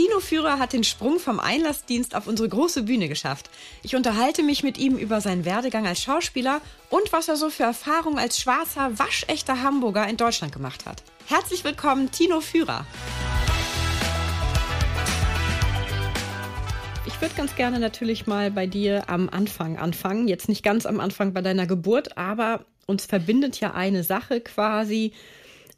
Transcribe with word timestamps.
Tino 0.00 0.18
Führer 0.20 0.58
hat 0.58 0.72
den 0.72 0.82
Sprung 0.82 1.18
vom 1.18 1.38
Einlassdienst 1.38 2.14
auf 2.14 2.26
unsere 2.26 2.48
große 2.48 2.84
Bühne 2.84 3.06
geschafft. 3.06 3.50
Ich 3.82 3.94
unterhalte 3.94 4.42
mich 4.42 4.62
mit 4.62 4.78
ihm 4.78 4.96
über 4.96 5.20
seinen 5.20 5.44
Werdegang 5.44 5.86
als 5.86 6.00
Schauspieler 6.00 6.62
und 6.88 7.12
was 7.12 7.28
er 7.28 7.36
so 7.36 7.50
für 7.50 7.64
Erfahrungen 7.64 8.18
als 8.18 8.40
schwarzer, 8.40 8.98
waschechter 8.98 9.62
Hamburger 9.62 10.08
in 10.08 10.16
Deutschland 10.16 10.54
gemacht 10.54 10.86
hat. 10.86 11.02
Herzlich 11.26 11.64
willkommen, 11.64 12.10
Tino 12.10 12.40
Führer. 12.40 12.86
Ich 17.04 17.20
würde 17.20 17.34
ganz 17.34 17.54
gerne 17.54 17.78
natürlich 17.78 18.26
mal 18.26 18.50
bei 18.50 18.66
dir 18.66 19.10
am 19.10 19.28
Anfang 19.28 19.76
anfangen. 19.76 20.28
Jetzt 20.28 20.48
nicht 20.48 20.62
ganz 20.62 20.86
am 20.86 20.98
Anfang 20.98 21.34
bei 21.34 21.42
deiner 21.42 21.66
Geburt, 21.66 22.16
aber 22.16 22.64
uns 22.86 23.04
verbindet 23.04 23.60
ja 23.60 23.74
eine 23.74 24.02
Sache 24.02 24.40
quasi. 24.40 25.12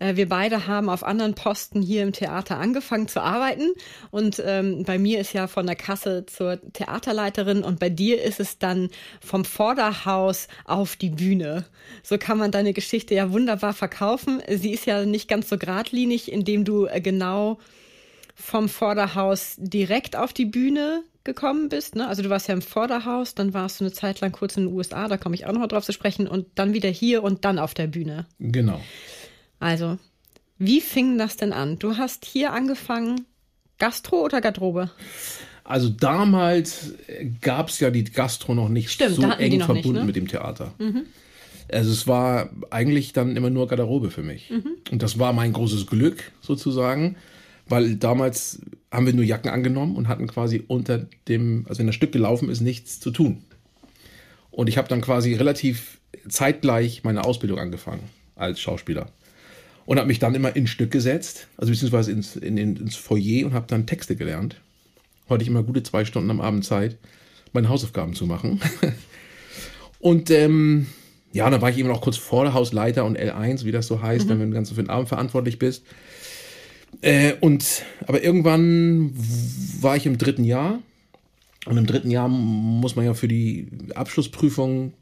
Äh, 0.02 0.16
wir 0.16 0.28
beide 0.28 0.66
haben 0.66 0.88
auf 0.88 1.04
anderen 1.04 1.34
Posten 1.34 1.80
hier 1.80 2.02
im 2.02 2.12
Theater 2.12 2.58
angefangen 2.58 3.08
zu 3.08 3.20
arbeiten. 3.22 3.70
Und 4.10 4.42
ähm, 4.44 4.82
bei 4.84 4.98
mir 4.98 5.20
ist 5.20 5.32
ja 5.32 5.46
von 5.46 5.66
der 5.66 5.76
Kasse 5.76 6.26
zur 6.26 6.60
Theaterleiterin 6.72 7.62
und 7.62 7.78
bei 7.78 7.88
dir 7.88 8.22
ist 8.22 8.40
es 8.40 8.58
dann 8.58 8.90
vom 9.20 9.44
Vorderhaus 9.44 10.48
auf 10.64 10.96
die 10.96 11.10
Bühne. 11.10 11.66
So 12.02 12.18
kann 12.18 12.38
man 12.38 12.50
deine 12.50 12.72
Geschichte 12.72 13.14
ja 13.14 13.32
wunderbar 13.32 13.72
verkaufen. 13.72 14.42
Sie 14.48 14.72
ist 14.72 14.86
ja 14.86 15.04
nicht 15.04 15.28
ganz 15.28 15.48
so 15.48 15.56
geradlinig, 15.56 16.30
indem 16.30 16.64
du 16.64 16.86
äh, 16.86 17.00
genau 17.00 17.58
vom 18.34 18.68
Vorderhaus 18.68 19.54
direkt 19.58 20.16
auf 20.16 20.32
die 20.32 20.46
Bühne 20.46 21.04
gekommen 21.24 21.68
bist. 21.68 21.94
Ne? 21.94 22.08
Also 22.08 22.22
du 22.22 22.30
warst 22.30 22.48
ja 22.48 22.54
im 22.54 22.62
Vorderhaus, 22.62 23.34
dann 23.34 23.54
warst 23.54 23.78
du 23.78 23.84
eine 23.84 23.92
Zeit 23.92 24.20
lang 24.20 24.32
kurz 24.32 24.56
in 24.56 24.66
den 24.66 24.74
USA, 24.74 25.06
da 25.06 25.16
komme 25.16 25.34
ich 25.34 25.46
auch 25.46 25.52
noch 25.52 25.60
mal 25.60 25.68
drauf 25.68 25.84
zu 25.84 25.92
sprechen, 25.92 26.26
und 26.26 26.46
dann 26.56 26.72
wieder 26.72 26.88
hier 26.88 27.22
und 27.22 27.44
dann 27.44 27.58
auf 27.58 27.74
der 27.74 27.86
Bühne. 27.86 28.26
Genau. 28.40 28.80
Also, 29.62 29.96
wie 30.58 30.80
fing 30.80 31.18
das 31.18 31.36
denn 31.36 31.52
an? 31.52 31.78
Du 31.78 31.96
hast 31.96 32.24
hier 32.24 32.52
angefangen, 32.52 33.26
Gastro 33.78 34.24
oder 34.24 34.40
Garderobe? 34.40 34.90
Also 35.62 35.88
damals 35.88 36.94
gab 37.40 37.68
es 37.68 37.78
ja 37.78 37.90
die 37.90 38.02
Gastro 38.02 38.56
noch 38.56 38.68
nicht 38.68 38.90
Stimmt, 38.90 39.14
so 39.14 39.22
eng 39.22 39.60
verbunden 39.60 39.92
nicht, 39.92 40.00
ne? 40.00 40.04
mit 40.04 40.16
dem 40.16 40.26
Theater. 40.26 40.74
Mhm. 40.78 41.02
Also 41.70 41.92
es 41.92 42.08
war 42.08 42.50
eigentlich 42.70 43.12
dann 43.12 43.36
immer 43.36 43.50
nur 43.50 43.68
Garderobe 43.68 44.10
für 44.10 44.24
mich. 44.24 44.50
Mhm. 44.50 44.66
Und 44.90 45.00
das 45.00 45.20
war 45.20 45.32
mein 45.32 45.52
großes 45.52 45.86
Glück 45.86 46.32
sozusagen, 46.40 47.14
weil 47.68 47.94
damals 47.94 48.62
haben 48.90 49.06
wir 49.06 49.12
nur 49.12 49.24
Jacken 49.24 49.48
angenommen 49.48 49.94
und 49.94 50.08
hatten 50.08 50.26
quasi 50.26 50.64
unter 50.66 51.06
dem, 51.28 51.66
also 51.68 51.78
wenn 51.78 51.86
das 51.86 51.94
Stück 51.94 52.10
gelaufen 52.10 52.48
ist, 52.48 52.62
nichts 52.62 52.98
zu 52.98 53.12
tun. 53.12 53.44
Und 54.50 54.68
ich 54.68 54.76
habe 54.76 54.88
dann 54.88 55.00
quasi 55.00 55.34
relativ 55.34 56.00
zeitgleich 56.28 57.04
meine 57.04 57.24
Ausbildung 57.24 57.60
angefangen 57.60 58.02
als 58.34 58.58
Schauspieler 58.58 59.12
und 59.84 59.98
habe 59.98 60.08
mich 60.08 60.18
dann 60.18 60.34
immer 60.34 60.54
ins 60.54 60.70
Stück 60.70 60.90
gesetzt, 60.90 61.48
also 61.56 61.70
beziehungsweise 61.72 62.12
ins, 62.12 62.36
in, 62.36 62.56
in, 62.56 62.76
ins 62.76 62.96
Foyer 62.96 63.46
und 63.46 63.54
habe 63.54 63.66
dann 63.68 63.86
Texte 63.86 64.16
gelernt. 64.16 64.60
Heute 65.28 65.42
ich 65.42 65.48
immer 65.48 65.62
gute 65.62 65.82
zwei 65.82 66.04
Stunden 66.04 66.30
am 66.30 66.40
Abend 66.40 66.64
Zeit, 66.64 66.98
meine 67.52 67.68
Hausaufgaben 67.68 68.14
zu 68.14 68.26
machen. 68.26 68.60
und 69.98 70.30
ähm, 70.30 70.86
ja, 71.32 71.48
dann 71.48 71.62
war 71.62 71.70
ich 71.70 71.78
eben 71.78 71.90
auch 71.90 72.00
kurz 72.00 72.16
vor 72.16 72.44
der 72.44 72.54
Hausleiter 72.54 73.04
und 73.04 73.18
L1, 73.18 73.64
wie 73.64 73.72
das 73.72 73.86
so 73.86 74.02
heißt, 74.02 74.28
wenn 74.28 74.38
du 74.38 74.44
den 74.44 74.54
ganzen 74.54 74.74
für 74.74 74.82
den 74.82 74.90
Abend 74.90 75.08
verantwortlich 75.08 75.58
bist. 75.58 75.84
Äh, 77.00 77.34
und 77.40 77.84
aber 78.06 78.22
irgendwann 78.22 79.12
war 79.80 79.96
ich 79.96 80.04
im 80.06 80.18
dritten 80.18 80.44
Jahr 80.44 80.80
und 81.64 81.78
im 81.78 81.86
dritten 81.86 82.10
Jahr 82.10 82.28
muss 82.28 82.96
man 82.96 83.06
ja 83.06 83.14
für 83.14 83.28
die 83.28 83.68
Abschlussprüfung 83.94 84.92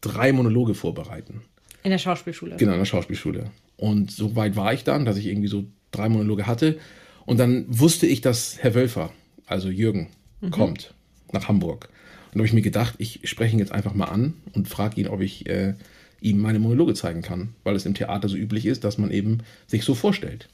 drei 0.00 0.32
Monologe 0.32 0.74
vorbereiten. 0.74 1.42
In 1.82 1.90
der 1.90 1.98
Schauspielschule. 1.98 2.56
Genau, 2.56 2.72
in 2.72 2.78
der 2.78 2.84
Schauspielschule. 2.84 3.50
Und 3.80 4.10
so 4.10 4.36
weit 4.36 4.56
war 4.56 4.74
ich 4.74 4.84
dann, 4.84 5.06
dass 5.06 5.16
ich 5.16 5.26
irgendwie 5.26 5.48
so 5.48 5.64
drei 5.90 6.10
Monologe 6.10 6.46
hatte. 6.46 6.78
Und 7.24 7.38
dann 7.40 7.64
wusste 7.66 8.06
ich, 8.06 8.20
dass 8.20 8.58
Herr 8.58 8.74
Wölfer, 8.74 9.10
also 9.46 9.70
Jürgen, 9.70 10.08
kommt 10.50 10.92
nach 11.32 11.48
Hamburg. 11.48 11.88
Und 12.26 12.34
da 12.34 12.38
habe 12.40 12.46
ich 12.46 12.52
mir 12.52 12.60
gedacht, 12.62 12.94
ich 12.98 13.20
spreche 13.24 13.54
ihn 13.54 13.58
jetzt 13.58 13.72
einfach 13.72 13.94
mal 13.94 14.04
an 14.04 14.34
und 14.52 14.68
frage 14.68 15.00
ihn, 15.00 15.08
ob 15.08 15.22
ich 15.22 15.48
äh, 15.48 15.72
ihm 16.20 16.38
meine 16.40 16.58
Monologe 16.58 16.92
zeigen 16.92 17.22
kann, 17.22 17.54
weil 17.64 17.74
es 17.74 17.86
im 17.86 17.94
Theater 17.94 18.28
so 18.28 18.36
üblich 18.36 18.66
ist, 18.66 18.84
dass 18.84 18.98
man 18.98 19.10
eben 19.10 19.38
sich 19.66 19.84
so 19.84 19.94
vorstellt. 19.94 20.48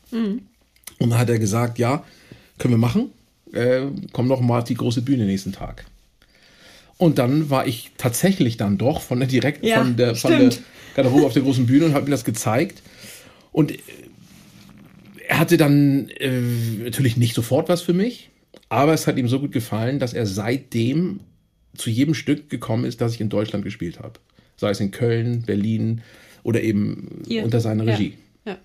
Und 1.01 1.11
dann 1.11 1.19
hat 1.19 1.29
er 1.29 1.41
gesagt, 1.41 1.81
ja, 1.81 2.05
können 2.59 2.75
wir 2.75 2.79
machen. 2.79 3.11
Äh, 3.53 3.87
komm 4.13 4.29
noch 4.29 4.41
mal 4.41 4.59
auf 4.59 4.65
die 4.65 4.75
große 4.75 5.03
Bühne 5.03 5.25
nächsten 5.25 5.53
Tag. 5.53 5.85
Und 6.97 7.19
dann 7.19 7.51
war 7.51 7.67
ich 7.67 7.91
tatsächlich 7.99 8.57
dann 8.57 8.79
doch 8.79 9.01
von 9.01 9.19
der 9.19 9.29
direkt 9.29 9.65
Ja, 9.65 9.79
von 9.79 9.97
der 9.97 10.15
von 10.15 10.31
der. 10.31 10.51
Garderobe 10.95 11.27
auf 11.27 11.35
der 11.35 11.43
großen 11.43 11.67
Bühne 11.67 11.87
und 11.87 11.95
habe 11.95 12.07
ihm 12.07 12.11
das 12.11 12.25
gezeigt. 12.25 12.83
Und 13.57 13.73
äh, 13.73 13.79
er 15.29 15.39
hatte 15.39 15.57
dann 15.57 16.11
äh, 16.11 16.41
natürlich 16.85 17.17
nicht 17.17 17.35
sofort 17.35 17.71
was 17.71 17.81
für 17.81 17.95
mich, 17.95 18.29
aber 18.69 18.93
es 18.93 19.07
hat 19.07 19.17
ihm 19.17 19.29
so 19.29 19.41
gut 19.41 19.53
gefallen, 19.53 19.99
dass 19.99 20.13
er 20.13 20.27
seitdem 20.27 21.21
zu 21.75 21.89
jedem 21.89 22.13
Stück 22.13 22.51
gekommen 22.51 22.85
ist, 22.85 23.01
das 23.01 23.15
ich 23.15 23.21
in 23.23 23.31
Deutschland 23.31 23.65
gespielt 23.65 23.99
habe. 24.01 24.21
Sei 24.59 24.69
es 24.69 24.81
in 24.81 24.91
Köln, 24.91 25.45
Berlin 25.47 26.03
oder 26.43 26.61
eben 26.61 27.23
Hier. 27.27 27.45
unter 27.45 27.61
seiner. 27.61 27.87
Regie. 27.87 28.13
Ja. 28.45 28.59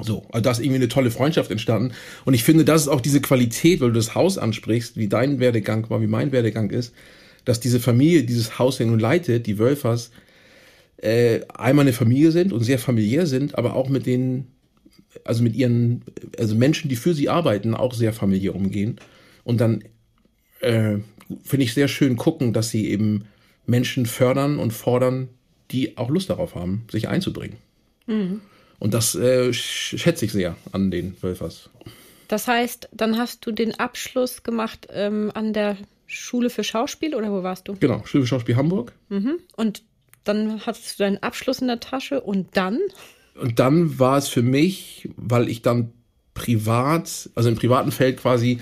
So, 0.00 0.24
also 0.32 0.42
da 0.42 0.50
ist 0.50 0.60
irgendwie 0.60 0.76
eine 0.76 0.88
tolle 0.88 1.10
Freundschaft 1.10 1.50
entstanden. 1.50 1.92
Und 2.24 2.32
ich 2.32 2.42
finde, 2.42 2.64
das 2.64 2.82
ist 2.82 2.88
auch 2.88 3.02
diese 3.02 3.20
Qualität, 3.20 3.82
weil 3.82 3.88
du 3.88 3.96
das 3.96 4.14
Haus 4.14 4.38
ansprichst, 4.38 4.96
wie 4.96 5.08
dein 5.08 5.40
Werdegang 5.40 5.90
war, 5.90 6.00
wie 6.00 6.06
mein 6.06 6.32
Werdegang 6.32 6.70
ist, 6.70 6.94
dass 7.44 7.60
diese 7.60 7.80
Familie, 7.80 8.24
dieses 8.24 8.58
Haus 8.58 8.78
ja 8.78 8.86
nun 8.86 8.98
leitet, 8.98 9.46
die 9.46 9.58
Wölfers, 9.58 10.10
äh, 10.98 11.40
einmal 11.54 11.84
eine 11.84 11.92
Familie 11.92 12.30
sind 12.30 12.52
und 12.52 12.62
sehr 12.62 12.78
familiär 12.78 13.26
sind, 13.26 13.56
aber 13.56 13.74
auch 13.76 13.88
mit 13.88 14.06
den, 14.06 14.46
also 15.24 15.42
mit 15.42 15.54
ihren, 15.54 16.02
also 16.38 16.54
Menschen, 16.54 16.88
die 16.88 16.96
für 16.96 17.14
sie 17.14 17.28
arbeiten, 17.28 17.74
auch 17.74 17.94
sehr 17.94 18.12
familiär 18.12 18.54
umgehen. 18.54 18.96
Und 19.44 19.60
dann 19.60 19.84
äh, 20.60 20.98
finde 21.44 21.64
ich 21.64 21.74
sehr 21.74 21.88
schön 21.88 22.16
gucken, 22.16 22.52
dass 22.52 22.70
sie 22.70 22.88
eben 22.90 23.26
Menschen 23.66 24.06
fördern 24.06 24.58
und 24.58 24.72
fordern, 24.72 25.28
die 25.70 25.98
auch 25.98 26.08
Lust 26.08 26.30
darauf 26.30 26.54
haben, 26.54 26.84
sich 26.90 27.08
einzubringen. 27.08 27.56
Und 28.78 28.94
das 28.94 29.14
äh, 29.16 29.48
sch- 29.48 29.98
schätze 29.98 30.24
ich 30.24 30.32
sehr 30.32 30.56
an 30.70 30.92
den 30.92 31.16
Wölfers. 31.20 31.70
Das 32.28 32.46
heißt, 32.46 32.88
dann 32.92 33.18
hast 33.18 33.44
du 33.44 33.50
den 33.50 33.74
Abschluss 33.78 34.44
gemacht 34.44 34.86
ähm, 34.92 35.32
an 35.34 35.52
der 35.52 35.76
Schule 36.06 36.50
für 36.50 36.62
Schauspiel 36.62 37.14
oder 37.16 37.32
wo 37.32 37.42
warst 37.42 37.66
du? 37.66 37.74
Genau, 37.74 38.04
Schule 38.04 38.22
für 38.22 38.28
Schauspiel 38.28 38.54
Hamburg. 38.56 38.92
Und 39.56 39.82
dann 40.28 40.60
hattest 40.66 40.98
du 40.98 41.04
deinen 41.04 41.18
Abschluss 41.18 41.60
in 41.60 41.68
der 41.68 41.80
Tasche 41.80 42.20
und 42.20 42.56
dann? 42.56 42.78
Und 43.40 43.58
dann 43.58 43.98
war 43.98 44.18
es 44.18 44.28
für 44.28 44.42
mich, 44.42 45.08
weil 45.16 45.48
ich 45.48 45.62
dann 45.62 45.92
privat, 46.34 47.30
also 47.34 47.48
im 47.48 47.56
privaten 47.56 47.92
Feld 47.92 48.18
quasi 48.18 48.60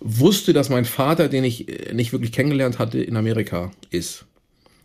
wusste, 0.00 0.52
dass 0.52 0.68
mein 0.68 0.84
Vater, 0.84 1.28
den 1.28 1.44
ich 1.44 1.68
äh, 1.68 1.92
nicht 1.92 2.12
wirklich 2.12 2.32
kennengelernt 2.32 2.78
hatte, 2.78 3.02
in 3.02 3.16
Amerika 3.16 3.70
ist. 3.90 4.24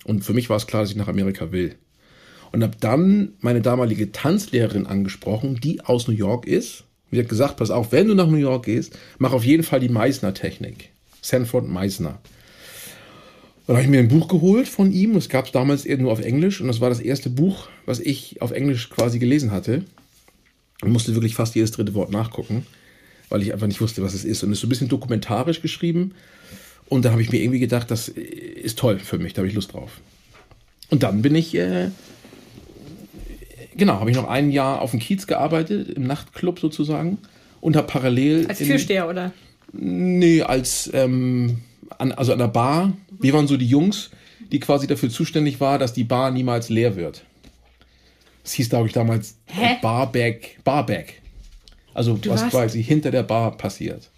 Und 0.04 0.24
für 0.24 0.34
mich 0.34 0.50
war 0.50 0.58
es 0.58 0.68
klar, 0.68 0.84
dass 0.84 0.92
ich 0.92 0.98
nach 0.98 1.08
Amerika 1.08 1.52
will. 1.52 1.76
Und 2.52 2.64
habe 2.64 2.78
dann 2.80 3.34
meine 3.40 3.62
damalige 3.62 4.12
Tanzlehrerin 4.12 4.86
angesprochen, 4.86 5.60
die 5.62 5.82
aus 5.82 6.08
New 6.08 6.14
York 6.14 6.48
ist. 6.48 6.84
Sie 7.12 7.20
hat 7.20 7.30
gesagt, 7.30 7.58
pass 7.58 7.72
auf, 7.72 7.92
wenn 7.92 8.08
du 8.08 8.16
nach 8.16 8.28
New 8.28 8.38
York 8.38 8.66
gehst, 8.66 8.98
mach 9.18 9.34
auf 9.34 9.46
jeden 9.46 9.64
Fall 9.64 9.80
die 9.80 9.90
Meissner-Technik. 9.90 10.92
Sanford 11.22 11.68
Meissner. 11.68 12.20
Und 13.68 13.70
dann 13.70 13.78
habe 13.78 13.84
ich 13.86 13.90
mir 13.90 14.00
ein 14.00 14.08
Buch 14.10 14.28
geholt 14.28 14.68
von 14.68 14.92
ihm. 14.92 15.14
Das 15.14 15.28
gab 15.28 15.46
es 15.48 15.52
damals 15.52 15.86
eher 15.86 15.98
nur 15.98 16.12
auf 16.12 16.20
Englisch. 16.20 16.62
Und 16.62 16.68
das 16.68 16.82
war 16.82 16.90
das 16.90 17.00
erste 17.00 17.30
Buch, 17.32 17.68
was 17.86 18.00
ich 18.00 18.42
auf 18.42 18.52
Englisch 18.52 18.90
quasi 18.90 19.18
gelesen 19.18 19.52
hatte. 19.52 19.84
Und 20.82 20.92
musste 20.92 21.16
wirklich 21.16 21.34
fast 21.36 21.56
jedes 21.56 21.72
dritte 21.72 21.94
Wort 21.96 22.12
nachgucken, 22.12 22.66
weil 23.30 23.42
ich 23.42 23.54
einfach 23.54 23.66
nicht 23.66 23.82
wusste, 23.82 24.04
was 24.04 24.14
es 24.14 24.24
ist. 24.24 24.44
Und 24.44 24.52
es 24.52 24.58
ist 24.58 24.62
so 24.62 24.68
ein 24.68 24.70
bisschen 24.70 24.90
dokumentarisch 24.90 25.62
geschrieben. 25.62 26.14
Und 26.88 27.06
dann 27.06 27.14
habe 27.14 27.24
ich 27.24 27.32
mir 27.32 27.42
irgendwie 27.42 27.60
gedacht, 27.60 27.90
das 27.90 28.08
ist 28.08 28.78
toll 28.78 29.00
für 29.00 29.18
mich, 29.18 29.34
da 29.34 29.40
habe 29.40 29.48
ich 29.48 29.56
Lust 29.56 29.74
drauf. 29.74 30.00
Und 30.92 31.02
dann 31.02 31.24
bin 31.24 31.34
ich, 31.34 31.56
äh, 31.56 31.90
genau, 33.76 34.00
habe 34.00 34.12
ich 34.12 34.16
noch 34.16 34.28
ein 34.28 34.52
Jahr 34.52 34.82
auf 34.82 34.92
dem 34.92 35.00
Kiez 35.00 35.26
gearbeitet, 35.26 35.90
im 35.90 36.04
Nachtclub 36.06 36.60
sozusagen. 36.60 37.18
Und 37.62 37.76
habe 37.76 37.88
parallel. 37.88 38.46
Als 38.48 38.62
in- 38.62 38.68
Türsteher, 38.68 39.10
oder? 39.10 39.34
Nee, 39.72 40.44
als, 40.44 40.90
ähm, 40.94 41.62
an, 41.98 42.12
also 42.12 42.34
an 42.34 42.40
der 42.40 42.48
Bar. 42.50 42.94
Wir 43.26 43.34
waren 43.34 43.48
so 43.48 43.58
die 43.58 43.66
Jungs, 43.68 44.12
die 44.52 44.60
quasi 44.60 44.86
dafür 44.86 45.10
zuständig 45.10 45.60
war, 45.60 45.80
dass 45.80 45.94
die 45.94 46.04
Bar 46.04 46.30
niemals 46.30 46.70
leer 46.70 46.96
wird. 46.96 47.24
Das 48.44 48.54
hieß, 48.54 48.70
glaube 48.70 48.86
ich, 48.88 48.94
damals 48.94 49.38
Hä? 49.48 49.78
Barback, 49.82 50.60
Barback. 50.64 51.22
Also 51.96 52.20
was 52.26 52.42
warst- 52.42 52.50
quasi 52.52 52.84
hinter 52.84 53.10
der 53.10 53.24
Bar 53.24 53.58
passiert. 53.58 54.12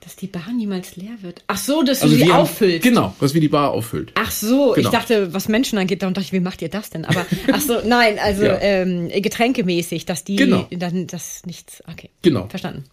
Dass 0.00 0.16
die 0.16 0.26
Bar 0.26 0.50
niemals 0.56 0.96
leer 0.96 1.16
wird. 1.20 1.44
Ach 1.46 1.56
so, 1.58 1.82
dass 1.84 2.02
Also 2.02 2.16
du 2.16 2.24
sie 2.24 2.32
haben- 2.32 2.40
auffüllst. 2.40 2.82
Genau, 2.82 3.14
dass 3.20 3.32
wir 3.34 3.40
die 3.40 3.48
Bar 3.48 3.70
auffüllt. 3.70 4.10
Ach 4.16 4.30
so, 4.32 4.72
Genau. 4.72 4.88
ich 4.88 4.92
dachte, 4.92 5.32
was 5.34 5.46
Menschen 5.48 5.78
angeht, 5.78 6.02
darum 6.02 6.14
dachte 6.14 6.26
ich, 6.26 6.32
wie 6.32 6.40
macht 6.40 6.60
ihr 6.62 6.68
das 6.70 6.90
denn? 6.90 7.04
Aber 7.04 7.24
ach 7.52 7.60
so, 7.60 7.80
nein, 7.86 8.18
also 8.18 8.42
Ja. 8.44 8.58
ähm, 8.60 9.08
getränkemäßig, 9.08 10.04
dass 10.06 10.24
die 10.24 10.34
Genau. 10.36 10.66
dann 10.70 11.06
das 11.06 11.42
nichts. 11.46 11.80
Okay. 11.88 12.10
Genau. 12.22 12.48
Verstanden. 12.48 12.84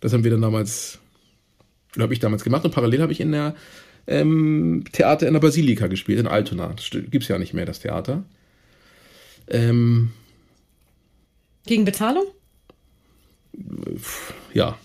Das 0.00 0.12
haben 0.12 0.24
wir 0.24 0.30
dann 0.30 0.42
damals, 0.42 0.98
oder 1.94 2.02
habe 2.02 2.12
ich 2.12 2.20
damals 2.20 2.44
gemacht 2.44 2.66
und 2.66 2.72
parallel 2.74 3.00
habe 3.00 3.12
ich 3.12 3.20
in 3.20 3.32
der 3.32 3.54
ähm, 4.06 4.84
Theater 4.92 5.26
in 5.26 5.32
der 5.34 5.40
Basilika 5.40 5.86
gespielt, 5.86 6.18
in 6.20 6.26
Altona. 6.26 6.72
Das 6.76 6.90
gibt 6.90 7.22
es 7.22 7.28
ja 7.28 7.38
nicht 7.38 7.54
mehr, 7.54 7.66
das 7.66 7.80
Theater. 7.80 8.24
Ähm, 9.48 10.10
Gegen 11.66 11.84
Bezahlung? 11.84 12.24
ja, 14.52 14.76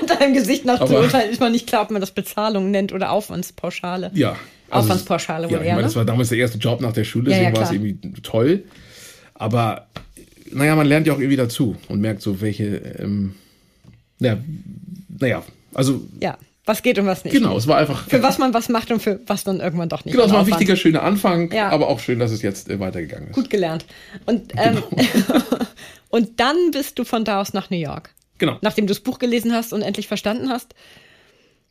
An 0.00 0.06
deinem 0.18 0.34
Gesicht 0.34 0.64
nach 0.64 0.80
Aber- 0.80 0.88
zu 0.88 0.96
urteilen 0.96 1.30
ist 1.30 1.40
man 1.40 1.52
nicht 1.52 1.66
klar, 1.66 1.82
ob 1.82 1.90
man 1.90 2.00
das 2.00 2.10
Bezahlung 2.10 2.70
nennt 2.70 2.92
oder 2.92 3.10
Aufwandspauschale. 3.12 4.10
ja. 4.14 4.36
Aufwandspauschale 4.68 5.44
Ja, 5.46 5.50
wohl 5.52 5.58
ich 5.58 5.62
eher, 5.66 5.74
meine, 5.74 5.82
ne? 5.82 5.86
das 5.86 5.94
war 5.94 6.04
damals 6.04 6.28
der 6.30 6.38
erste 6.38 6.58
Job 6.58 6.80
nach 6.80 6.92
der 6.92 7.04
Schule, 7.04 7.30
Ja, 7.30 7.36
ja, 7.36 7.50
deswegen 7.50 7.56
war 7.56 7.62
es 7.62 7.70
irgendwie 7.70 8.20
toll. 8.22 8.64
Aber, 9.34 9.86
naja, 10.50 10.74
man 10.74 10.88
lernt 10.88 11.06
ja 11.06 11.12
auch 11.12 11.18
irgendwie 11.20 11.36
dazu 11.36 11.76
und 11.88 12.00
merkt 12.00 12.20
so, 12.20 12.40
welche, 12.40 12.76
ähm, 12.98 13.36
ja, 14.18 14.38
naja, 15.20 15.44
also, 15.72 16.04
Ja, 16.20 16.36
was 16.66 16.82
geht 16.82 16.98
und 16.98 17.06
was 17.06 17.24
nicht. 17.24 17.32
genau, 17.32 17.56
es 17.56 17.66
war 17.66 17.78
einfach, 17.78 18.08
Für 18.08 18.22
was 18.22 18.38
man 18.38 18.52
was 18.52 18.68
macht 18.68 18.90
und 18.90 19.00
für 19.00 19.20
was 19.26 19.44
dann 19.44 19.60
irgendwann 19.60 19.88
doch 19.88 20.04
nicht. 20.04 20.12
genau, 20.14 20.26
es 20.26 20.30
war 20.32 20.38
ein 20.38 20.42
Aufwand. 20.42 20.60
wichtiger, 20.60 20.76
schöner 20.76 21.02
Anfang, 21.02 21.50
Ja. 21.52 21.68
aber 21.70 21.88
auch 21.88 22.00
schön, 22.00 22.18
dass 22.18 22.32
es 22.32 22.42
jetzt 22.42 22.68
äh, 22.68 22.78
weitergegangen 22.80 23.28
ist. 23.28 23.34
Gut 23.34 23.48
gelernt. 23.50 23.86
Und, 24.26 24.52
ähm, 24.56 24.82
Genau. 24.90 25.40
und 26.10 26.40
dann 26.40 26.56
bist 26.72 26.98
du 26.98 27.04
von 27.04 27.24
da 27.24 27.40
aus 27.40 27.52
nach 27.54 27.70
New 27.70 27.78
York. 27.78 28.10
Genau, 28.38 28.58
Nachdem 28.60 28.86
du 28.86 28.92
das 28.92 29.00
Buch 29.00 29.18
gelesen 29.18 29.54
hast 29.54 29.72
und 29.72 29.80
endlich 29.82 30.08
verstanden 30.08 30.50
hast, 30.50 30.74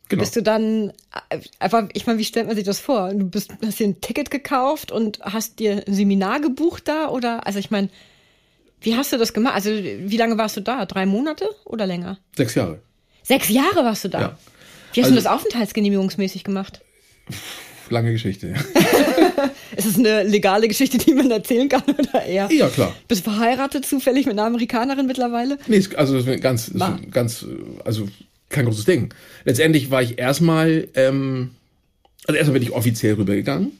genau. 0.08 0.20
bist 0.20 0.34
du 0.34 0.42
dann 0.42 0.90
äh, 1.30 1.38
einfach, 1.60 1.84
ich 1.92 2.06
meine, 2.06 2.18
wie 2.18 2.24
stellt 2.24 2.46
man 2.46 2.56
sich 2.56 2.64
das 2.64 2.80
vor? 2.80 3.12
Du 3.14 3.28
bist, 3.28 3.50
hast 3.64 3.78
dir 3.78 3.86
ein 3.86 4.00
Ticket 4.00 4.30
gekauft 4.30 4.90
und 4.90 5.20
hast 5.20 5.58
dir 5.60 5.84
ein 5.86 5.94
Seminar 5.94 6.40
gebucht 6.40 6.88
da 6.88 7.08
oder, 7.08 7.46
also 7.46 7.58
ich 7.58 7.70
meine, 7.70 7.88
wie 8.80 8.96
hast 8.96 9.12
du 9.12 9.16
das 9.18 9.32
gemacht? 9.32 9.54
Also 9.54 9.70
wie 9.70 10.16
lange 10.16 10.38
warst 10.38 10.56
du 10.56 10.60
da? 10.60 10.86
Drei 10.86 11.06
Monate 11.06 11.48
oder 11.64 11.86
länger? 11.86 12.18
Sechs 12.36 12.54
Jahre. 12.54 12.80
Sechs 13.22 13.48
Jahre 13.48 13.84
warst 13.84 14.04
du 14.04 14.08
da. 14.08 14.20
Ja. 14.20 14.38
Wie 14.96 15.00
hast 15.02 15.06
Also- 15.10 15.16
du 15.20 15.22
das 15.22 15.26
aufenthaltsgenehmigungsmäßig 15.32 16.44
gemacht? 16.44 16.80
Lange 17.90 18.12
Geschichte. 18.12 18.54
Ist 19.76 19.86
es 19.86 19.98
eine 19.98 20.22
legale 20.24 20.66
Geschichte, 20.68 20.98
die 20.98 21.12
man 21.12 21.30
erzählen 21.30 21.68
kann 21.68 21.82
oder 21.86 22.24
eher? 22.24 22.48
ja, 22.50 22.68
klar. 22.68 22.94
Bist 23.08 23.22
verheiratet 23.22 23.84
zufällig 23.84 24.26
mit 24.26 24.32
einer 24.38 24.46
Amerikanerin 24.46 25.06
mittlerweile? 25.06 25.58
Nee, 25.66 25.84
also 25.96 26.14
das 26.18 26.26
ist 26.26 26.42
ganz, 26.42 26.70
War. 26.74 26.98
ganz, 27.10 27.44
also 27.84 28.08
kein 28.48 28.64
großes 28.64 28.86
Ding. 28.86 29.12
Letztendlich 29.44 29.90
war 29.90 30.02
ich 30.02 30.18
erstmal, 30.18 30.88
ähm, 30.94 31.50
also 32.26 32.36
erstmal 32.38 32.54
bin 32.58 32.62
ich 32.68 32.72
offiziell 32.74 33.14
rübergegangen. 33.14 33.72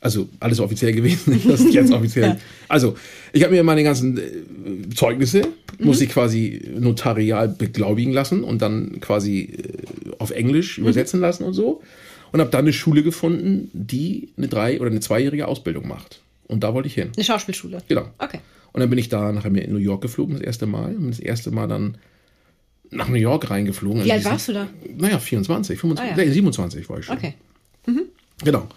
Also 0.00 0.28
alles 0.38 0.60
offiziell 0.60 0.92
gewesen, 0.92 1.40
dass 1.48 1.60
ich 1.60 1.74
jetzt 1.74 1.92
offiziell. 1.92 2.24
Ja. 2.30 2.36
Also 2.68 2.96
ich 3.32 3.42
habe 3.42 3.52
mir 3.54 3.64
meine 3.64 3.82
ganzen 3.82 4.16
äh, 4.18 4.88
Zeugnisse, 4.94 5.42
muss 5.80 6.00
ich 6.00 6.08
quasi 6.10 6.62
notarial 6.78 7.48
beglaubigen 7.48 8.12
lassen 8.12 8.44
und 8.44 8.62
dann 8.62 9.00
quasi 9.00 9.40
äh, 9.40 10.10
auf 10.18 10.30
Englisch 10.30 10.78
übersetzen 10.78 11.20
lassen 11.20 11.42
und 11.44 11.54
so. 11.54 11.82
Und 12.30 12.40
habe 12.40 12.50
dann 12.50 12.60
eine 12.66 12.72
Schule 12.74 13.02
gefunden, 13.02 13.70
die 13.72 14.28
eine 14.36 14.48
drei- 14.48 14.78
oder 14.80 14.90
eine 14.90 15.00
zweijährige 15.00 15.48
Ausbildung 15.48 15.88
macht. 15.88 16.20
Und 16.46 16.62
da 16.62 16.74
wollte 16.74 16.86
ich 16.86 16.94
hin. 16.94 17.10
Eine 17.16 17.24
Schauspielschule. 17.24 17.78
Genau. 17.88 18.06
Okay. 18.18 18.38
Und 18.72 18.80
dann 18.80 18.90
bin 18.90 18.98
ich 18.98 19.08
da 19.08 19.32
nachher 19.32 19.50
mir 19.50 19.62
in 19.64 19.72
New 19.72 19.78
York 19.78 20.02
geflogen, 20.02 20.34
das 20.34 20.42
erste 20.42 20.66
Mal. 20.66 20.94
Und 20.94 21.08
das 21.10 21.20
erste 21.20 21.50
Mal 21.50 21.66
dann 21.68 21.96
nach 22.90 23.08
New 23.08 23.16
York 23.16 23.50
reingeflogen. 23.50 24.04
Wie 24.04 24.08
In 24.08 24.12
alt 24.14 24.24
warst 24.26 24.48
du 24.48 24.52
da? 24.52 24.68
Naja, 24.96 25.18
24, 25.18 25.78
25, 25.78 26.14
Ah, 26.14 26.18
ja. 26.18 26.24
nee, 26.26 26.30
27 26.32 26.88
war 26.88 26.98
ich 26.98 27.06
schon. 27.06 27.16
Okay. 27.16 27.34
Genau. 28.44 28.68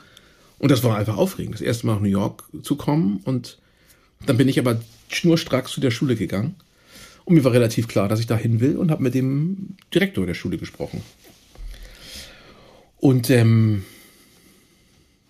Und 0.61 0.69
das 0.69 0.83
war 0.83 0.95
einfach 0.95 1.17
aufregend, 1.17 1.55
das 1.55 1.61
erste 1.61 1.87
Mal 1.87 1.95
nach 1.95 2.01
New 2.01 2.07
York 2.07 2.43
zu 2.61 2.75
kommen. 2.75 3.19
Und 3.23 3.57
dann 4.27 4.37
bin 4.37 4.47
ich 4.47 4.59
aber 4.59 4.79
schnurstracks 5.07 5.71
zu 5.71 5.81
der 5.81 5.89
Schule 5.89 6.15
gegangen. 6.15 6.53
Und 7.25 7.33
mir 7.33 7.43
war 7.43 7.51
relativ 7.51 7.87
klar, 7.87 8.07
dass 8.07 8.19
ich 8.19 8.27
da 8.27 8.37
hin 8.37 8.59
will 8.59 8.77
und 8.77 8.91
habe 8.91 9.01
mit 9.01 9.15
dem 9.15 9.75
Direktor 9.91 10.23
der 10.27 10.35
Schule 10.35 10.59
gesprochen. 10.59 11.01
Und 12.97 13.31
ähm, 13.31 13.85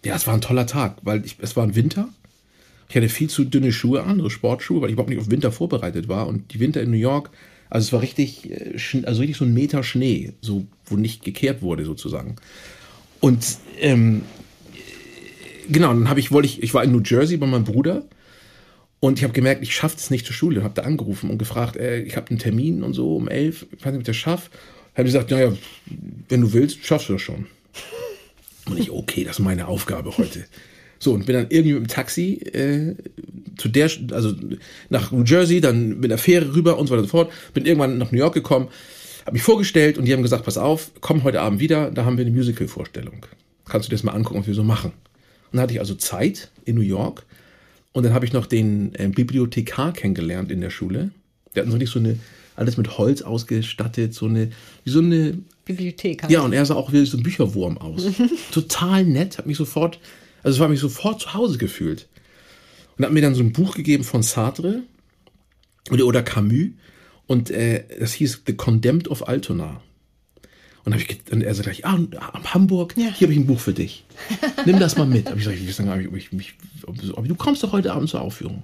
ja, 0.04 0.18
es 0.18 0.28
war 0.28 0.34
ein 0.34 0.42
toller 0.42 0.68
Tag, 0.68 0.98
weil 1.04 1.26
ich, 1.26 1.38
es 1.40 1.56
war 1.56 1.64
ein 1.64 1.76
Winter. 1.76 2.10
Ich 2.90 2.98
hatte 2.98 3.08
viel 3.08 3.30
zu 3.30 3.46
dünne 3.46 3.72
Schuhe 3.72 4.04
an, 4.04 4.20
so 4.20 4.30
Sportschuhe, 4.30 4.82
weil 4.82 4.90
ich 4.90 4.94
überhaupt 4.94 5.12
nicht 5.12 5.22
auf 5.22 5.32
Winter 5.32 5.54
vorbereitet 5.54 6.10
war. 6.10 6.28
Und 6.28 6.54
die 6.54 6.60
Winter 6.60 6.82
in 6.82 6.92
New 6.92 6.98
York, 6.98 7.30
also 7.70 7.86
es 7.86 7.94
war 7.94 8.02
richtig, 8.02 8.52
äh, 8.52 9.06
also 9.06 9.22
richtig 9.22 9.38
so 9.38 9.46
ein 9.46 9.54
Meter 9.54 9.82
Schnee, 9.82 10.34
so 10.42 10.68
wo 10.88 10.98
nicht 10.98 11.24
gekehrt 11.24 11.62
wurde 11.62 11.86
sozusagen. 11.86 12.36
Und 13.22 13.46
ähm, 13.80 14.24
genau, 15.72 15.88
dann 15.90 16.10
habe 16.10 16.20
ich, 16.20 16.32
wollte 16.32 16.48
ich, 16.48 16.62
ich 16.62 16.74
war 16.74 16.84
in 16.84 16.92
New 16.92 17.02
Jersey 17.02 17.38
bei 17.38 17.48
meinem 17.48 17.64
Bruder 17.64 18.06
und 19.00 19.18
ich 19.18 19.24
habe 19.24 19.34
gemerkt, 19.34 19.64
ich 19.64 19.74
schaffe 19.74 19.98
es 19.98 20.12
nicht 20.12 20.26
zur 20.26 20.36
Schule. 20.36 20.64
Habe 20.64 20.76
da 20.76 20.84
angerufen 20.84 21.30
und 21.30 21.38
gefragt, 21.38 21.76
äh, 21.76 22.02
ich 22.02 22.16
habe 22.16 22.30
einen 22.30 22.40
Termin 22.40 22.84
und 22.84 22.94
so 22.94 23.16
um 23.16 23.28
elf, 23.28 23.66
ich 23.72 23.84
weiß 23.84 23.92
nicht, 23.92 23.96
ob 23.96 24.02
ich 24.02 24.08
das 24.08 24.16
schaffe. 24.16 24.52
Habe 24.94 25.06
gesagt, 25.06 25.32
naja, 25.32 25.54
wenn 26.30 26.42
du 26.42 26.54
willst, 26.54 26.86
schaffst 26.86 27.10
du 27.10 27.14
das 27.14 27.22
schon. 27.22 27.48
Und 28.66 28.78
ich, 28.78 28.92
okay, 28.92 29.24
das 29.24 29.40
ist 29.40 29.44
meine 29.44 29.68
Aufgabe 29.68 30.18
heute. 30.18 30.46
So, 31.00 31.14
und 31.14 31.26
bin 31.26 31.34
dann 31.34 31.48
irgendwie 31.50 31.74
mit 31.74 31.84
dem 31.84 31.88
Taxi 31.88 32.34
äh, 32.34 32.96
zu 33.58 33.70
der, 33.70 33.90
also 34.12 34.36
nach 34.90 35.12
New 35.12 35.24
Jersey, 35.24 35.60
dann 35.60 36.00
mit 36.00 36.12
der 36.12 36.20
Fähre 36.20 36.54
rüber 36.54 36.78
und 36.78 36.86
so 36.86 36.94
weiter 36.94 37.02
und 37.02 37.10
so 37.10 37.18
fort. 37.18 37.32
Bin 37.56 37.66
irgendwann 37.66 37.98
nach 37.98 38.12
New 38.12 38.20
York 38.20 38.36
gekommen, 38.36 38.68
habe 39.26 39.34
mich 39.34 39.42
vorgestellt 39.42 39.98
und 39.98 40.06
die 40.06 40.14
haben 40.14 40.22
gesagt, 40.22 40.46
pass 40.46 40.60
auf, 40.60 40.92
komm 41.02 41.24
heute 41.24 41.42
Abend 41.42 41.60
wieder, 41.60 41.90
da 41.90 42.06
haben 42.06 42.18
wir 42.18 42.26
eine 42.26 42.36
Musical-Vorstellung. 42.36 43.26
Kannst 43.66 43.88
du 43.88 43.90
dir 43.90 43.96
das 43.96 44.04
mal 44.04 44.12
angucken, 44.12 44.42
was 44.42 44.48
wir 44.48 44.54
so 44.54 44.64
machen. 44.64 44.92
Dann 45.52 45.62
hatte 45.62 45.74
ich 45.74 45.80
also 45.80 45.96
Zeit 45.96 46.50
in 46.66 46.76
New 46.76 46.82
York 46.82 47.26
und 47.94 48.04
dann 48.04 48.14
habe 48.14 48.26
ich 48.26 48.34
noch 48.34 48.46
den 48.46 48.94
äh, 48.96 49.08
Bibliothekar 49.08 49.94
kennengelernt 49.94 50.52
in 50.52 50.62
der 50.62 50.70
Schule. 50.70 51.12
Der 51.56 51.64
hat 51.64 51.72
so 51.72 51.78
richtig 51.78 51.94
so 51.94 52.00
eine, 52.00 52.18
alles 52.56 52.78
mit 52.78 52.98
Holz 52.98 53.22
ausgestattet, 53.22 54.14
so 54.14 54.28
eine, 54.28 54.52
wie 54.84 54.90
so 54.90 55.00
eine 55.00 55.38
Bibliothek. 55.66 56.30
ja, 56.30 56.42
und 56.42 56.54
er 56.54 56.66
sah 56.66 56.76
auch 56.76 56.94
wie 56.94 57.06
so 57.06 57.18
ein 57.18 57.24
Bücherwurm 57.24 57.78
aus. 57.78 58.06
Total 58.52 59.04
nett, 59.04 59.38
hat 59.38 59.46
mich 59.46 59.58
sofort, 59.58 60.00
also 60.44 60.56
es 60.56 60.60
war 60.60 60.70
mich 60.70 60.80
sofort 60.80 61.22
zu 61.22 61.34
Hause 61.34 61.58
gefühlt. 61.58 62.08
Und 62.98 63.06
hat 63.06 63.14
mir 63.14 63.22
dann 63.22 63.36
so 63.36 63.42
ein 63.42 63.52
Buch 63.52 63.76
gegeben 63.76 64.04
von 64.04 64.24
Sartre 64.24 64.84
oder, 65.90 66.06
oder 66.06 66.24
Camus 66.24 66.72
und 67.28 67.50
äh, 67.50 67.86
das 68.00 68.14
hieß 68.14 68.44
The 68.46 68.54
Condemned 68.54 69.08
of 69.08 69.28
Altona. 69.28 69.82
Und, 70.84 70.96
ich, 70.96 71.08
ge- 71.08 71.18
und 71.32 71.42
er 71.44 71.54
sagte 71.54 71.72
gleich, 71.72 71.86
ah, 71.86 71.94
am 72.34 72.54
Hamburg, 72.54 72.96
Ja. 72.98 73.10
hier 73.14 73.28
habe 73.28 73.34
ich 73.34 73.40
ein 73.40 73.46
Buch 73.46 73.60
für 73.60 73.74
dich. 73.74 74.04
Nimm 74.66 74.80
das 74.80 74.98
mal 74.98 75.06
mit. 75.06 75.28
Hab 75.28 75.38
ich 75.38 75.44
gesagt, 75.44 75.60
ich 75.62 75.68
weiß 75.68 75.86
gar 75.86 75.96
nicht, 75.96 76.08
ob 76.08 76.16
ich 76.16 76.32
mich, 76.32 76.54
ob, 76.88 76.96
ob, 77.18 77.28
du 77.28 77.36
kommst 77.36 77.64
doch 77.64 77.72
heute 77.72 77.94
Abend 77.94 78.10
zur 78.10 78.22
Aufführung. 78.22 78.64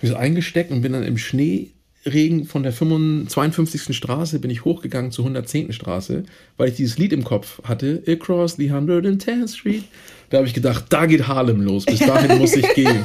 Ich 0.00 0.08
so 0.08 0.16
eingesteckt 0.16 0.70
und 0.70 0.80
bin 0.82 0.92
dann 0.92 1.02
im 1.02 1.18
Schneeregen 1.18 2.46
von 2.46 2.62
der 2.62 2.72
55, 2.72 3.32
52. 3.32 3.96
Straße 3.96 4.38
bin 4.38 4.50
ich 4.50 4.64
hochgegangen 4.64 5.10
zur 5.10 5.24
110. 5.26 5.72
Straße, 5.72 6.24
weil 6.56 6.68
ich 6.70 6.76
dieses 6.76 6.96
Lied 6.98 7.12
im 7.12 7.24
Kopf 7.24 7.60
hatte, 7.64 8.02
Across 8.06 8.56
the 8.56 8.70
110th 8.70 9.54
Street. 9.56 9.84
Da 10.30 10.38
habe 10.38 10.46
ich 10.48 10.54
gedacht, 10.54 10.86
da 10.88 11.04
geht 11.06 11.26
Harlem 11.28 11.60
los, 11.60 11.84
bis 11.84 11.98
dahin 12.06 12.38
muss 12.38 12.56
ich 12.56 12.66
gehen. 12.74 13.04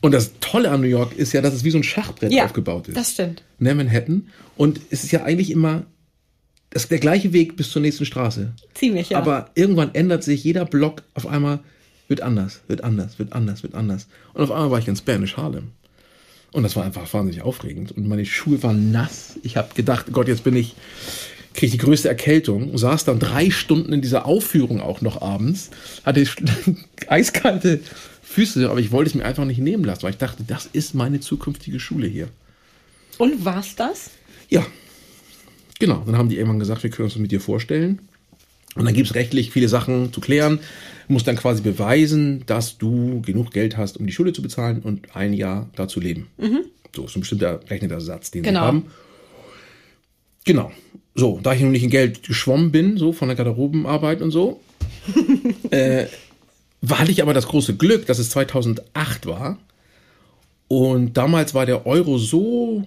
Und 0.00 0.12
das 0.12 0.32
Tolle 0.40 0.70
an 0.70 0.80
New 0.80 0.86
York 0.86 1.16
ist 1.16 1.32
ja, 1.32 1.40
dass 1.42 1.54
es 1.54 1.64
wie 1.64 1.70
so 1.70 1.78
ein 1.78 1.82
Schachbrett 1.82 2.32
ja, 2.32 2.44
aufgebaut 2.44 2.86
ist 2.88 2.96
das 2.96 3.12
stimmt. 3.12 3.42
ne, 3.58 3.74
Manhattan. 3.74 4.28
Und 4.56 4.80
es 4.90 5.02
ist 5.02 5.10
ja 5.10 5.24
eigentlich 5.24 5.50
immer 5.50 5.86
das, 6.78 6.88
der 6.88 6.98
gleiche 6.98 7.32
Weg 7.32 7.56
bis 7.56 7.70
zur 7.70 7.82
nächsten 7.82 8.06
Straße. 8.06 8.52
Ziemlich, 8.74 9.10
ja. 9.10 9.18
Aber 9.18 9.50
irgendwann 9.54 9.94
ändert 9.94 10.22
sich 10.22 10.44
jeder 10.44 10.64
Block 10.64 11.02
auf 11.14 11.26
einmal, 11.26 11.58
wird 12.06 12.20
anders, 12.20 12.60
wird 12.68 12.84
anders, 12.84 13.18
wird 13.18 13.32
anders, 13.32 13.64
wird 13.64 13.74
anders. 13.74 14.06
Und 14.32 14.42
auf 14.44 14.52
einmal 14.52 14.70
war 14.70 14.78
ich 14.78 14.86
in 14.86 14.94
Spanish 14.94 15.36
Harlem. 15.36 15.72
Und 16.52 16.62
das 16.62 16.76
war 16.76 16.84
einfach 16.84 17.12
wahnsinnig 17.12 17.42
aufregend. 17.42 17.92
Und 17.92 18.06
meine 18.06 18.24
Schuhe 18.24 18.62
waren 18.62 18.92
nass. 18.92 19.38
Ich 19.42 19.56
habe 19.56 19.74
gedacht, 19.74 20.06
Gott, 20.12 20.28
jetzt 20.28 20.44
bin 20.44 20.56
ich, 20.56 20.76
kriege 21.52 21.66
ich 21.66 21.72
die 21.72 21.78
größte 21.78 22.08
Erkältung. 22.08 22.70
Und 22.70 22.78
saß 22.78 23.04
dann 23.04 23.18
drei 23.18 23.50
Stunden 23.50 23.92
in 23.92 24.00
dieser 24.00 24.24
Aufführung 24.24 24.80
auch 24.80 25.00
noch 25.00 25.20
abends. 25.20 25.70
Hatte 26.04 26.24
eiskalte 27.08 27.80
Füße, 28.22 28.70
aber 28.70 28.78
ich 28.78 28.92
wollte 28.92 29.10
es 29.10 29.14
mir 29.16 29.24
einfach 29.24 29.44
nicht 29.44 29.58
nehmen 29.58 29.84
lassen, 29.84 30.04
weil 30.04 30.12
ich 30.12 30.18
dachte, 30.18 30.44
das 30.46 30.66
ist 30.72 30.94
meine 30.94 31.18
zukünftige 31.18 31.80
Schule 31.80 32.06
hier. 32.06 32.28
Und 33.18 33.44
war's 33.44 33.74
das? 33.74 34.10
Ja, 34.48 34.64
genau. 35.78 36.02
Dann 36.06 36.16
haben 36.16 36.28
die 36.28 36.36
irgendwann 36.36 36.58
gesagt, 36.58 36.82
wir 36.82 36.90
können 36.90 37.04
uns 37.04 37.14
das 37.14 37.20
mit 37.22 37.30
dir 37.32 37.40
vorstellen. 37.40 38.00
Und 38.74 38.84
dann 38.84 38.94
gibt 38.94 39.08
es 39.08 39.14
rechtlich 39.14 39.50
viele 39.50 39.68
Sachen 39.68 40.12
zu 40.12 40.20
klären. 40.20 40.60
Du 41.06 41.12
musst 41.14 41.26
dann 41.26 41.36
quasi 41.36 41.62
beweisen, 41.62 42.44
dass 42.46 42.78
du 42.78 43.22
genug 43.22 43.50
Geld 43.50 43.76
hast, 43.76 43.96
um 43.98 44.06
die 44.06 44.12
Schule 44.12 44.32
zu 44.32 44.42
bezahlen 44.42 44.82
und 44.82 45.16
ein 45.16 45.32
Jahr 45.32 45.68
da 45.74 45.88
zu 45.88 46.00
leben. 46.00 46.28
So 46.94 47.04
ist 47.06 47.16
ein 47.16 47.20
bestimmter 47.20 47.60
rechneter 47.70 48.00
Satz, 48.00 48.30
den 48.30 48.42
Genau. 48.42 48.60
sie 48.60 48.66
haben. 48.66 48.86
Genau. 50.44 50.70
So, 51.14 51.40
da 51.42 51.52
ich 51.54 51.60
noch 51.62 51.70
nicht 51.70 51.82
in 51.82 51.90
Geld 51.90 52.22
geschwommen 52.22 52.70
bin, 52.70 52.96
so 52.98 53.12
von 53.12 53.28
der 53.28 53.36
Garderobenarbeit 53.36 54.22
und 54.22 54.30
so, 54.30 54.60
äh, 55.70 56.06
hatte 56.88 57.10
ich 57.10 57.22
aber 57.22 57.34
das 57.34 57.48
große 57.48 57.76
Glück, 57.76 58.06
dass 58.06 58.18
es 58.18 58.30
2008 58.30 59.26
war. 59.26 59.58
Und 60.68 61.16
damals 61.16 61.54
war 61.54 61.66
der 61.66 61.86
Euro 61.86 62.18
so 62.18 62.86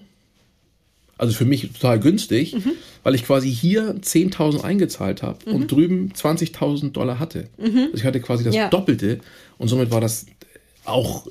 Also 1.22 1.36
für 1.36 1.46
mich 1.46 1.72
total 1.74 2.00
günstig, 2.00 2.56
mhm. 2.56 2.72
weil 3.04 3.14
ich 3.14 3.24
quasi 3.24 3.54
hier 3.54 3.94
10.000 3.94 4.64
eingezahlt 4.64 5.22
habe 5.22 5.38
mhm. 5.46 5.56
und 5.56 5.72
drüben 5.72 6.12
20.000 6.14 6.94
Dollar 6.94 7.20
hatte. 7.20 7.48
Mhm. 7.60 7.78
Also 7.78 7.98
ich 7.98 8.06
hatte 8.06 8.20
quasi 8.22 8.44
das 8.44 8.56
ja. 8.56 8.70
Doppelte 8.70 9.20
und 9.60 9.68
somit 9.68 9.92
war 9.92 10.02
das 10.02 10.26
auch 10.84 11.28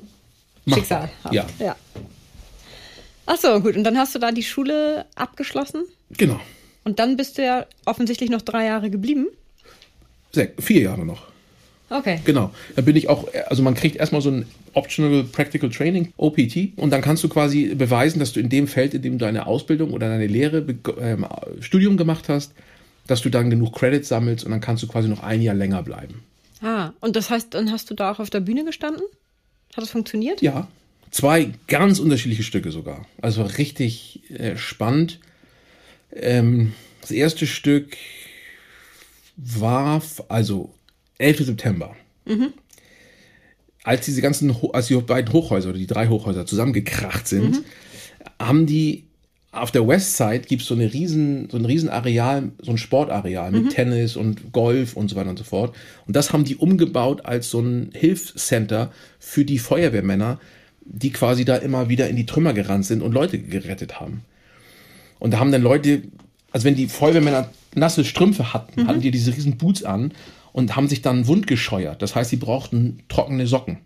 machbar. 0.63 1.09
Schicksal. 1.09 1.11
Ja. 1.33 1.45
ja. 1.59 1.75
Ach 3.25 3.35
so, 3.35 3.59
gut. 3.59 3.75
Und 3.75 3.83
dann 3.83 3.97
hast 3.97 4.15
du 4.15 4.19
da 4.19 4.31
die 4.31 4.43
Schule 4.43 5.07
abgeschlossen? 5.15 5.83
Genau. 6.11 6.39
Und 6.85 6.99
dann 6.99 7.17
bist 7.17 7.37
du 7.37 7.43
ja 7.43 7.65
offensichtlich 7.83 8.29
noch 8.29 8.43
drei 8.43 8.67
Jahre 8.67 8.91
geblieben? 8.91 9.27
Sech, 10.31 10.51
vier 10.57 10.83
Jahre 10.83 11.05
noch. 11.05 11.23
Okay. 11.89 12.21
Genau. 12.23 12.51
Da 12.77 12.81
bin 12.81 12.95
ich 12.95 13.09
auch, 13.09 13.27
also 13.47 13.61
man 13.61 13.75
kriegt 13.75 13.97
erstmal 13.97 14.21
so 14.21 14.31
ein 14.31 14.45
Optional 14.73 15.23
Practical 15.23 15.69
Training, 15.69 16.13
OPT, 16.17 16.77
und 16.77 16.91
dann 16.91 17.01
kannst 17.01 17.23
du 17.23 17.29
quasi 17.29 17.75
beweisen, 17.75 18.19
dass 18.19 18.33
du 18.33 18.39
in 18.39 18.49
dem 18.49 18.67
Feld, 18.67 18.93
in 18.93 19.01
dem 19.01 19.13
du 19.17 19.25
deine 19.25 19.47
Ausbildung 19.47 19.91
oder 19.93 20.09
deine 20.09 20.27
Lehre, 20.27 20.65
ähm, 20.99 21.25
Studium 21.59 21.97
gemacht 21.97 22.29
hast, 22.29 22.53
dass 23.07 23.21
du 23.21 23.29
dann 23.29 23.49
genug 23.49 23.73
Credits 23.75 24.07
sammelst 24.07 24.45
und 24.45 24.51
dann 24.51 24.61
kannst 24.61 24.83
du 24.83 24.87
quasi 24.87 25.07
noch 25.07 25.23
ein 25.23 25.41
Jahr 25.41 25.55
länger 25.55 25.83
bleiben. 25.83 26.23
Ah, 26.61 26.91
und 26.99 27.15
das 27.15 27.29
heißt, 27.29 27.53
dann 27.53 27.71
hast 27.71 27.89
du 27.89 27.95
da 27.95 28.11
auch 28.11 28.19
auf 28.19 28.29
der 28.29 28.39
Bühne 28.39 28.63
gestanden? 28.63 29.03
Hat 29.75 29.83
das 29.83 29.89
funktioniert? 29.89 30.41
Ja. 30.41 30.67
Zwei 31.09 31.51
ganz 31.67 31.99
unterschiedliche 31.99 32.43
Stücke 32.43 32.71
sogar. 32.71 33.05
Also 33.21 33.43
richtig 33.43 34.21
äh, 34.29 34.55
spannend. 34.55 35.19
Ähm, 36.13 36.73
das 37.01 37.11
erste 37.11 37.47
Stück 37.47 37.97
war 39.35 40.01
also 40.29 40.73
11. 41.17 41.45
September. 41.45 41.95
Mhm. 42.25 42.53
Als 43.83 44.05
diese 44.05 44.21
ganzen, 44.21 44.55
als 44.73 44.87
die 44.87 44.95
beiden 44.95 45.33
Hochhäuser 45.33 45.69
oder 45.69 45.79
die 45.79 45.87
drei 45.87 46.07
Hochhäuser 46.07 46.45
zusammengekracht 46.45 47.27
sind, 47.27 47.57
mhm. 47.57 47.63
haben 48.39 48.65
die 48.65 49.05
auf 49.51 49.71
der 49.71 49.85
Westside 49.85 50.41
gibt 50.47 50.61
es 50.61 50.67
so 50.69 50.75
eine 50.75 50.93
riesen, 50.93 51.49
so 51.51 51.57
ein 51.57 51.65
riesen 51.65 51.89
Areal, 51.89 52.51
so 52.61 52.71
ein 52.71 52.77
Sportareal 52.77 53.51
mit 53.51 53.65
mhm. 53.65 53.69
Tennis 53.69 54.15
und 54.15 54.53
Golf 54.53 54.95
und 54.95 55.09
so 55.09 55.17
weiter 55.17 55.29
und 55.29 55.37
so 55.37 55.43
fort. 55.43 55.75
Und 56.07 56.15
das 56.15 56.31
haben 56.31 56.45
die 56.45 56.55
umgebaut 56.55 57.25
als 57.25 57.49
so 57.49 57.59
ein 57.59 57.89
Hilfscenter 57.93 58.91
für 59.19 59.43
die 59.43 59.59
Feuerwehrmänner, 59.59 60.39
die 60.85 61.11
quasi 61.11 61.43
da 61.43 61.57
immer 61.57 61.89
wieder 61.89 62.07
in 62.07 62.15
die 62.15 62.25
Trümmer 62.25 62.53
gerannt 62.53 62.85
sind 62.85 63.01
und 63.01 63.11
Leute 63.11 63.39
gerettet 63.39 63.99
haben. 63.99 64.21
Und 65.19 65.31
da 65.31 65.39
haben 65.39 65.51
dann 65.51 65.61
Leute, 65.61 66.03
also 66.51 66.65
wenn 66.65 66.75
die 66.75 66.87
Feuerwehrmänner 66.87 67.49
nasse 67.75 68.05
Strümpfe 68.05 68.53
hatten, 68.53 68.83
mhm. 68.83 68.87
hatten 68.87 69.01
die 69.01 69.11
diese 69.11 69.35
riesen 69.35 69.57
Boots 69.57 69.83
an 69.83 70.13
und 70.53 70.75
haben 70.75 70.87
sich 70.87 71.01
dann 71.01 71.27
wundgescheuert. 71.27 72.01
Das 72.01 72.15
heißt, 72.15 72.29
sie 72.29 72.37
brauchten 72.37 73.03
trockene 73.09 73.47
Socken. 73.47 73.77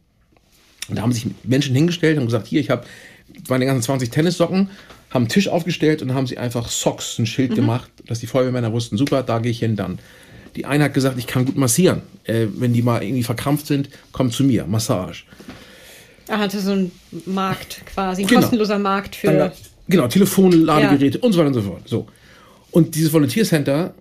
Und 0.88 0.98
da 0.98 1.02
haben 1.02 1.12
sich 1.12 1.26
Menschen 1.44 1.76
hingestellt 1.76 2.18
und 2.18 2.26
gesagt, 2.26 2.48
hier, 2.48 2.60
ich 2.60 2.70
habe 2.70 2.86
meine 3.50 3.66
ganzen 3.66 3.84
20 3.84 4.10
Tennissocken, 4.10 4.70
haben 5.10 5.24
einen 5.24 5.30
Tisch 5.30 5.48
aufgestellt 5.48 6.02
und 6.02 6.14
haben 6.14 6.28
sie 6.28 6.38
einfach 6.38 6.70
Socks, 6.70 7.18
ein 7.18 7.26
Schild 7.26 7.52
mhm. 7.52 7.56
gemacht, 7.56 7.92
dass 8.06 8.20
die 8.20 8.28
Feuerwehrmänner 8.28 8.72
wussten, 8.72 8.98
super, 8.98 9.24
da 9.24 9.40
gehe 9.40 9.52
ich 9.52 9.60
hin 9.60 9.76
dann. 9.76 10.00
Die 10.56 10.66
eine 10.66 10.86
hat 10.86 10.94
gesagt, 10.94 11.18
ich 11.18 11.28
kann 11.28 11.46
gut 11.46 11.58
massieren. 11.58 12.02
Äh, 12.24 12.48
wenn 12.56 12.74
die 12.74 12.82
mal 12.82 13.04
irgendwie 13.04 13.24
verkrampft 13.24 13.68
sind, 13.68 13.90
komm 14.12 14.32
zu 14.32 14.44
mir, 14.44 14.66
Massage. 14.66 15.26
Er 16.28 16.40
hatte 16.40 16.60
so 16.60 16.72
einen 16.72 16.92
Markt 17.26 17.86
quasi, 17.86 18.24
ein 18.24 18.28
genau. 18.28 18.42
kostenloser 18.42 18.80
Markt 18.80 19.16
für. 19.16 19.32
Dann, 19.32 19.52
genau, 19.88 20.08
Telefonladegeräte 20.08 21.18
ja. 21.18 21.24
und 21.24 21.34
so 21.34 21.40
weiter 21.40 21.48
und 21.48 21.54
so 21.54 21.62
fort. 21.62 21.88
So. 21.88 22.08
Und 22.72 22.96
dieses 22.96 23.12
Volunteer 23.12 23.44
Center 23.44 23.94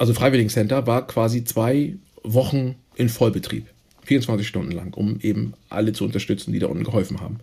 also 0.00 0.14
Freiwilligen 0.14 0.48
Center, 0.48 0.86
war 0.86 1.06
quasi 1.06 1.44
zwei 1.44 1.94
Wochen 2.22 2.76
in 2.94 3.10
Vollbetrieb. 3.10 3.66
24 4.04 4.48
Stunden 4.48 4.72
lang, 4.72 4.94
um 4.94 5.20
eben 5.20 5.52
alle 5.68 5.92
zu 5.92 6.06
unterstützen, 6.06 6.54
die 6.54 6.58
da 6.58 6.68
unten 6.68 6.84
geholfen 6.84 7.20
haben. 7.20 7.36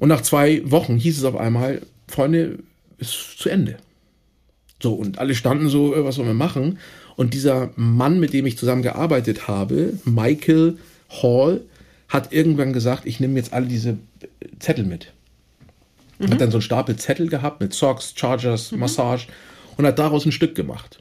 Und 0.00 0.08
nach 0.08 0.20
zwei 0.20 0.68
Wochen 0.68 0.96
hieß 0.96 1.16
es 1.16 1.22
auf 1.22 1.36
einmal, 1.36 1.82
Freunde, 2.08 2.58
ist 2.98 3.38
zu 3.38 3.48
Ende. 3.48 3.76
So, 4.82 4.94
und 4.94 5.20
alle 5.20 5.36
standen 5.36 5.68
so, 5.68 5.94
äh, 5.94 6.04
was 6.04 6.16
sollen 6.16 6.26
wir 6.26 6.34
machen? 6.34 6.80
Und 7.14 7.34
dieser 7.34 7.70
Mann, 7.76 8.18
mit 8.18 8.32
dem 8.32 8.46
ich 8.46 8.58
zusammen 8.58 8.82
gearbeitet 8.82 9.46
habe, 9.46 9.92
Michael 10.04 10.78
Hall, 11.22 11.60
hat 12.08 12.32
irgendwann 12.32 12.72
gesagt, 12.72 13.06
ich 13.06 13.20
nehme 13.20 13.36
jetzt 13.36 13.52
alle 13.52 13.66
diese 13.66 13.96
Zettel 14.58 14.84
mit. 14.84 15.12
Mhm. 16.18 16.32
Hat 16.32 16.40
dann 16.40 16.50
so 16.50 16.56
einen 16.56 16.62
Stapel 16.62 16.96
Zettel 16.96 17.28
gehabt 17.28 17.60
mit 17.60 17.74
Socks, 17.74 18.12
Chargers, 18.16 18.72
mhm. 18.72 18.80
Massage 18.80 19.28
und 19.76 19.86
hat 19.86 20.00
daraus 20.00 20.26
ein 20.26 20.32
Stück 20.32 20.56
gemacht. 20.56 21.00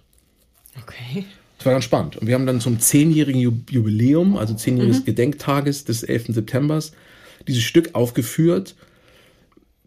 Okay. 0.81 1.25
Das 1.57 1.65
war 1.65 1.73
ganz 1.73 1.85
spannend. 1.85 2.17
Und 2.17 2.27
wir 2.27 2.35
haben 2.35 2.45
dann 2.45 2.61
zum 2.61 2.79
zehnjährigen 2.79 3.39
Jubiläum, 3.41 4.37
also 4.37 4.53
zehnjähriges 4.53 4.99
mhm. 4.99 5.05
Gedenktages 5.05 5.85
des 5.85 6.03
11. 6.03 6.27
September, 6.29 6.81
dieses 7.47 7.63
Stück 7.63 7.95
aufgeführt, 7.95 8.75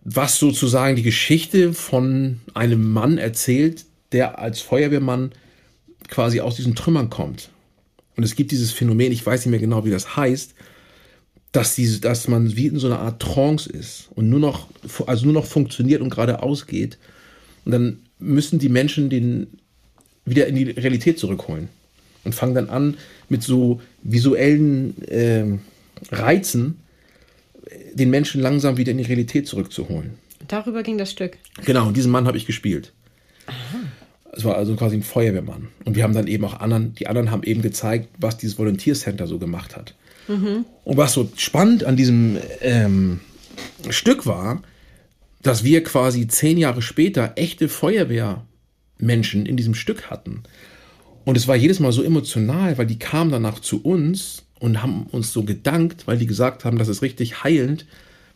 was 0.03 0.39
sozusagen 0.39 0.97
die 0.97 1.03
Geschichte 1.03 1.75
von 1.75 2.41
einem 2.55 2.93
Mann 2.93 3.19
erzählt, 3.19 3.85
der 4.13 4.39
als 4.39 4.61
Feuerwehrmann 4.61 5.33
quasi 6.09 6.41
aus 6.41 6.57
diesen 6.57 6.75
Trümmern 6.75 7.11
kommt. 7.11 7.51
Und 8.17 8.25
es 8.25 8.35
gibt 8.35 8.51
dieses 8.51 8.73
Phänomen, 8.73 9.13
ich 9.13 9.25
weiß 9.25 9.45
nicht 9.45 9.51
mehr 9.51 9.61
genau, 9.61 9.85
wie 9.85 9.91
das 9.91 10.17
heißt, 10.17 10.55
dass, 11.53 11.75
diese, 11.75 12.01
dass 12.01 12.29
man 12.29 12.57
wie 12.57 12.67
in 12.67 12.79
so 12.79 12.87
einer 12.87 13.01
Art 13.01 13.21
Trance 13.23 13.71
ist 13.71 14.09
und 14.15 14.29
nur 14.29 14.41
noch, 14.41 14.69
also 15.07 15.25
nur 15.25 15.35
noch 15.35 15.47
funktioniert 15.47 16.01
und 16.01 16.11
geradeaus 16.11 16.67
geht. 16.67 16.99
Und 17.65 17.73
dann 17.73 17.99
müssen 18.19 18.59
die 18.59 18.69
Menschen 18.69 19.11
den 19.11 19.59
wieder 20.31 20.47
in 20.47 20.55
die 20.55 20.71
Realität 20.71 21.19
zurückholen. 21.19 21.69
Und 22.25 22.35
fangen 22.35 22.55
dann 22.55 22.69
an, 22.69 22.97
mit 23.29 23.43
so 23.43 23.81
visuellen 24.03 25.01
äh, 25.09 25.45
Reizen 26.11 26.79
den 27.95 28.11
Menschen 28.11 28.41
langsam 28.41 28.77
wieder 28.77 28.93
in 28.93 28.99
die 28.99 29.05
Realität 29.05 29.47
zurückzuholen. 29.47 30.15
Darüber 30.47 30.83
ging 30.83 30.99
das 30.99 31.11
Stück. 31.11 31.37
Genau, 31.65 31.89
und 31.89 31.97
diesen 31.97 32.11
Mann 32.11 32.27
habe 32.27 32.37
ich 32.37 32.47
gespielt. 32.47 32.93
Es 34.33 34.45
war 34.45 34.57
also 34.57 34.77
quasi 34.77 34.97
ein 34.97 35.03
Feuerwehrmann. 35.03 35.69
Und 35.85 35.97
wir 35.97 36.05
haben 36.05 36.15
dann 36.15 36.27
eben 36.27 36.45
auch 36.45 36.61
anderen, 36.61 36.95
die 36.95 37.07
anderen 37.07 37.31
haben 37.31 37.43
eben 37.43 37.63
gezeigt, 37.63 38.09
was 38.19 38.37
dieses 38.37 38.59
Volunteer-Center 38.59 39.27
so 39.27 39.39
gemacht 39.39 39.77
hat. 39.77 39.95
Mhm. 40.29 40.65
Und 40.85 40.97
was 40.97 41.13
so 41.13 41.31
spannend 41.37 41.85
an 41.85 41.97
diesem 41.97 42.39
ähm, 42.61 43.21
Stück 43.91 44.27
war, 44.27 44.63
dass 45.43 45.65
wir 45.65 45.83
quasi 45.83 46.29
zehn 46.29 46.59
Jahre 46.59 46.83
später 46.83 47.33
echte 47.37 47.69
Feuerwehr 47.69 48.45
Menschen 48.99 49.47
in 49.47 49.57
diesem 49.57 49.75
Stück 49.75 50.11
hatten. 50.11 50.43
Und 51.25 51.37
es 51.37 51.47
war 51.47 51.57
jedes 51.57 51.81
Mal 51.81 51.93
so 51.93 52.03
emotional, 52.03 52.79
weil 52.79 52.87
die 52.87 52.99
kamen 52.99 53.31
danach 53.31 53.61
zu 53.61 53.83
uns 53.83 54.45
und 54.59 54.83
haben 54.83 55.07
uns 55.11 55.33
so 55.33 55.45
gedankt, 55.45 56.07
weil 56.07 56.19
die 56.19 56.27
gesagt 56.27 56.65
haben, 56.65 56.79
das 56.79 56.89
ist 56.89 57.03
richtig 57.03 57.45
heilend, 57.45 57.87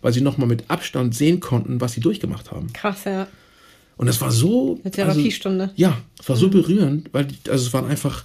weil 0.03 0.13
sie 0.13 0.21
nochmal 0.21 0.49
mit 0.49 0.65
Abstand 0.69 1.15
sehen 1.15 1.41
konnten, 1.41 1.81
was 1.81 1.93
sie 1.93 2.01
durchgemacht 2.01 2.51
haben. 2.51 2.73
Krass, 2.73 3.05
ja. 3.05 3.29
Und 3.97 4.07
das 4.07 4.21
war 4.21 4.31
so. 4.31 4.79
Eine 4.83 4.91
Therapiestunde. 4.91 5.65
Also, 5.65 5.75
ja, 5.77 5.99
es 6.21 6.29
war 6.29 6.37
mhm. 6.37 6.41
so 6.41 6.51
berührend, 6.51 7.09
weil 7.13 7.27
die, 7.27 7.37
also 7.51 7.67
es 7.67 7.73
waren 7.73 7.87
einfach. 7.87 8.25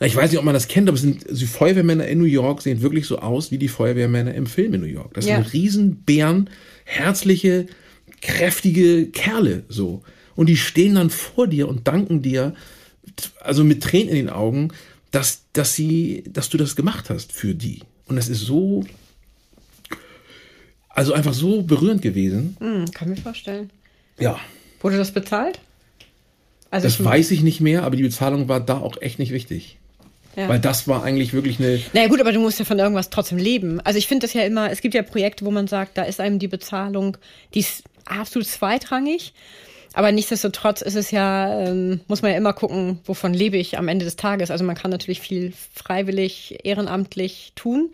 Ich 0.00 0.16
weiß 0.16 0.32
nicht, 0.32 0.38
ob 0.38 0.44
man 0.44 0.54
das 0.54 0.66
kennt, 0.66 0.88
aber 0.88 0.96
es 0.96 1.02
sind, 1.02 1.24
die 1.30 1.46
Feuerwehrmänner 1.46 2.08
in 2.08 2.18
New 2.18 2.24
York 2.24 2.60
sehen 2.60 2.82
wirklich 2.82 3.06
so 3.06 3.20
aus 3.20 3.52
wie 3.52 3.58
die 3.58 3.68
Feuerwehrmänner 3.68 4.34
im 4.34 4.46
Film 4.46 4.74
in 4.74 4.80
New 4.80 4.88
York. 4.88 5.14
Das 5.14 5.26
ja. 5.26 5.36
sind 5.36 5.52
Riesenbären, 5.52 6.50
herzliche, 6.84 7.66
kräftige 8.20 9.06
Kerle, 9.06 9.62
so. 9.68 10.02
Und 10.36 10.48
die 10.48 10.56
stehen 10.56 10.94
dann 10.94 11.10
vor 11.10 11.46
dir 11.46 11.68
und 11.68 11.86
danken 11.86 12.22
dir, 12.22 12.54
also 13.40 13.64
mit 13.64 13.82
Tränen 13.82 14.08
in 14.08 14.16
den 14.16 14.30
Augen, 14.30 14.72
dass, 15.10 15.42
dass 15.52 15.74
sie, 15.74 16.24
dass 16.26 16.48
du 16.48 16.56
das 16.56 16.76
gemacht 16.76 17.10
hast 17.10 17.32
für 17.32 17.54
die. 17.54 17.80
Und 18.06 18.16
das 18.16 18.28
ist 18.28 18.40
so, 18.40 18.84
also 20.88 21.12
einfach 21.12 21.34
so 21.34 21.62
berührend 21.62 22.02
gewesen. 22.02 22.56
Mm, 22.60 22.90
kann 22.92 23.08
mir 23.08 23.16
vorstellen. 23.16 23.70
Ja. 24.18 24.38
Wurde 24.80 24.96
das 24.96 25.12
bezahlt? 25.12 25.60
Also 26.70 26.86
das 26.86 27.04
weiß 27.04 27.30
ich 27.32 27.42
nicht 27.42 27.60
mehr, 27.60 27.82
aber 27.84 27.96
die 27.96 28.02
Bezahlung 28.02 28.48
war 28.48 28.60
da 28.60 28.78
auch 28.78 29.00
echt 29.00 29.18
nicht 29.18 29.32
wichtig. 29.32 29.76
Ja. 30.36 30.48
Weil 30.48 30.58
das 30.58 30.88
war 30.88 31.02
eigentlich 31.02 31.34
wirklich 31.34 31.58
eine. 31.58 31.80
Naja, 31.92 32.08
gut, 32.08 32.20
aber 32.20 32.32
du 32.32 32.40
musst 32.40 32.58
ja 32.58 32.64
von 32.64 32.78
irgendwas 32.78 33.10
trotzdem 33.10 33.36
leben. 33.36 33.80
Also 33.80 33.98
ich 33.98 34.06
finde 34.06 34.26
das 34.26 34.32
ja 34.32 34.42
immer, 34.42 34.70
es 34.70 34.80
gibt 34.80 34.94
ja 34.94 35.02
Projekte, 35.02 35.44
wo 35.44 35.50
man 35.50 35.66
sagt, 35.66 35.98
da 35.98 36.04
ist 36.04 36.20
einem 36.20 36.38
die 36.38 36.48
Bezahlung, 36.48 37.18
die 37.52 37.60
ist 37.60 37.84
absolut 38.06 38.48
zweitrangig. 38.48 39.34
Aber 39.94 40.12
nichtsdestotrotz 40.12 40.80
ist 40.80 40.96
es 40.96 41.10
ja, 41.10 41.66
ähm, 41.66 42.00
muss 42.08 42.22
man 42.22 42.30
ja 42.30 42.36
immer 42.36 42.52
gucken, 42.52 43.00
wovon 43.04 43.34
lebe 43.34 43.56
ich 43.56 43.78
am 43.78 43.88
Ende 43.88 44.04
des 44.04 44.16
Tages. 44.16 44.50
Also 44.50 44.64
man 44.64 44.76
kann 44.76 44.90
natürlich 44.90 45.20
viel 45.20 45.52
freiwillig, 45.74 46.58
ehrenamtlich 46.64 47.52
tun. 47.54 47.90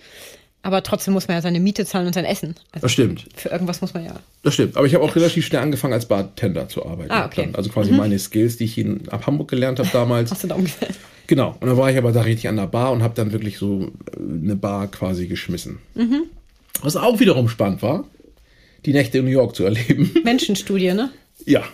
Aber 0.63 0.83
trotzdem 0.83 1.15
muss 1.15 1.29
man 1.29 1.37
ja 1.37 1.41
seine 1.41 1.61
Miete 1.61 1.87
zahlen 1.87 2.07
und 2.07 2.13
sein 2.13 2.25
Essen. 2.25 2.55
Also 2.73 2.85
das 2.85 2.93
stimmt. 2.93 3.27
Für 3.35 3.49
irgendwas 3.49 3.81
muss 3.81 3.95
man 3.95 4.05
ja. 4.05 4.15
Das 4.43 4.55
stimmt. 4.55 4.77
Aber 4.77 4.87
ich 4.87 4.95
habe 4.95 5.05
auch 5.05 5.15
relativ 5.15 5.47
schnell 5.47 5.63
angefangen, 5.63 5.95
als 5.95 6.07
Bartender 6.07 6.69
zu 6.69 6.85
arbeiten. 6.85 7.11
Ah, 7.11 7.27
okay. 7.27 7.45
Dann. 7.47 7.55
Also 7.55 7.71
quasi 7.71 7.93
mhm. 7.93 7.99
meine 7.99 8.19
Skills, 8.19 8.57
die 8.57 8.65
ich 8.65 8.77
in, 8.77 9.09
ab 9.09 9.27
Hamburg 9.27 9.49
gelernt 9.49 9.79
habe 9.79 9.89
damals. 9.93 10.31
Hast 10.31 10.45
du 10.45 10.49
da 10.49 10.57
umgesetzt? 10.57 10.99
Genau. 11.29 11.57
Und 11.61 11.69
dann 11.69 11.77
war 11.77 11.91
ich 11.91 11.97
aber 11.97 12.13
da 12.13 12.23
richtig 12.23 12.49
an 12.49 12.57
der 12.57 12.67
Bar 12.67 12.93
und 12.93 13.03
habe 13.03 13.15
dann 13.15 13.33
wirklich 13.33 13.59
so 13.59 13.83
äh, 13.83 14.17
eine 14.19 14.57
Bar 14.57 14.89
quasi 14.89 15.27
geschmissen. 15.27 15.79
Mhm. 15.95 16.25
Was 16.83 16.97
auch 16.97 17.21
wiederum 17.21 17.49
spannend 17.49 17.83
war, 17.83 18.05
die 18.85 18.93
Nächte 18.93 19.19
in 19.19 19.25
New 19.25 19.31
York 19.31 19.55
zu 19.55 19.65
erleben. 19.65 20.13
Menschenstudie, 20.25 20.93
ne? 20.93 21.11
Ja, 21.47 21.65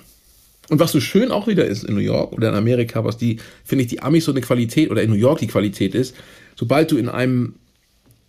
und 0.70 0.80
was 0.80 0.92
so 0.92 1.00
schön 1.00 1.30
auch 1.30 1.46
wieder 1.46 1.64
ist 1.66 1.84
in 1.84 1.94
New 1.94 2.00
York 2.00 2.32
oder 2.32 2.48
in 2.48 2.54
Amerika, 2.54 3.04
was 3.04 3.16
die, 3.16 3.38
finde 3.64 3.84
ich, 3.84 3.90
die 3.90 4.00
Amis 4.00 4.24
so 4.24 4.32
eine 4.32 4.40
Qualität 4.40 4.90
oder 4.90 5.02
in 5.02 5.10
New 5.10 5.16
York 5.16 5.40
die 5.40 5.46
Qualität 5.46 5.94
ist, 5.94 6.14
sobald 6.56 6.90
du 6.90 6.96
in 6.96 7.08
einem 7.08 7.56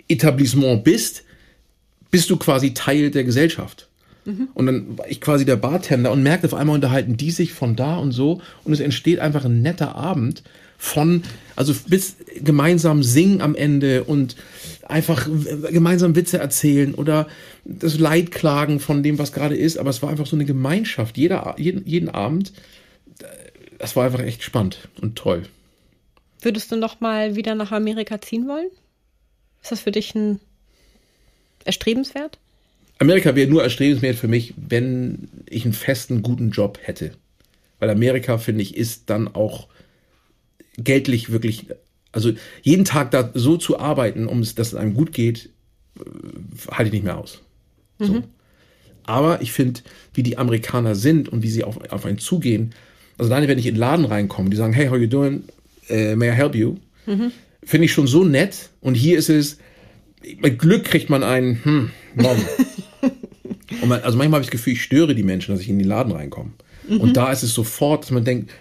Etablissement 0.08 0.84
bist, 0.84 1.24
bist 2.12 2.30
du 2.30 2.38
quasi 2.38 2.74
Teil 2.74 3.12
der 3.12 3.24
Gesellschaft. 3.24 3.88
Mhm. 4.25 4.50
Und 4.54 4.65
dann 4.65 4.98
war 4.98 5.10
ich 5.10 5.22
quasi 5.22 5.46
der 5.46 5.56
Bartender 5.56 6.12
und 6.12 6.24
merkte 6.24 6.48
auf 6.48 6.54
einmal 6.54 6.75
unterhalten 6.75 7.18
die 7.18 7.32
sich 7.32 7.54
von 7.54 7.75
da 7.75 7.98
und 7.98 8.12
so 8.12 8.42
und 8.63 8.74
es 8.74 8.80
entsteht 8.80 9.20
einfach 9.20 9.46
ein 9.46 9.62
netter 9.62 9.96
Abend 9.96 10.44
von, 10.77 11.24
also 11.55 11.74
bis 11.88 12.17
gemeinsam 12.41 13.03
singen 13.03 13.41
am 13.41 13.55
Ende 13.55 14.03
und 14.03 14.36
einfach 14.84 15.27
gemeinsam 15.72 16.15
Witze 16.15 16.38
erzählen 16.38 16.94
oder 16.94 17.27
das 17.63 17.98
Leid 17.98 18.32
klagen 18.32 18.79
von 18.79 19.03
dem, 19.03 19.17
was 19.17 19.32
gerade 19.32 19.55
ist. 19.55 19.77
Aber 19.77 19.89
es 19.89 20.01
war 20.01 20.10
einfach 20.10 20.27
so 20.27 20.36
eine 20.36 20.46
Gemeinschaft, 20.46 21.17
jeder, 21.17 21.55
jeden, 21.58 21.86
jeden 21.86 22.10
Abend. 22.10 22.53
Das 23.79 23.96
war 23.96 24.05
einfach 24.05 24.22
echt 24.22 24.44
spannend 24.44 24.89
und 25.01 25.15
toll. 25.15 25.44
Würdest 26.41 26.72
du 26.72 26.75
noch 26.75 27.01
mal 27.01 27.36
wieder 27.36 27.55
nach 27.55 27.72
Amerika 27.72 28.22
ziehen 28.22 28.48
wollen? 28.48 28.70
Ist 29.62 29.72
das 29.72 29.82
für 29.82 29.91
dich 29.91 30.13
ein 30.13 30.39
erstrebenswert? 31.63 32.38
Amerika 33.00 33.36
wäre 33.36 33.50
nur 33.50 33.63
erstrebenswert 33.63 34.15
für 34.15 34.27
mich, 34.27 34.53
wenn 34.55 35.27
ich 35.50 35.65
einen 35.65 35.74
festen, 35.74 36.22
guten 36.22 36.51
Job 36.51 36.79
hätte. 36.84 37.12
Weil 37.79 37.89
Amerika, 37.89 38.38
finde 38.38 38.62
ich, 38.62 38.77
ist 38.77 39.10
dann 39.10 39.27
auch 39.27 39.67
geldlich 40.77 41.32
wirklich, 41.32 41.67
also 42.12 42.34
jeden 42.62 42.86
Tag 42.86 43.12
da 43.12 43.32
so 43.34 43.58
zu 43.58 43.79
arbeiten, 43.79 44.27
um 44.27 44.39
es, 44.39 44.55
dass 44.55 44.70
es 44.70 44.75
einem 44.75 44.94
gut 44.94 45.13
geht, 45.13 45.50
äh, 46.00 46.72
halte 46.72 46.88
ich 46.88 46.94
nicht 46.94 47.05
mehr 47.05 47.17
aus. 47.17 47.41
Mhm. 48.00 48.05
So. 48.05 48.24
Aber 49.03 49.41
ich 49.41 49.51
finde, 49.51 49.82
wie 50.13 50.24
die 50.24 50.38
Amerikaner 50.38 50.96
sind 50.96 51.29
und 51.29 51.44
wie 51.44 51.50
sie 51.50 51.63
auf, 51.63 51.77
auf 51.91 52.05
einen 52.05 52.17
zugehen, 52.17 52.74
also 53.17 53.32
alleine 53.32 53.48
wenn 53.48 53.60
ich 53.60 53.67
in 53.67 53.75
den 53.75 53.79
Laden 53.79 54.05
reinkomme, 54.05 54.50
die 54.50 54.58
sagen, 54.58 54.74
hey, 54.74 54.88
how 54.88 54.98
you 54.98 55.08
doing? 55.08 55.44
Uh, 55.89 56.15
may 56.15 56.29
I 56.29 56.34
help 56.34 56.55
you? 56.55 56.77
Mhm. 57.05 57.32
Finde 57.63 57.86
ich 57.86 57.94
schon 57.94 58.08
so 58.08 58.24
nett. 58.24 58.70
Und 58.82 58.96
hier 58.96 59.17
ist 59.17 59.29
es, 59.29 59.58
mit 60.39 60.60
Glück 60.60 60.86
kriegt 60.86 61.10
man 61.10 61.24
einen, 61.24 61.63
hm, 61.63 61.91
Mom. 62.15 62.38
man, 63.86 64.01
also 64.01 64.17
manchmal 64.17 64.39
habe 64.39 64.41
ich 64.41 64.48
das 64.48 64.51
Gefühl, 64.51 64.74
ich 64.74 64.84
störe 64.84 65.15
die 65.15 65.24
Menschen, 65.24 65.53
dass 65.53 65.62
ich 65.62 65.70
in 65.70 65.79
den 65.79 65.88
Laden 65.88 66.12
reinkomme. 66.12 66.51
Mhm. 66.89 67.00
Und 67.00 67.17
da 67.17 67.32
ist 67.32 67.44
es 67.44 67.53
sofort, 67.53 68.03
dass 68.03 68.12
man 68.12 68.25
denkt, 68.25 68.51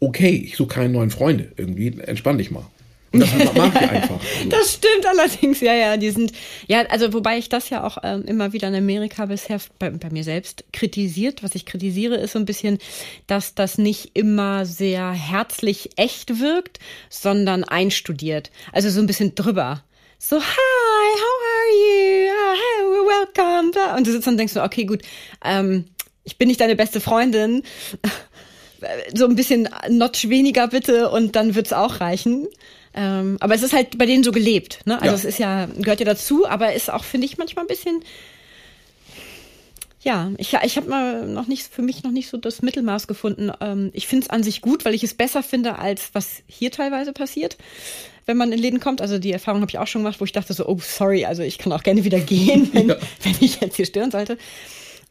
okay, 0.00 0.42
ich 0.46 0.56
suche 0.56 0.68
keine 0.68 0.90
neuen 0.90 1.10
Freunde. 1.10 1.52
Irgendwie 1.56 1.88
entspann 2.00 2.38
dich 2.38 2.50
mal. 2.50 2.66
Und 3.12 3.20
das 3.20 3.54
mag 3.54 3.72
ich 3.74 3.90
einfach. 3.90 4.20
Das 4.48 4.74
stimmt 4.74 5.06
allerdings, 5.06 5.60
ja, 5.60 5.74
ja. 5.74 5.96
Die 5.96 6.10
sind, 6.10 6.32
ja, 6.66 6.82
also 6.86 7.12
wobei 7.12 7.38
ich 7.38 7.48
das 7.48 7.70
ja 7.70 7.84
auch 7.84 7.98
ähm, 8.02 8.24
immer 8.24 8.52
wieder 8.52 8.68
in 8.68 8.74
Amerika 8.74 9.26
bisher 9.26 9.58
bei, 9.78 9.90
bei, 9.90 10.10
mir 10.10 10.24
selbst 10.24 10.64
kritisiert. 10.72 11.42
Was 11.42 11.54
ich 11.54 11.66
kritisiere, 11.66 12.16
ist 12.16 12.32
so 12.32 12.38
ein 12.38 12.44
bisschen, 12.44 12.78
dass 13.26 13.54
das 13.54 13.78
nicht 13.78 14.10
immer 14.14 14.66
sehr 14.66 15.12
herzlich 15.12 15.90
echt 15.96 16.40
wirkt, 16.40 16.78
sondern 17.08 17.64
einstudiert. 17.64 18.50
Also 18.72 18.90
so 18.90 19.00
ein 19.00 19.06
bisschen 19.06 19.34
drüber. 19.34 19.82
So, 20.18 20.36
hi, 20.36 20.42
how 20.42 21.40
are 21.52 21.72
you? 21.76 22.30
Oh, 22.32 22.54
hey, 22.54 23.36
welcome. 23.36 23.96
Und 23.96 24.06
du 24.06 24.12
sitzt 24.12 24.28
und 24.28 24.36
denkst 24.36 24.54
so, 24.54 24.62
okay, 24.62 24.84
gut, 24.84 25.02
ähm, 25.44 25.84
ich 26.24 26.38
bin 26.38 26.48
nicht 26.48 26.60
deine 26.60 26.76
beste 26.76 27.00
Freundin 27.00 27.62
so 29.14 29.26
ein 29.26 29.36
bisschen 29.36 29.68
Notch 29.88 30.28
weniger 30.28 30.68
bitte 30.68 31.10
und 31.10 31.36
dann 31.36 31.54
wird's 31.54 31.72
auch 31.72 32.00
reichen. 32.00 32.46
Ähm, 32.96 33.36
aber 33.40 33.54
es 33.54 33.62
ist 33.62 33.74
halt 33.74 33.98
bei 33.98 34.06
denen 34.06 34.24
so 34.24 34.32
gelebt. 34.32 34.80
Ne? 34.86 34.94
Also 34.94 35.08
ja. 35.08 35.14
es 35.14 35.24
ist 35.24 35.38
ja, 35.38 35.66
gehört 35.66 36.00
ja 36.00 36.06
dazu, 36.06 36.46
aber 36.48 36.72
ist 36.72 36.90
auch, 36.90 37.04
finde 37.04 37.26
ich, 37.26 37.36
manchmal 37.36 37.64
ein 37.64 37.68
bisschen. 37.68 38.02
Ja, 40.02 40.30
ich, 40.38 40.54
ich 40.54 40.76
habe 40.76 40.88
mal 40.88 41.26
noch 41.26 41.46
nicht, 41.46 41.66
für 41.66 41.82
mich 41.82 42.04
noch 42.04 42.12
nicht 42.12 42.28
so 42.28 42.36
das 42.36 42.62
Mittelmaß 42.62 43.06
gefunden. 43.06 43.50
Ähm, 43.60 43.90
ich 43.92 44.06
finde 44.06 44.24
es 44.24 44.30
an 44.30 44.42
sich 44.42 44.60
gut, 44.62 44.84
weil 44.84 44.94
ich 44.94 45.02
es 45.02 45.14
besser 45.14 45.42
finde, 45.42 45.78
als 45.78 46.10
was 46.12 46.42
hier 46.46 46.70
teilweise 46.70 47.12
passiert, 47.12 47.58
wenn 48.24 48.36
man 48.36 48.52
in 48.52 48.58
Läden 48.58 48.80
kommt. 48.80 49.02
Also 49.02 49.18
die 49.18 49.32
Erfahrung 49.32 49.60
habe 49.60 49.70
ich 49.70 49.78
auch 49.78 49.88
schon 49.88 50.02
gemacht, 50.02 50.20
wo 50.20 50.24
ich 50.24 50.32
dachte 50.32 50.54
so, 50.54 50.66
oh, 50.66 50.78
sorry, 50.80 51.24
also 51.24 51.42
ich 51.42 51.58
kann 51.58 51.72
auch 51.72 51.82
gerne 51.82 52.04
wieder 52.04 52.20
gehen, 52.20 52.70
wenn, 52.72 52.88
ja. 52.88 52.96
wenn 53.24 53.34
ich 53.40 53.60
jetzt 53.60 53.76
hier 53.76 53.86
stören 53.86 54.10
sollte. 54.10 54.38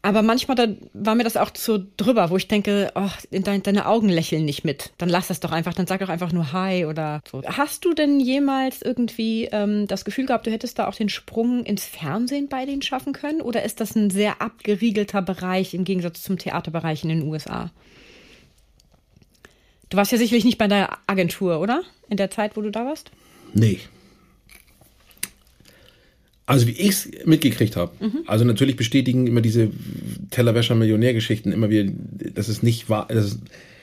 Aber 0.06 0.22
manchmal 0.22 0.54
da 0.54 0.68
war 0.94 1.16
mir 1.16 1.24
das 1.24 1.36
auch 1.36 1.50
zu 1.50 1.80
drüber, 1.98 2.30
wo 2.30 2.38
ich 2.38 2.48
denke, 2.48 2.92
oh, 2.94 3.10
dein, 3.32 3.64
deine 3.64 3.88
Augen 3.88 4.08
lächeln 4.08 4.46
nicht 4.46 4.64
mit. 4.64 4.92
Dann 5.00 5.10
lass 5.10 5.30
das 5.30 5.40
doch 5.40 5.52
einfach, 5.52 5.74
dann 5.74 5.88
sag 5.88 6.00
doch 6.00 6.10
einfach 6.10 6.32
nur 6.32 6.54
Hi 6.54 6.86
oder 6.86 7.24
so. 7.32 7.42
Hast 7.44 7.86
du 7.86 7.96
denn 7.96 8.20
jemals 8.20 8.84
irgendwie 8.84 9.46
ähm, 9.52 9.88
das 9.88 10.06
Gefühl 10.06 10.28
gehabt, 10.28 10.46
du 10.46 10.52
hättest 10.52 10.78
da 10.78 10.88
auch 10.88 10.94
den 10.94 11.10
Sprung 11.10 11.66
ins 11.66 11.86
Fernsehen 11.86 12.50
bei 12.50 12.68
denen 12.68 12.84
schaffen 12.84 13.14
können? 13.14 13.42
Oder 13.42 13.64
ist 13.64 13.80
das 13.80 13.96
ein 13.96 14.12
sehr 14.12 14.44
abgeriegelter 14.44 15.24
Bereich 15.24 15.74
im 15.74 15.86
Gegensatz 15.86 16.22
zum 16.22 16.38
Theaterbereich 16.38 17.02
in 17.02 17.10
den 17.10 17.24
USA? 17.24 17.72
Du 19.90 19.98
warst 19.98 20.12
ja 20.12 20.20
sicherlich 20.20 20.46
nicht 20.46 20.60
bei 20.60 20.68
der 20.68 21.00
Agentur, 21.08 21.60
oder? 21.60 21.82
In 22.10 22.18
der 22.18 22.30
Zeit, 22.30 22.56
wo 22.56 22.62
du 22.62 22.70
da 22.70 22.86
warst? 22.86 23.10
Nee, 23.56 23.80
also 26.46 26.68
wie 26.68 26.72
ich 26.72 26.90
es 26.90 27.10
mitgekriegt 27.26 27.76
habe. 27.76 27.92
Mhm. 28.00 28.20
Also 28.28 28.46
natürlich 28.46 28.76
bestätigen 28.76 29.28
immer 29.28 29.42
diese 29.42 29.70
Tellerwäscher 30.30 30.76
Millionärgeschichten 30.76 31.52
immer 31.52 31.70
wieder, 31.70 31.92
dass 32.34 32.48
es 32.48 32.62
nicht 32.62 32.90
wahr, 32.90 33.08
dass 33.10 33.26
es, 33.26 33.40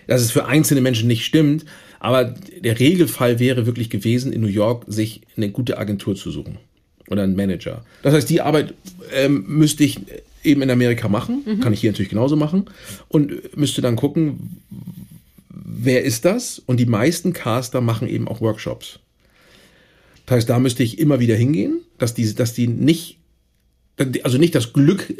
dass 0.06 0.20
es 0.20 0.30
für 0.30 0.46
einzelne 0.46 0.80
Menschen 0.80 1.08
nicht 1.08 1.24
stimmt. 1.24 1.64
Aber 1.98 2.34
der 2.60 2.78
Regelfall 2.78 3.38
wäre 3.38 3.66
wirklich 3.66 3.90
gewesen, 3.90 4.32
in 4.32 4.40
New 4.40 4.48
York 4.48 4.84
sich 4.86 5.22
eine 5.36 5.50
gute 5.50 5.78
Agentur 5.78 6.14
zu 6.14 6.30
suchen 6.30 6.58
oder 7.08 7.22
einen 7.22 7.36
Manager. 7.36 7.84
Das 8.02 8.14
heißt, 8.14 8.30
die 8.30 8.40
Arbeit 8.40 8.74
ähm, 9.14 9.44
müsste 9.46 9.84
ich 9.84 10.00
eben 10.44 10.62
in 10.62 10.70
Amerika 10.70 11.08
machen, 11.08 11.42
mhm. 11.44 11.60
kann 11.60 11.72
ich 11.72 11.80
hier 11.80 11.90
natürlich 11.90 12.10
genauso 12.10 12.36
machen 12.36 12.66
und 13.08 13.56
müsste 13.56 13.82
dann 13.82 13.96
gucken, 13.96 14.60
wer 15.48 16.02
ist 16.02 16.24
das? 16.24 16.60
Und 16.64 16.78
die 16.78 16.86
meisten 16.86 17.32
Caster 17.32 17.80
machen 17.80 18.08
eben 18.08 18.28
auch 18.28 18.40
Workshops. 18.40 18.98
Das 20.32 20.38
heißt, 20.38 20.48
da 20.48 20.58
müsste 20.58 20.82
ich 20.82 20.98
immer 20.98 21.20
wieder 21.20 21.36
hingehen, 21.36 21.82
dass 21.98 22.14
die, 22.14 22.34
dass 22.34 22.54
die 22.54 22.66
nicht, 22.66 23.18
also 24.22 24.38
nicht 24.38 24.54
das 24.54 24.72
Glück, 24.72 25.10
äh, 25.10 25.14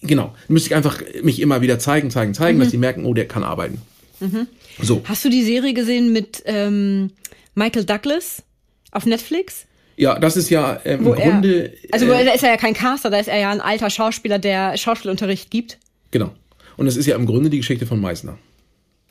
genau, 0.00 0.32
müsste 0.46 0.68
ich 0.68 0.76
einfach 0.76 1.02
mich 1.24 1.40
immer 1.40 1.60
wieder 1.60 1.80
zeigen, 1.80 2.12
zeigen, 2.12 2.34
zeigen, 2.34 2.58
mhm. 2.58 2.62
dass 2.62 2.70
die 2.70 2.76
merken, 2.76 3.04
oh, 3.04 3.14
der 3.14 3.26
kann 3.26 3.42
arbeiten. 3.42 3.82
Mhm. 4.20 4.46
So. 4.80 5.02
Hast 5.06 5.24
du 5.24 5.28
die 5.28 5.42
Serie 5.42 5.74
gesehen 5.74 6.12
mit 6.12 6.44
ähm, 6.46 7.10
Michael 7.56 7.84
Douglas 7.84 8.44
auf 8.92 9.06
Netflix? 9.06 9.66
Ja, 9.96 10.20
das 10.20 10.36
ist 10.36 10.50
ja 10.50 10.80
ähm, 10.84 11.04
im 11.04 11.14
Grunde. 11.14 11.72
Er, 11.72 11.94
also 11.94 12.06
äh, 12.06 12.24
da 12.24 12.30
ist 12.30 12.44
er 12.44 12.50
ja 12.50 12.56
kein 12.56 12.74
Caster, 12.74 13.10
da 13.10 13.18
ist 13.18 13.28
er 13.28 13.40
ja 13.40 13.50
ein 13.50 13.60
alter 13.60 13.90
Schauspieler, 13.90 14.38
der 14.38 14.76
Schauspielunterricht 14.76 15.50
gibt. 15.50 15.78
Genau. 16.12 16.32
Und 16.76 16.86
das 16.86 16.96
ist 16.96 17.06
ja 17.06 17.16
im 17.16 17.26
Grunde 17.26 17.50
die 17.50 17.56
Geschichte 17.56 17.86
von 17.86 18.00
Meissner. 18.00 18.38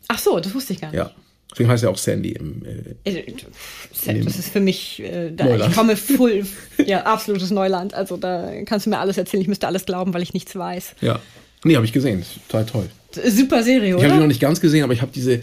Ach 0.08 0.20
so, 0.20 0.40
das 0.40 0.56
wusste 0.56 0.72
ich 0.72 0.80
gar 0.80 0.88
nicht. 0.88 1.00
Ja. 1.00 1.12
Deswegen 1.54 1.70
heißt 1.70 1.84
er 1.84 1.92
auch 1.92 1.98
Sandy 1.98 2.32
im. 2.32 2.64
Äh, 3.06 3.12
äh 3.12 4.24
das 4.24 4.40
ist 4.40 4.50
für 4.50 4.60
mich, 4.60 5.02
äh, 5.02 5.32
da, 5.32 5.56
ich 5.56 5.76
komme 5.76 5.96
full, 5.96 6.46
ja, 6.86 7.04
absolutes 7.04 7.52
Neuland. 7.52 7.94
Also 7.94 8.18
da 8.18 8.52
kannst 8.66 8.88
du 8.88 8.90
mir 8.90 8.98
alles 8.98 9.18
erzählen. 9.18 9.42
Ich 9.42 9.48
müsste 9.48 9.68
alles 9.68 9.86
glauben, 9.86 10.14
weil 10.14 10.24
ich 10.24 10.34
nichts 10.34 10.56
weiß. 10.56 10.96
Ja. 11.02 11.20
Nee, 11.64 11.76
habe 11.76 11.86
ich 11.86 11.94
gesehen. 11.94 12.26
Total 12.48 12.66
toll. 12.66 12.90
Super 13.28 13.64
Serie, 13.64 13.96
oder? 13.96 14.04
Ich 14.04 14.10
habe 14.10 14.16
die 14.16 14.22
noch 14.22 14.28
nicht 14.28 14.42
ganz 14.42 14.60
gesehen, 14.60 14.84
aber 14.84 14.94
ich 14.94 15.02
habe 15.02 15.12
diese. 15.14 15.42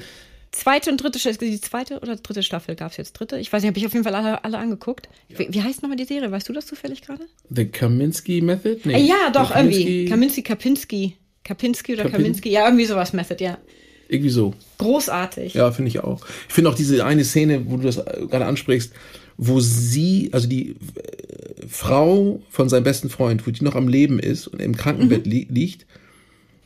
Zweite 0.52 0.90
und 0.90 0.96
dritte 0.96 1.20
Staffel, 1.20 1.48
die 1.48 1.60
zweite 1.60 2.00
oder 2.00 2.16
dritte 2.16 2.42
Staffel 2.42 2.74
gab 2.74 2.90
es 2.90 2.96
jetzt 2.96 3.12
dritte? 3.12 3.38
Ich 3.38 3.52
weiß 3.52 3.62
nicht, 3.62 3.68
habe 3.68 3.78
ich 3.78 3.86
auf 3.86 3.92
jeden 3.92 4.02
Fall 4.02 4.16
alle, 4.16 4.42
alle 4.42 4.58
angeguckt. 4.58 5.08
Wie, 5.28 5.46
wie 5.48 5.62
heißt 5.62 5.82
nochmal 5.82 5.96
die 5.96 6.04
Serie? 6.04 6.32
Weißt 6.32 6.48
du 6.48 6.52
das 6.52 6.66
zufällig 6.66 7.02
gerade? 7.02 7.24
The 7.50 7.66
Kaminsky 7.66 8.40
Method? 8.40 8.78
Nee. 8.82 8.94
Äh, 8.94 9.06
ja, 9.06 9.30
doch, 9.32 9.54
irgendwie. 9.54 10.06
Kaminsky, 10.06 10.42
Kapinski. 10.42 11.16
Kapinski 11.44 11.94
oder 11.94 12.02
Kapin 12.02 12.18
Kaminski? 12.18 12.50
Ja, 12.50 12.64
irgendwie 12.64 12.84
sowas 12.84 13.12
Method, 13.12 13.42
ja. 13.42 13.58
Irgendwie 14.10 14.30
so. 14.30 14.54
Großartig. 14.78 15.54
Ja, 15.54 15.70
finde 15.70 15.88
ich 15.88 16.00
auch. 16.00 16.26
Ich 16.48 16.54
finde 16.54 16.70
auch 16.70 16.74
diese 16.74 17.04
eine 17.04 17.24
Szene, 17.24 17.62
wo 17.66 17.76
du 17.76 17.84
das 17.84 17.96
gerade 17.96 18.44
ansprichst, 18.44 18.92
wo 19.36 19.60
sie, 19.60 20.30
also 20.32 20.48
die 20.48 20.70
äh, 20.70 20.74
Frau 21.68 22.42
von 22.50 22.68
seinem 22.68 22.82
besten 22.82 23.08
Freund, 23.08 23.46
wo 23.46 23.52
die 23.52 23.62
noch 23.62 23.76
am 23.76 23.86
Leben 23.86 24.18
ist 24.18 24.48
und 24.48 24.60
im 24.60 24.76
Krankenbett 24.76 25.26
mhm. 25.26 25.32
li 25.32 25.46
liegt 25.48 25.86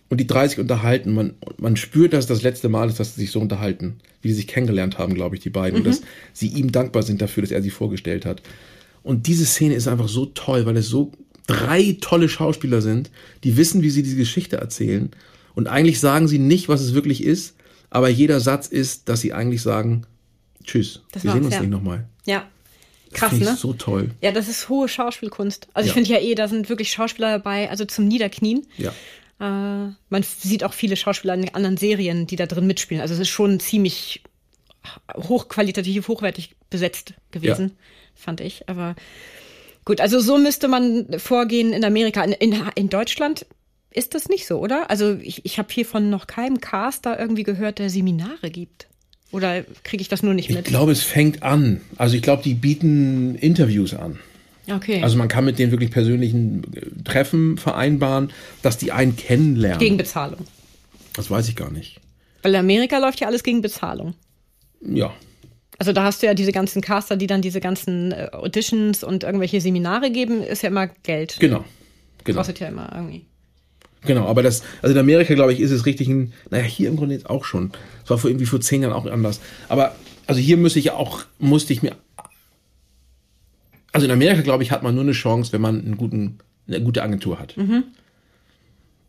und 0.09 0.21
die 0.21 0.27
30 0.27 0.59
unterhalten. 0.59 1.13
Man, 1.13 1.35
man 1.59 1.77
spürt, 1.77 2.15
dass 2.15 2.25
es 2.25 2.29
das 2.29 2.43
letzte 2.43 2.71
Mal 2.71 2.89
ist, 2.89 2.99
dass 2.99 3.15
sie 3.15 3.21
sich 3.21 3.31
so 3.31 3.41
unterhalten, 3.41 3.97
wie 4.23 4.29
sie 4.29 4.37
sich 4.37 4.47
kennengelernt 4.47 4.97
haben, 4.97 5.13
glaube 5.13 5.37
ich, 5.37 5.43
die 5.43 5.51
beiden. 5.51 5.81
Mhm. 5.81 5.85
Und 5.85 5.93
dass 5.93 6.03
sie 6.33 6.49
ihm 6.49 6.73
dankbar 6.73 7.03
sind 7.03 7.21
dafür, 7.21 7.43
dass 7.43 7.53
er 7.53 7.61
sie 7.61 7.71
vorgestellt 7.71 8.25
hat. 8.25 8.41
Und 9.03 9.27
diese 9.27 9.45
Szene 9.45 9.75
ist 9.75 9.87
einfach 9.87 10.09
so 10.09 10.25
toll, 10.27 10.65
weil 10.65 10.79
es 10.79 10.89
so 10.89 11.13
drei 11.47 11.99
tolle 12.01 12.31
Schauspieler 12.31 12.81
sind, 12.81 13.11
die 13.45 13.59
wissen, 13.59 13.83
wie 13.83 13.91
sie 13.91 14.03
diese 14.03 14.17
Geschichte 14.17 14.57
erzählen 14.57 15.11
und 15.55 15.69
eigentlich 15.69 16.01
sagen 16.01 16.29
sie 16.29 16.39
nicht, 16.39 16.69
was 16.69 16.81
es 16.81 16.95
wirklich 16.95 17.23
ist, 17.23 17.57
aber 17.91 18.09
jeder 18.09 18.41
Satz 18.41 18.67
ist, 18.67 19.09
dass 19.09 19.21
sie 19.21 19.33
eigentlich 19.33 19.63
sagen, 19.63 20.07
tschüss, 20.65 21.03
das 21.13 21.25
wir 21.25 21.33
sehen 21.33 21.45
uns 21.45 21.55
ja. 21.55 21.61
nicht 21.61 21.71
nochmal. 21.71 22.07
Ja. 22.27 22.49
Krass, 23.13 23.31
das 23.39 23.41
ne? 23.41 23.57
so 23.57 23.73
toll. 23.73 24.11
Ja, 24.21 24.33
das 24.33 24.49
ist 24.49 24.69
hohe 24.69 24.89
Schauspielkunst. 24.89 25.69
Also 25.73 25.87
ja. 25.87 25.91
ich 25.91 25.95
finde 25.95 26.11
ja 26.11 26.19
eh, 26.19 26.35
da 26.35 26.49
sind 26.49 26.69
wirklich 26.69 26.91
Schauspieler 26.91 27.31
dabei, 27.31 27.71
also 27.71 27.85
zum 27.85 28.09
Niederknien. 28.09 28.67
Ja. 28.77 28.93
Äh, 29.41 29.93
man 30.09 30.23
sieht 30.23 30.65
auch 30.65 30.73
viele 30.73 30.97
Schauspieler 30.97 31.35
in 31.35 31.55
anderen 31.55 31.77
Serien, 31.77 32.27
die 32.27 32.37
da 32.37 32.47
drin 32.47 32.67
mitspielen. 32.67 33.01
Also 33.01 33.15
es 33.15 33.21
ist 33.21 33.29
schon 33.29 33.61
ziemlich 33.61 34.25
hochqualitativ, 35.15 36.09
hochwertig 36.09 36.57
besetzt 36.71 37.15
gewesen, 37.31 37.69
ja. 37.69 37.75
fand 38.15 38.41
ich. 38.41 38.69
Aber 38.69 38.97
gut, 39.85 40.01
also 40.01 40.21
so 40.21 40.37
müsste 40.37 40.69
man 40.69 41.07
vorgehen 41.19 41.73
in 41.73 41.85
Amerika. 41.85 42.23
In, 42.23 42.33
in, 42.33 42.63
in 42.75 42.89
Deutschland 42.89 43.47
ist 43.95 44.15
das 44.15 44.29
nicht 44.29 44.47
so, 44.47 44.59
oder? 44.59 44.91
Also 44.91 45.17
ich, 45.23 45.45
ich 45.45 45.59
habe 45.59 45.69
hier 45.73 45.87
von 45.87 46.11
noch 46.11 46.27
keinem 46.27 46.61
Caster 46.61 47.19
irgendwie 47.19 47.45
gehört, 47.45 47.79
der 47.79 47.89
Seminare 47.89 48.51
gibt. 48.51 48.89
Oder 49.31 49.65
kriege 49.83 50.01
ich 50.01 50.09
das 50.09 50.23
nur 50.23 50.35
nicht 50.35 50.51
mit? 50.51 50.59
Ich 50.59 50.65
glaube, 50.65 50.93
es 50.93 51.03
fängt 51.03 51.43
an. 51.43 51.81
Also 51.97 52.17
ich 52.17 52.23
glaube, 52.23 52.43
die 52.43 52.55
bieten 52.55 53.37
Interviews 53.37 53.95
an. 53.95 54.19
Okay. 54.71 55.03
Also 55.03 55.17
man 55.17 55.29
kann 55.29 55.45
mit 55.45 55.59
denen 55.59 55.73
wirklich 55.73 55.91
persönlichen 55.91 56.63
äh, 56.75 57.03
Treffen 57.05 57.59
vereinbaren, 57.59 58.31
dass 58.63 58.79
die 58.79 58.93
einen 58.93 59.17
kennenlernen. 59.17 59.79
Gegen 59.79 59.97
Bezahlung. 59.97 60.41
das 61.15 61.31
weiß 61.31 61.49
ich 61.49 61.57
gar 61.57 61.71
nicht. 61.71 62.01
Weil 62.43 62.55
in 62.55 62.61
Amerika 62.61 62.99
läuft 62.99 63.21
ja 63.21 63.27
alles 63.29 63.43
gegen 63.43 63.63
Bezahlung. 63.63 64.15
Ja. 64.81 65.13
Also 65.79 65.93
da 65.93 66.05
hast 66.05 66.23
du 66.23 66.27
ja 66.27 66.35
diese 66.35 66.53
ganzen 66.53 66.81
Caster, 66.83 67.17
die 67.17 67.27
dann 67.27 67.43
diese 67.43 67.61
ganzen 67.61 68.13
äh, 68.13 68.29
Auditions 68.33 69.05
und 69.05 69.25
irgendwelche 69.25 69.61
Seminare 69.61 70.11
geben, 70.11 70.43
ist 70.43 70.63
ja 70.63 70.69
immer 70.69 70.87
Geld. 70.87 71.37
Genau. 71.41 71.65
Genau. 72.25 72.39
Kostet 72.39 72.61
ja 72.61 72.69
immer 72.69 72.91
irgendwie. 72.95 73.27
Genau, 74.07 74.27
aber 74.27 74.43
das, 74.43 74.63
also 74.83 74.95
in 74.95 75.01
Amerika, 75.01 75.35
glaube 75.35 75.53
ich, 75.53 75.61
ist 75.61 75.71
es 75.71 75.87
richtig 75.87 76.09
ein, 76.09 76.33
naja, 76.51 76.65
hier 76.65 76.89
im 76.89 76.97
Grunde 76.97 77.15
jetzt 77.15 77.29
auch 77.29 77.45
schon. 77.45 77.73
Das 78.03 78.11
war 78.11 78.19
vor 78.19 78.31
irgendwie 78.31 78.47
vor 78.47 78.61
zehn 78.61 78.83
Jahren 78.83 78.93
auch 78.93 79.07
anders. 79.07 79.41
Aber, 79.69 79.95
also 80.27 80.41
hier 80.41 80.57
müsste 80.57 80.79
ich 80.79 80.91
auch, 80.91 81.25
musste 81.39 81.73
ich 81.73 81.83
mir, 81.83 81.97
also 83.93 84.07
in 84.07 84.13
Amerika, 84.13 84.43
glaube 84.43 84.63
ich, 84.63 84.71
hat 84.73 84.83
man 84.83 84.95
nur 84.95 85.05
eine 85.05 85.13
Chance, 85.13 85.53
wenn 85.53 85.61
man 85.61 85.81
einen 85.81 85.97
guten, 85.97 86.39
eine 86.67 86.83
gute 86.83 87.03
Agentur 87.03 87.39
hat. 87.39 87.57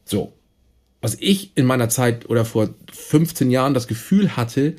So. 0.06 0.34
Was 1.02 1.18
ich 1.20 1.52
in 1.56 1.66
meiner 1.66 1.90
Zeit 1.90 2.30
oder 2.30 2.46
vor 2.46 2.70
15 2.92 3.52
Jahren 3.52 3.74
das 3.74 3.88
Gefühl 3.88 4.38
hatte, 4.38 4.76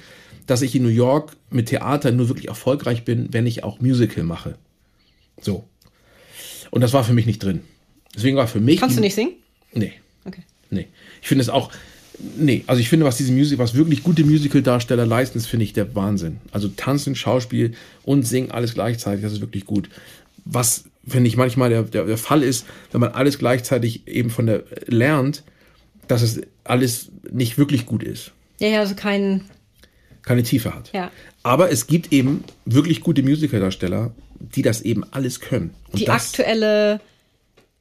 dass 0.47 0.63
ich 0.63 0.75
in 0.75 0.83
New 0.83 0.89
York 0.89 1.37
mit 1.51 1.69
Theater 1.69 2.13
nur 2.13 2.29
wirklich 2.29 2.49
erfolgreich 2.49 3.05
bin, 3.05 3.33
wenn 3.33 3.47
ich 3.47 3.65
auch 3.65 3.81
Musical 3.81 4.25
mache. 4.25 4.57
So. 5.41 5.69
Und 6.71 6.81
das 6.81 6.93
war 6.93 7.05
für 7.05 7.13
mich 7.13 7.27
nicht 7.27 7.43
drin. 7.43 7.61
Deswegen 8.15 8.37
war 8.37 8.47
für 8.47 8.61
mich. 8.61 8.81
Kannst 8.81 8.97
du 8.97 9.01
nicht 9.01 9.15
singen? 9.15 9.35
Nee. 9.73 9.93
Okay. 10.27 10.43
Nee. 10.71 10.89
Ich 11.23 11.29
finde 11.29 11.43
es 11.43 11.49
auch. 11.49 11.71
Nee, 12.39 12.65
also 12.67 12.81
ich 12.81 12.89
finde, 12.89 13.05
was 13.05 13.19
diese 13.19 13.33
Music, 13.33 13.59
was 13.59 13.75
wirklich 13.75 14.03
gute 14.03 14.25
Musical-Darsteller 14.25 15.05
leisten, 15.05 15.37
ist, 15.39 15.47
finde 15.47 15.65
ich, 15.65 15.75
der 15.75 15.95
Wahnsinn. 15.95 16.39
Also 16.51 16.69
tanzen, 16.69 17.15
Schauspiel 17.15 17.75
und 18.05 18.23
singen 18.27 18.51
alles 18.51 18.73
gleichzeitig, 18.75 19.23
das 19.23 19.35
ist 19.35 19.43
wirklich 19.43 19.67
gut. 19.67 19.91
Was, 20.47 20.85
finde 21.07 21.29
ich, 21.29 21.37
manchmal 21.37 21.69
der, 21.69 21.83
der, 21.83 22.05
der 22.07 22.17
Fall 22.17 22.43
ist, 22.43 22.65
wenn 22.91 23.03
man 23.03 23.12
alles 23.12 23.39
gleichzeitig 23.39 24.09
eben 24.09 24.31
von 24.31 24.47
der 24.47 24.65
lernt, 24.87 25.43
dass 26.09 26.23
es 26.23 26.41
alles 26.65 27.11
nicht 27.31 27.59
wirklich 27.59 27.85
gut 27.85 28.03
ist, 28.03 28.33
Ja, 28.61 28.69
ja, 28.69 28.81
also 28.81 28.95
kein. 28.95 29.43
keine 30.23 30.43
Tiefe 30.43 30.75
hat. 30.75 30.91
Ja. 30.95 31.11
Aber 31.43 31.71
es 31.71 31.87
gibt 31.87 32.12
eben 32.15 32.45
wirklich 32.65 33.03
gute 33.03 33.23
Musical-Darsteller, 33.23 34.15
die 34.41 34.62
das 34.62 34.81
eben 34.81 35.05
alles 35.12 35.41
können. 35.41 35.75
Und 35.93 36.01
Die 36.01 36.09
aktuelle 36.09 37.01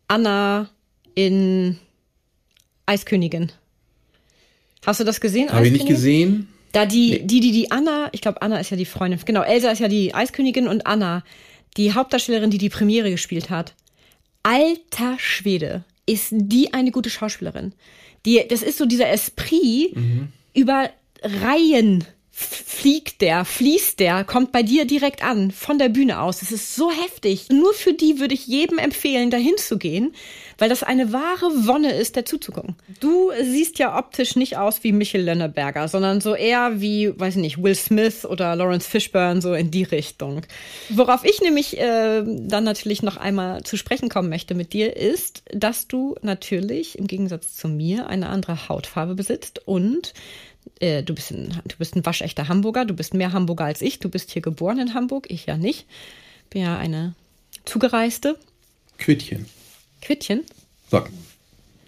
Anna 0.10 0.70
in 1.14 1.78
Eiskönigin. 2.86 3.52
Hast 4.86 5.00
du 5.00 5.04
das 5.04 5.20
gesehen? 5.20 5.52
habe 5.52 5.66
ich 5.66 5.74
nicht 5.74 5.88
gesehen. 5.88 6.48
Da 6.72 6.86
die, 6.86 7.26
die, 7.26 7.40
die, 7.40 7.52
die 7.52 7.72
Anna, 7.72 8.10
ich 8.12 8.22
glaube, 8.22 8.42
Anna 8.42 8.60
ist 8.60 8.70
ja 8.70 8.78
die 8.78 8.86
Freundin. 8.86 9.20
Genau, 9.26 9.42
Elsa 9.42 9.72
ist 9.72 9.80
ja 9.80 9.88
die 9.88 10.14
Eiskönigin 10.14 10.68
und 10.68 10.86
Anna, 10.86 11.24
die 11.78 11.94
Hauptdarstellerin, 11.94 12.52
die 12.52 12.58
die 12.58 12.70
Premiere 12.70 13.10
gespielt 13.10 13.50
hat. 13.50 13.74
Alter 14.44 15.16
Schwede, 15.18 15.86
ist 16.06 16.30
die 16.32 16.74
eine 16.74 16.92
gute 16.92 17.10
Schauspielerin. 17.10 17.74
Die, 18.26 18.46
das 18.48 18.62
ist 18.62 18.78
so 18.78 18.86
dieser 18.86 19.10
Esprit 19.10 19.96
über 20.54 20.90
Reihen 21.24 22.06
fliegt 22.32 23.22
der, 23.22 23.46
fließt 23.46 24.00
der, 24.00 24.26
kommt 24.26 24.52
bei 24.52 24.62
dir 24.62 24.86
direkt 24.86 25.24
an, 25.24 25.52
von 25.52 25.80
der 25.80 25.88
Bühne 25.88 26.20
aus. 26.20 26.40
Das 26.40 26.52
ist 26.52 26.76
so 26.76 26.92
heftig. 26.92 27.48
Nur 27.50 27.74
für 27.74 27.94
die 27.94 28.20
würde 28.20 28.34
ich 28.34 28.46
jedem 28.46 28.78
empfehlen, 28.78 29.32
dahin 29.32 29.56
zu 29.58 29.78
gehen, 29.78 30.14
weil 30.58 30.70
das 30.70 30.84
eine 30.84 31.12
wahre 31.12 31.68
Wonne 31.68 31.94
ist, 31.94 32.16
der 32.16 32.26
zuzugucken. 32.26 32.76
Du 33.00 33.32
siehst 33.42 33.80
ja 33.80 33.98
optisch 33.98 34.36
nicht 34.36 34.58
aus 34.58 34.84
wie 34.84 34.92
Michel 34.92 35.24
Lönneberger, 35.24 35.88
sondern 35.88 36.22
so 36.22 36.36
eher 36.36 36.82
wie, 36.82 37.18
weiß 37.18 37.36
ich 37.36 37.42
nicht, 37.42 37.62
Will 37.62 37.76
Smith 37.76 38.26
oder 38.26 38.56
Lawrence 38.56 38.90
Fishburne, 38.90 39.42
so 39.42 39.54
in 39.54 39.72
die 39.72 39.84
Richtung. 39.84 40.42
Worauf 40.90 41.26
ich 41.26 41.42
nämlich 41.42 41.78
äh, 41.78 42.24
dann 42.26 42.64
natürlich 42.64 43.04
noch 43.04 43.18
einmal 43.18 43.64
zu 43.64 43.78
sprechen 43.78 44.10
kommen 44.10 44.30
möchte 44.30 44.56
mit 44.56 44.74
dir, 44.74 44.96
ist, 44.96 45.44
dass 45.54 45.88
du 45.88 46.16
natürlich 46.22 46.98
im 46.98 47.08
Gegensatz 47.08 47.56
zu 47.56 47.68
mir 47.68 48.08
eine 48.08 48.30
andere 48.30 48.70
Hautfarbe 48.70 49.16
besitzt 49.16 49.62
und 49.66 50.14
äh, 50.80 51.04
du, 51.04 51.14
bist 51.14 51.32
ein, 51.32 51.62
du 51.68 51.78
bist 51.78 51.96
ein 51.96 52.06
waschechter 52.06 52.48
Hamburger, 52.48 52.86
du 52.86 52.94
bist 52.94 53.14
mehr 53.14 53.34
Hamburger 53.34 53.66
als 53.66 53.82
ich, 53.82 54.00
du 54.00 54.10
bist 54.10 54.32
hier 54.32 54.42
geboren 54.42 54.80
in 54.80 54.94
Hamburg, 54.94 55.28
ich 55.30 55.46
ja 55.46 55.58
nicht. 55.58 55.86
Bin 56.50 56.62
ja 56.62 56.78
eine 56.78 57.16
Zugereiste. 57.66 58.38
Quittchen. 58.98 59.46
Quittchen. 60.06 60.44
Sag. 60.90 61.10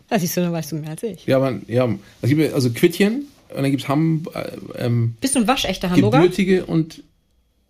Da 0.09 0.17
siehst 0.19 0.37
du, 0.37 0.41
dann 0.41 0.53
weißt 0.53 0.71
du 0.71 0.77
mehr 0.77 0.91
als 0.91 1.03
ich. 1.03 1.25
Ja, 1.25 1.37
aber, 1.37 1.59
ja, 1.67 1.87
es 2.21 2.29
gibt 2.29 2.53
also 2.53 2.69
Quittchen 2.71 3.27
und 3.49 3.61
dann 3.61 3.71
gibt's 3.71 3.87
Ham, 3.87 4.25
äh, 4.33 4.85
ähm, 4.85 5.15
Bist 5.21 5.35
du 5.35 5.39
ein 5.39 5.47
waschechter 5.47 5.89
Hamburger? 5.89 6.19
gebürtige 6.19 6.65
und, 6.65 7.03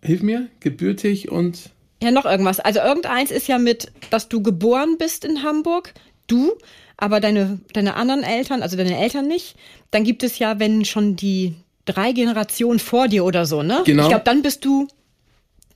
hilf 0.02 0.22
mir, 0.22 0.48
gebürtig 0.60 1.30
und, 1.30 1.70
Ja, 2.02 2.10
noch 2.12 2.24
irgendwas. 2.24 2.60
Also 2.60 2.80
irgendeins 2.80 3.30
ist 3.30 3.48
ja 3.48 3.58
mit, 3.58 3.90
dass 4.10 4.28
du 4.28 4.42
geboren 4.42 4.96
bist 4.98 5.24
in 5.24 5.42
Hamburg, 5.42 5.94
du, 6.28 6.52
aber 6.96 7.20
deine, 7.20 7.58
deine 7.72 7.94
anderen 7.94 8.22
Eltern, 8.22 8.62
also 8.62 8.76
deine 8.76 8.98
Eltern 8.98 9.26
nicht. 9.26 9.56
Dann 9.90 10.04
gibt 10.04 10.22
es 10.22 10.38
ja, 10.38 10.58
wenn 10.60 10.84
schon 10.84 11.16
die 11.16 11.54
drei 11.84 12.12
Generationen 12.12 12.78
vor 12.78 13.08
dir 13.08 13.24
oder 13.24 13.46
so, 13.46 13.62
ne? 13.62 13.82
Genau. 13.84 14.04
Ich 14.04 14.08
glaube, 14.10 14.24
dann 14.24 14.42
bist 14.42 14.64
du, 14.64 14.88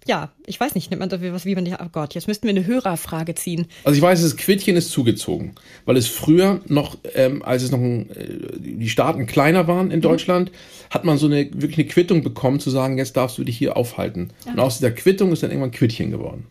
ja, 0.07 0.31
ich 0.47 0.59
weiß 0.59 0.75
nicht, 0.75 0.91
nimmt 0.91 1.01
man 1.01 1.09
dafür 1.09 1.33
was, 1.33 1.45
wie 1.45 1.55
man 1.55 1.65
dich, 1.65 1.75
oh 1.81 1.87
Gott, 1.93 2.15
jetzt 2.15 2.27
müssten 2.29 2.45
wir 2.45 2.51
eine 2.51 2.67
Hörerfrage 2.67 3.35
ziehen. 3.35 3.67
also 3.85 3.97
ich 3.97 4.03
weiß, 4.03 4.21
das 4.23 4.37
Quittchen 4.37 4.77
ist 4.77 4.91
zugezogen, 4.91 5.55
weil 5.85 5.97
es 5.97 6.09
früher 6.09 6.61
noch, 6.67 6.97
ähm, 7.15 7.43
als 7.45 7.63
es 7.63 7.71
noch 7.71 7.79
ein, 7.79 8.11
äh, 8.11 8.27
die 8.59 8.89
Staaten 8.89 9.27
kleiner 9.27 9.69
waren 9.69 9.87
Mhm. 9.87 9.93
in 9.93 10.01
Deutschland, 10.01 10.51
hat 10.91 11.05
man 11.05 11.19
so 11.19 11.27
eine, 11.27 11.49
wirklich 11.53 11.79
eine 11.79 11.87
Quittung 11.87 12.23
bekommen, 12.23 12.59
zu 12.61 12.71
sagen, 12.71 12.99
jetzt 12.99 13.17
darfst 13.17 13.39
du 13.39 13.45
dich 13.45 13.57
hier 13.57 13.77
aufhalten. 13.77 14.31
Und 14.47 14.59
aus 14.59 14.79
dieser 14.79 14.91
Quittung 14.91 15.33
ist 15.33 15.43
dann 15.43 15.51
irgendwann 15.51 15.71
Quittchen 15.71 16.11
geworden. 16.11 16.47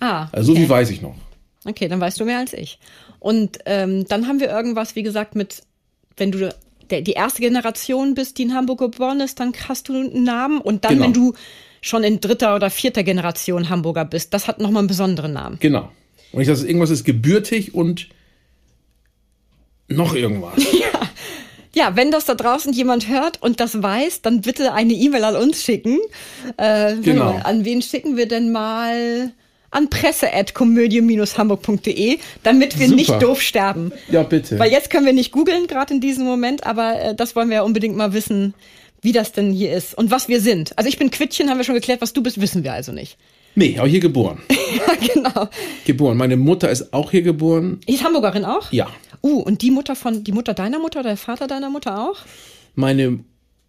Ah, 0.00 0.28
Also 0.32 0.52
so 0.52 0.58
viel 0.58 0.68
weiß 0.68 0.90
ich 0.90 1.00
noch. 1.02 1.14
Okay, 1.64 1.88
dann 1.88 2.00
weißt 2.00 2.18
du 2.20 2.24
mehr 2.24 2.38
als 2.38 2.52
ich. 2.52 2.78
Und 3.20 3.58
ähm, 3.66 4.06
dann 4.08 4.26
haben 4.28 4.40
wir 4.40 4.48
irgendwas, 4.48 4.94
wie 4.96 5.02
gesagt, 5.02 5.34
mit, 5.34 5.62
wenn 6.16 6.30
du 6.32 6.48
der, 6.90 7.02
die 7.02 7.12
erste 7.12 7.40
Generation 7.42 8.14
bist, 8.14 8.38
die 8.38 8.42
in 8.42 8.54
Hamburg 8.54 8.78
geboren 8.78 9.20
ist, 9.20 9.40
dann 9.40 9.52
hast 9.68 9.88
du 9.88 9.94
einen 9.94 10.22
Namen. 10.24 10.60
Und 10.60 10.84
dann, 10.84 10.94
Genau. 10.94 11.04
wenn 11.04 11.12
du 11.12 11.34
schon 11.80 12.02
in 12.04 12.20
dritter 12.20 12.54
oder 12.56 12.70
vierter 12.70 13.02
Generation 13.02 13.68
Hamburger 13.68 14.04
bist, 14.04 14.32
das 14.34 14.46
hat 14.48 14.60
nochmal 14.60 14.80
einen 14.80 14.88
besonderen 14.88 15.32
Namen. 15.32 15.56
Genau. 15.60 15.90
Und 16.32 16.42
ich 16.42 16.48
das 16.48 16.62
irgendwas 16.62 16.90
ist 16.90 17.04
gebürtig 17.04 17.74
und 17.74 18.08
noch 19.88 20.14
irgendwas. 20.14 20.54
Ja, 21.74 21.94
wenn 21.96 22.10
das 22.10 22.24
da 22.24 22.34
draußen 22.34 22.72
jemand 22.72 23.08
hört 23.08 23.40
und 23.42 23.60
das 23.60 23.82
weiß, 23.82 24.22
dann 24.22 24.40
bitte 24.40 24.72
eine 24.72 24.94
E-Mail 24.94 25.22
an 25.22 25.36
uns 25.36 25.62
schicken. 25.62 25.98
Äh, 26.56 26.96
Genau. 26.96 27.34
mal, 27.34 27.42
An 27.44 27.64
wen 27.64 27.82
schicken 27.82 28.16
wir 28.16 28.26
denn 28.26 28.50
mal? 28.50 29.32
An 29.70 29.90
presse.komödie-hamburg.de, 29.90 32.18
damit 32.42 32.78
wir 32.78 32.86
Super. 32.86 32.96
nicht 32.96 33.22
doof 33.22 33.42
sterben. 33.42 33.92
Ja, 34.10 34.22
bitte. 34.22 34.58
Weil 34.58 34.72
jetzt 34.72 34.88
können 34.90 35.04
wir 35.06 35.12
nicht 35.12 35.30
googeln, 35.30 35.66
gerade 35.66 35.92
in 35.94 36.00
diesem 36.00 36.24
Moment, 36.24 36.66
aber 36.66 36.98
äh, 37.00 37.14
das 37.14 37.36
wollen 37.36 37.50
wir 37.50 37.56
ja 37.56 37.62
unbedingt 37.62 37.94
mal 37.96 38.12
wissen, 38.14 38.54
wie 39.02 39.12
das 39.12 39.32
denn 39.32 39.52
hier 39.52 39.72
ist 39.72 39.96
und 39.96 40.10
was 40.10 40.28
wir 40.28 40.40
sind. 40.40 40.76
Also 40.76 40.88
ich 40.88 40.98
bin 40.98 41.10
Quittchen, 41.10 41.50
haben 41.50 41.58
wir 41.58 41.64
schon 41.64 41.74
geklärt, 41.74 42.00
was 42.00 42.12
du 42.12 42.22
bist, 42.22 42.40
wissen 42.40 42.64
wir 42.64 42.72
also 42.72 42.92
nicht. 42.92 43.16
Nee, 43.54 43.76
aber 43.78 43.88
hier 43.88 44.00
geboren. 44.00 44.40
ja, 44.48 44.94
genau. 45.14 45.48
Geboren. 45.84 46.16
Meine 46.16 46.36
Mutter 46.36 46.70
ist 46.70 46.92
auch 46.92 47.10
hier 47.10 47.22
geboren. 47.22 47.80
Ist 47.86 48.04
Hamburgerin 48.04 48.44
auch? 48.44 48.70
Ja. 48.72 48.88
Uh, 49.22 49.40
und 49.40 49.62
die 49.62 49.70
Mutter 49.70 49.96
von, 49.96 50.22
die 50.22 50.32
Mutter 50.32 50.54
deiner 50.54 50.78
Mutter 50.78 51.00
oder 51.00 51.10
der 51.10 51.16
Vater 51.16 51.48
deiner 51.48 51.70
Mutter 51.70 52.08
auch? 52.08 52.18
Meine 52.76 53.18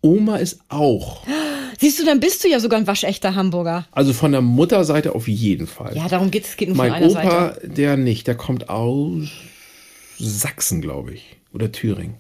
Oma 0.02 0.38
ist 0.38 0.60
auch. 0.70 1.26
Siehst 1.80 2.00
du, 2.00 2.06
dann 2.06 2.20
bist 2.20 2.44
du 2.44 2.50
ja 2.50 2.60
sogar 2.60 2.80
ein 2.80 2.88
waschechter 2.88 3.36
Hamburger. 3.36 3.88
Also 3.92 4.14
von 4.14 4.32
der 4.32 4.42
Mutterseite 4.42 5.16
auf 5.16 5.28
jeden 5.28 5.66
Fall. 5.66 5.96
Ja, 5.96 6.08
darum 6.08 6.30
geht 6.30 6.46
es, 6.46 6.58
geht 6.58 6.68
nur 6.70 6.78
mein 6.78 6.92
von 6.92 6.98
einer 6.98 7.12
Opa, 7.12 7.54
Seite. 7.54 7.70
der 7.70 7.98
nicht, 7.98 8.28
der 8.28 8.36
kommt 8.36 8.70
aus 8.70 9.30
Sachsen, 10.20 10.82
glaube 10.82 11.14
ich. 11.14 11.38
Oder 11.54 11.72
Thüringen. 11.72 12.16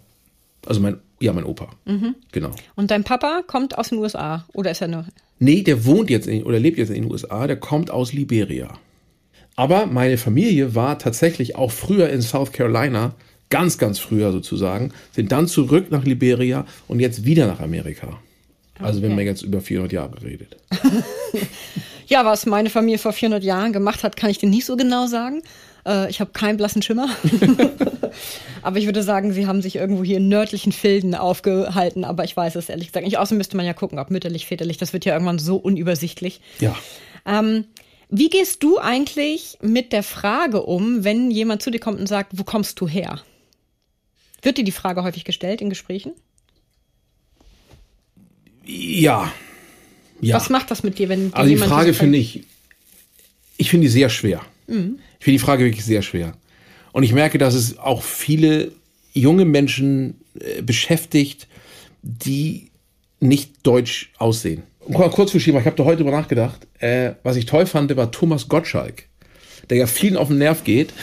Also 0.65 0.81
mein, 0.81 0.99
ja, 1.21 1.33
mein 1.33 1.43
Opa. 1.45 1.69
Mhm. 1.85 2.15
Genau. 2.31 2.51
Und 2.75 2.91
dein 2.91 3.03
Papa 3.03 3.41
kommt 3.45 3.77
aus 3.77 3.89
den 3.89 3.97
USA. 3.99 4.45
Oder 4.53 4.71
ist 4.71 4.81
er 4.81 4.87
nur. 4.87 5.05
Nee, 5.39 5.61
der 5.63 5.85
wohnt 5.85 6.09
jetzt 6.09 6.27
in, 6.27 6.43
oder 6.43 6.59
lebt 6.59 6.77
jetzt 6.77 6.89
in 6.89 7.03
den 7.03 7.11
USA, 7.11 7.47
der 7.47 7.57
kommt 7.57 7.91
aus 7.91 8.13
Liberia. 8.13 8.77
Aber 9.55 9.85
meine 9.85 10.17
Familie 10.17 10.75
war 10.75 10.99
tatsächlich 10.99 11.55
auch 11.55 11.71
früher 11.71 12.09
in 12.09 12.21
South 12.21 12.51
Carolina, 12.51 13.15
ganz, 13.49 13.77
ganz 13.77 13.99
früher 13.99 14.31
sozusagen, 14.31 14.91
sind 15.11 15.31
dann 15.31 15.47
zurück 15.47 15.91
nach 15.91 16.03
Liberia 16.05 16.65
und 16.87 16.99
jetzt 16.99 17.25
wieder 17.25 17.47
nach 17.47 17.59
Amerika. 17.59 18.19
Also 18.79 19.01
wenn 19.01 19.09
Okay. 19.11 19.15
man 19.17 19.25
jetzt 19.25 19.41
über 19.41 19.59
400 19.59 19.91
Jahre 19.91 20.21
redet. 20.23 20.55
Ja, 22.07 22.25
was 22.25 22.47
meine 22.47 22.71
Familie 22.71 22.97
vor 22.97 23.13
400 23.13 23.43
Jahren 23.43 23.71
gemacht 23.71 24.03
hat, 24.03 24.17
kann 24.17 24.31
ich 24.31 24.39
dir 24.39 24.49
nicht 24.49 24.65
so 24.65 24.75
genau 24.75 25.05
sagen. 25.05 25.43
Äh, 25.85 26.09
ich 26.09 26.19
habe 26.19 26.31
keinen 26.31 26.57
blassen 26.57 26.81
Schimmer. 26.81 27.09
aber 28.61 28.77
ich 28.77 28.85
würde 28.85 29.03
sagen, 29.03 29.33
sie 29.33 29.47
haben 29.47 29.61
sich 29.61 29.75
irgendwo 29.75 30.03
hier 30.03 30.17
in 30.17 30.27
nördlichen 30.27 30.71
Filden 30.71 31.15
aufgehalten. 31.15 32.03
Aber 32.03 32.23
ich 32.23 32.35
weiß 32.35 32.55
es 32.55 32.69
ehrlich 32.69 32.87
gesagt 32.87 33.05
nicht. 33.05 33.17
Außerdem 33.17 33.37
müsste 33.37 33.57
man 33.57 33.65
ja 33.65 33.73
gucken, 33.73 33.99
ob 33.99 34.11
mütterlich, 34.11 34.45
väterlich. 34.45 34.77
Das 34.77 34.93
wird 34.93 35.05
ja 35.05 35.13
irgendwann 35.13 35.39
so 35.39 35.57
unübersichtlich. 35.57 36.41
Ja. 36.59 36.75
Ähm, 37.25 37.65
wie 38.09 38.29
gehst 38.29 38.63
du 38.63 38.79
eigentlich 38.79 39.57
mit 39.61 39.93
der 39.93 40.03
Frage 40.03 40.63
um, 40.63 41.03
wenn 41.03 41.29
jemand 41.29 41.61
zu 41.61 41.69
dir 41.69 41.79
kommt 41.79 41.99
und 41.99 42.07
sagt, 42.07 42.31
wo 42.35 42.43
kommst 42.43 42.79
du 42.79 42.87
her? 42.87 43.21
Wird 44.41 44.57
dir 44.57 44.63
die 44.63 44.71
Frage 44.71 45.03
häufig 45.03 45.25
gestellt 45.25 45.61
in 45.61 45.69
Gesprächen? 45.69 46.13
Ja. 48.65 49.31
Ja. 50.21 50.35
Was 50.35 50.49
macht 50.49 50.71
das 50.71 50.83
mit 50.83 50.97
dir, 50.97 51.09
wenn 51.09 51.31
dir 51.31 51.37
Also 51.37 51.49
die 51.49 51.57
Frage 51.57 51.93
finde 51.93 52.17
ich, 52.17 52.43
ich 53.57 53.69
finde 53.69 53.85
die 53.85 53.91
sehr 53.91 54.09
schwer. 54.09 54.41
Mhm. 54.69 54.99
Ich 55.19 55.25
finde 55.25 55.37
die 55.37 55.43
Frage 55.43 55.65
wirklich 55.65 55.85
sehr 55.85 56.01
schwer. 56.01 56.33
Und 56.91 57.03
ich 57.03 57.13
merke, 57.13 57.37
dass 57.37 57.53
es 57.53 57.77
auch 57.77 58.03
viele 58.03 58.71
junge 59.13 59.45
Menschen 59.45 60.21
äh, 60.39 60.61
beschäftigt, 60.61 61.47
die 62.01 62.69
nicht 63.19 63.51
deutsch 63.63 64.11
aussehen. 64.17 64.63
Mal 64.87 65.09
kurz 65.09 65.31
für 65.31 65.39
Schieber, 65.39 65.59
ich 65.59 65.65
habe 65.65 65.75
da 65.75 65.83
heute 65.83 65.97
drüber 66.03 66.15
nachgedacht. 66.15 66.65
Äh, 66.79 67.11
was 67.23 67.35
ich 67.35 67.45
toll 67.45 67.65
fand, 67.65 67.95
war 67.95 68.11
Thomas 68.11 68.47
Gottschalk, 68.47 69.03
der 69.69 69.77
ja 69.77 69.87
vielen 69.87 70.17
auf 70.17 70.29
den 70.29 70.37
Nerv 70.39 70.63
geht, 70.63 70.93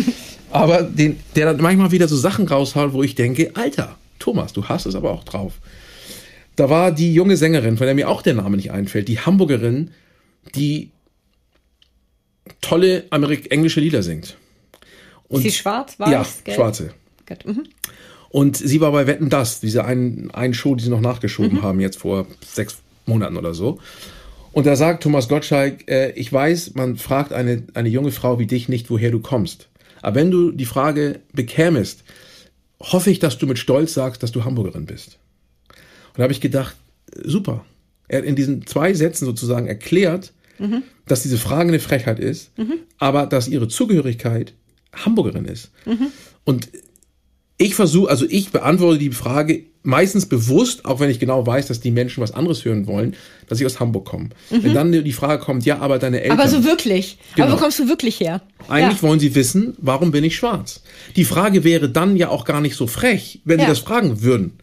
aber 0.50 0.82
den, 0.82 1.18
der 1.36 1.46
dann 1.46 1.60
manchmal 1.60 1.90
wieder 1.90 2.08
so 2.08 2.16
Sachen 2.16 2.46
raushaut, 2.46 2.92
wo 2.92 3.02
ich 3.02 3.14
denke, 3.14 3.50
Alter, 3.54 3.96
Thomas, 4.18 4.52
du 4.52 4.64
hast 4.64 4.86
es 4.86 4.94
aber 4.94 5.10
auch 5.10 5.24
drauf. 5.24 5.54
Da 6.56 6.70
war 6.70 6.92
die 6.92 7.12
junge 7.12 7.36
Sängerin, 7.36 7.76
von 7.76 7.86
der 7.86 7.94
mir 7.94 8.08
auch 8.08 8.22
der 8.22 8.34
Name 8.34 8.56
nicht 8.56 8.70
einfällt, 8.70 9.08
die 9.08 9.18
Hamburgerin, 9.18 9.90
die 10.54 10.90
tolle 12.60 13.04
Amerik 13.10 13.50
englische 13.50 13.80
Lieder 13.80 14.02
singt. 14.02 14.36
Und, 15.28 15.38
ist 15.38 15.52
sie 15.52 15.58
schwarz, 15.58 15.98
weiß, 15.98 16.10
Ja, 16.10 16.26
gelb? 16.44 16.56
schwarze. 16.56 16.90
Mhm. 17.44 17.64
Und 18.28 18.56
sie 18.56 18.80
war 18.80 18.92
bei 18.92 19.06
Wetten 19.06 19.30
Das, 19.30 19.60
diese 19.60 19.84
einen, 19.84 20.30
einen 20.32 20.54
Show, 20.54 20.74
die 20.74 20.84
sie 20.84 20.90
noch 20.90 21.00
nachgeschoben 21.00 21.58
mhm. 21.58 21.62
haben, 21.62 21.80
jetzt 21.80 21.98
vor 21.98 22.26
sechs 22.44 22.78
Monaten 23.06 23.36
oder 23.36 23.54
so. 23.54 23.78
Und 24.52 24.66
da 24.66 24.76
sagt 24.76 25.02
Thomas 25.02 25.28
Gottschalk, 25.28 25.88
äh, 25.90 26.10
ich 26.12 26.32
weiß, 26.32 26.74
man 26.74 26.96
fragt 26.96 27.32
eine, 27.32 27.64
eine 27.74 27.88
junge 27.88 28.12
Frau 28.12 28.38
wie 28.38 28.46
dich 28.46 28.68
nicht, 28.68 28.90
woher 28.90 29.10
du 29.10 29.20
kommst. 29.20 29.68
Aber 30.02 30.16
wenn 30.16 30.30
du 30.30 30.52
die 30.52 30.66
Frage 30.66 31.20
bekämest, 31.32 32.04
hoffe 32.78 33.10
ich, 33.10 33.18
dass 33.18 33.38
du 33.38 33.46
mit 33.46 33.58
Stolz 33.58 33.94
sagst, 33.94 34.22
dass 34.22 34.32
du 34.32 34.44
Hamburgerin 34.44 34.84
bist. 34.84 35.18
Und 35.68 36.18
da 36.18 36.24
habe 36.24 36.32
ich 36.32 36.40
gedacht, 36.40 36.76
super. 37.22 37.64
Er 38.06 38.18
hat 38.18 38.26
in 38.26 38.36
diesen 38.36 38.66
zwei 38.66 38.92
Sätzen 38.92 39.24
sozusagen 39.24 39.66
erklärt, 39.66 40.33
mhm. 40.58 40.82
dass 41.06 41.22
diese 41.22 41.38
Frage 41.38 41.68
eine 41.68 41.80
Frechheit 41.80 42.18
ist, 42.18 42.56
mhm. 42.58 42.74
aber 42.98 43.26
dass 43.26 43.48
ihre 43.48 43.68
Zugehörigkeit 43.68 44.54
Hamburgerin 44.92 45.44
ist. 45.44 45.70
Mhm. 45.86 46.08
Und 46.44 46.68
ich 47.56 47.74
versuche, 47.74 48.10
also 48.10 48.26
ich 48.28 48.50
beantworte 48.50 48.98
die 48.98 49.10
Frage 49.10 49.64
meistens 49.84 50.26
bewusst, 50.26 50.86
auch 50.86 50.98
wenn 50.98 51.10
ich 51.10 51.20
genau 51.20 51.46
weiß, 51.46 51.66
dass 51.66 51.78
die 51.78 51.90
Menschen 51.90 52.22
was 52.22 52.32
anderes 52.32 52.64
hören 52.64 52.86
wollen, 52.86 53.14
dass 53.48 53.60
ich 53.60 53.66
aus 53.66 53.78
Hamburg 53.78 54.06
komme. 54.06 54.30
Mhm. 54.50 54.64
Wenn 54.64 54.74
dann 54.74 54.92
die 54.92 55.12
Frage 55.12 55.42
kommt, 55.42 55.64
ja, 55.64 55.78
aber 55.78 55.98
deine 55.98 56.22
Eltern. 56.22 56.40
Aber 56.40 56.48
so 56.48 56.64
wirklich. 56.64 57.18
Genau. 57.36 57.48
Aber 57.48 57.56
wo 57.56 57.60
kommst 57.60 57.78
du 57.78 57.88
wirklich 57.88 58.18
her? 58.18 58.40
Eigentlich 58.68 59.02
ja. 59.02 59.08
wollen 59.08 59.20
sie 59.20 59.34
wissen, 59.34 59.74
warum 59.78 60.10
bin 60.10 60.24
ich 60.24 60.36
schwarz? 60.36 60.82
Die 61.16 61.24
Frage 61.24 61.64
wäre 61.64 61.88
dann 61.88 62.16
ja 62.16 62.30
auch 62.30 62.44
gar 62.44 62.60
nicht 62.60 62.76
so 62.76 62.86
frech, 62.86 63.40
wenn 63.44 63.58
ja. 63.58 63.66
sie 63.66 63.70
das 63.70 63.78
fragen 63.80 64.22
würden. 64.22 64.54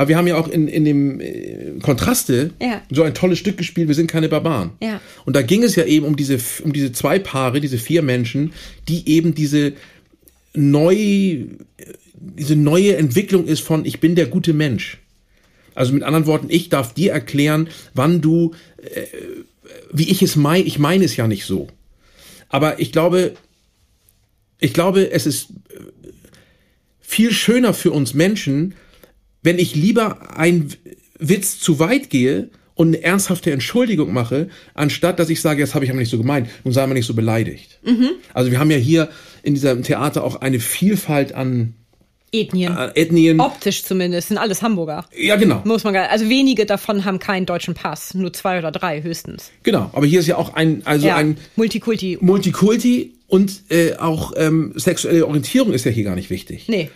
Aber 0.00 0.08
wir 0.08 0.16
haben 0.16 0.26
ja 0.26 0.38
auch 0.38 0.48
in, 0.48 0.66
in 0.66 0.86
dem 0.86 1.20
äh, 1.20 1.78
Kontraste 1.82 2.52
ja. 2.58 2.80
so 2.90 3.02
ein 3.02 3.12
tolles 3.12 3.38
Stück 3.38 3.58
gespielt, 3.58 3.86
wir 3.86 3.94
sind 3.94 4.10
keine 4.10 4.30
Barbaren. 4.30 4.70
Ja. 4.82 4.98
Und 5.26 5.36
da 5.36 5.42
ging 5.42 5.62
es 5.62 5.76
ja 5.76 5.84
eben 5.84 6.06
um 6.06 6.16
diese, 6.16 6.38
um 6.64 6.72
diese 6.72 6.92
zwei 6.92 7.18
Paare, 7.18 7.60
diese 7.60 7.76
vier 7.76 8.00
Menschen, 8.00 8.54
die 8.88 9.06
eben 9.10 9.34
diese 9.34 9.74
neu, 10.54 11.44
diese 12.14 12.56
neue 12.56 12.96
Entwicklung 12.96 13.44
ist 13.44 13.60
von 13.60 13.84
ich 13.84 14.00
bin 14.00 14.14
der 14.14 14.24
gute 14.24 14.54
Mensch. 14.54 14.96
Also 15.74 15.92
mit 15.92 16.02
anderen 16.02 16.24
Worten, 16.24 16.46
ich 16.48 16.70
darf 16.70 16.94
dir 16.94 17.12
erklären, 17.12 17.68
wann 17.92 18.22
du, 18.22 18.54
äh, 18.78 19.02
wie 19.92 20.10
ich 20.10 20.22
es 20.22 20.34
meine, 20.34 20.64
ich 20.64 20.78
meine 20.78 21.04
es 21.04 21.14
ja 21.14 21.28
nicht 21.28 21.44
so. 21.44 21.68
Aber 22.48 22.80
ich 22.80 22.90
glaube, 22.90 23.34
ich 24.60 24.72
glaube, 24.72 25.10
es 25.10 25.26
ist 25.26 25.48
viel 27.02 27.32
schöner 27.32 27.74
für 27.74 27.90
uns 27.90 28.14
Menschen, 28.14 28.76
wenn 29.42 29.58
ich 29.58 29.74
lieber 29.74 30.36
ein 30.36 30.72
Witz 31.18 31.58
zu 31.60 31.78
weit 31.78 32.10
gehe 32.10 32.50
und 32.74 32.88
eine 32.88 33.02
ernsthafte 33.02 33.52
Entschuldigung 33.52 34.12
mache, 34.12 34.48
anstatt 34.74 35.18
dass 35.18 35.28
ich 35.28 35.40
sage, 35.40 35.60
das 35.60 35.74
habe 35.74 35.84
ich 35.84 35.90
aber 35.90 36.00
nicht 36.00 36.10
so 36.10 36.18
gemeint 36.18 36.48
und 36.64 36.72
sei 36.72 36.86
mal 36.86 36.94
nicht 36.94 37.06
so 37.06 37.14
beleidigt. 37.14 37.78
Mhm. 37.84 38.10
Also 38.32 38.50
wir 38.50 38.58
haben 38.58 38.70
ja 38.70 38.78
hier 38.78 39.10
in 39.42 39.54
diesem 39.54 39.82
Theater 39.82 40.24
auch 40.24 40.40
eine 40.40 40.60
Vielfalt 40.60 41.34
an 41.34 41.74
Ethnien. 42.32 42.76
Äh, 42.76 42.92
Ethnien. 42.94 43.40
Optisch 43.40 43.82
zumindest, 43.82 44.28
sind 44.28 44.38
alles 44.38 44.62
Hamburger. 44.62 45.04
Ja, 45.16 45.36
genau. 45.36 45.62
Muss 45.64 45.84
man 45.84 45.96
Also 45.96 46.28
wenige 46.28 46.64
davon 46.64 47.04
haben 47.04 47.18
keinen 47.18 47.44
deutschen 47.44 47.74
Pass, 47.74 48.14
nur 48.14 48.32
zwei 48.32 48.58
oder 48.58 48.70
drei 48.70 49.02
höchstens. 49.02 49.50
Genau, 49.62 49.90
aber 49.92 50.06
hier 50.06 50.20
ist 50.20 50.26
ja 50.26 50.36
auch 50.36 50.54
ein, 50.54 50.82
also 50.84 51.08
ja, 51.08 51.16
ein 51.16 51.38
Multikulti. 51.56 52.18
Multikulti 52.20 53.14
und 53.26 53.64
äh, 53.70 53.96
auch 53.96 54.32
ähm, 54.36 54.72
sexuelle 54.76 55.26
Orientierung 55.26 55.72
ist 55.72 55.84
ja 55.84 55.90
hier 55.90 56.04
gar 56.04 56.16
nicht 56.16 56.30
wichtig. 56.30 56.66
Nee. 56.68 56.90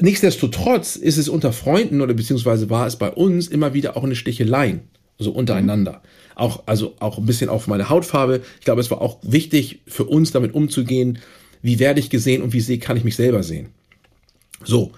Nichtsdestotrotz 0.00 0.96
ist 0.96 1.18
es 1.18 1.28
unter 1.28 1.52
Freunden 1.52 2.00
oder 2.00 2.14
beziehungsweise 2.14 2.70
war 2.70 2.86
es 2.86 2.96
bei 2.96 3.10
uns 3.10 3.48
immer 3.48 3.74
wieder 3.74 3.96
auch 3.96 4.04
eine 4.04 4.16
Sticheleien, 4.16 4.82
so 5.18 5.30
untereinander. 5.30 5.92
Mhm. 5.92 5.98
Auch, 6.36 6.62
also 6.66 6.94
auch 7.00 7.18
ein 7.18 7.26
bisschen 7.26 7.50
auf 7.50 7.66
meine 7.66 7.88
Hautfarbe. 7.88 8.42
Ich 8.58 8.64
glaube, 8.64 8.80
es 8.80 8.90
war 8.90 9.00
auch 9.00 9.18
wichtig 9.22 9.80
für 9.86 10.04
uns 10.04 10.30
damit 10.32 10.54
umzugehen, 10.54 11.18
wie 11.62 11.78
werde 11.78 12.00
ich 12.00 12.10
gesehen 12.10 12.42
und 12.42 12.52
wie 12.52 12.60
sehe, 12.60 12.78
kann 12.78 12.96
ich 12.96 13.04
mich 13.04 13.16
selber 13.16 13.42
sehen. 13.42 13.68
So. 14.64 14.92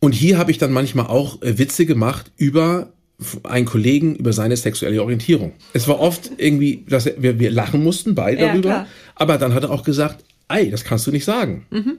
Und 0.00 0.12
hier 0.12 0.38
habe 0.38 0.50
ich 0.50 0.58
dann 0.58 0.72
manchmal 0.72 1.06
auch 1.06 1.42
äh, 1.42 1.58
Witze 1.58 1.86
gemacht 1.86 2.30
über 2.36 2.92
einen 3.42 3.66
Kollegen 3.66 4.14
über 4.14 4.32
seine 4.32 4.56
sexuelle 4.56 5.02
Orientierung. 5.02 5.52
Es 5.72 5.88
war 5.88 5.98
oft 5.98 6.30
irgendwie, 6.36 6.84
dass 6.88 7.06
wir, 7.06 7.40
wir 7.40 7.50
lachen 7.50 7.82
mussten, 7.82 8.14
beide 8.14 8.40
ja, 8.40 8.48
darüber. 8.48 8.68
Klar. 8.68 8.86
Aber 9.16 9.38
dann 9.38 9.54
hat 9.54 9.64
er 9.64 9.70
auch 9.70 9.82
gesagt, 9.82 10.24
ey, 10.48 10.70
das 10.70 10.84
kannst 10.84 11.06
du 11.06 11.10
nicht 11.10 11.24
sagen. 11.24 11.66
Mhm. 11.70 11.98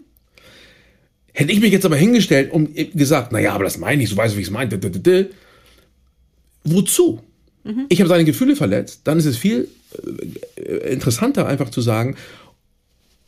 Hätte 1.39 1.53
ich 1.53 1.61
mich 1.61 1.71
jetzt 1.71 1.85
aber 1.85 1.95
hingestellt 1.95 2.51
und 2.51 2.75
gesagt, 2.93 3.31
naja, 3.31 3.53
aber 3.53 3.63
das 3.63 3.77
meine 3.77 4.03
ich, 4.03 4.09
so 4.09 4.17
weiß 4.17 4.31
ich, 4.31 4.37
wie 4.37 4.41
ich 4.41 4.47
es 4.47 4.51
meine. 4.51 4.69
Wozu? 6.65 7.21
Mhm. 7.63 7.85
Ich 7.87 8.01
habe 8.01 8.09
seine 8.09 8.25
Gefühle 8.25 8.57
verletzt. 8.57 9.03
Dann 9.05 9.19
ist 9.19 9.25
es 9.25 9.37
viel 9.37 9.69
äh, 10.57 10.91
interessanter, 10.91 11.47
einfach 11.47 11.69
zu 11.69 11.79
sagen, 11.79 12.17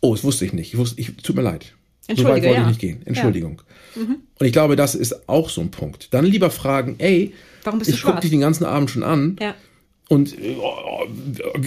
oh, 0.02 0.14
das 0.14 0.26
wusste 0.26 0.44
ich 0.44 0.52
nicht. 0.52 0.74
Ich 0.74 0.78
wusste, 0.78 1.00
ich, 1.00 1.16
tut 1.24 1.38
mir 1.38 1.42
leid. 1.42 1.74
So 2.02 2.26
weit 2.26 2.44
wollte 2.44 2.48
ja. 2.48 2.62
ich 2.64 2.68
nicht 2.68 2.82
gehen. 2.82 3.02
Entschuldigung. 3.06 3.62
Ja. 3.96 4.02
Mhm. 4.02 4.16
Und 4.38 4.46
ich 4.46 4.52
glaube, 4.52 4.76
das 4.76 4.94
ist 4.94 5.30
auch 5.30 5.50
so 5.50 5.62
ein 5.62 5.72
Punkt. 5.72 6.14
Dann 6.14 6.26
lieber 6.26 6.52
fragen, 6.52 6.96
ey, 6.98 7.34
ich 7.86 8.02
gucke 8.02 8.20
dich 8.20 8.32
den 8.32 8.42
ganzen 8.42 8.66
Abend 8.66 8.90
schon 8.90 9.04
an. 9.04 9.38
Ja. 9.40 9.56
Und 10.10 10.36
oh, 10.60 11.06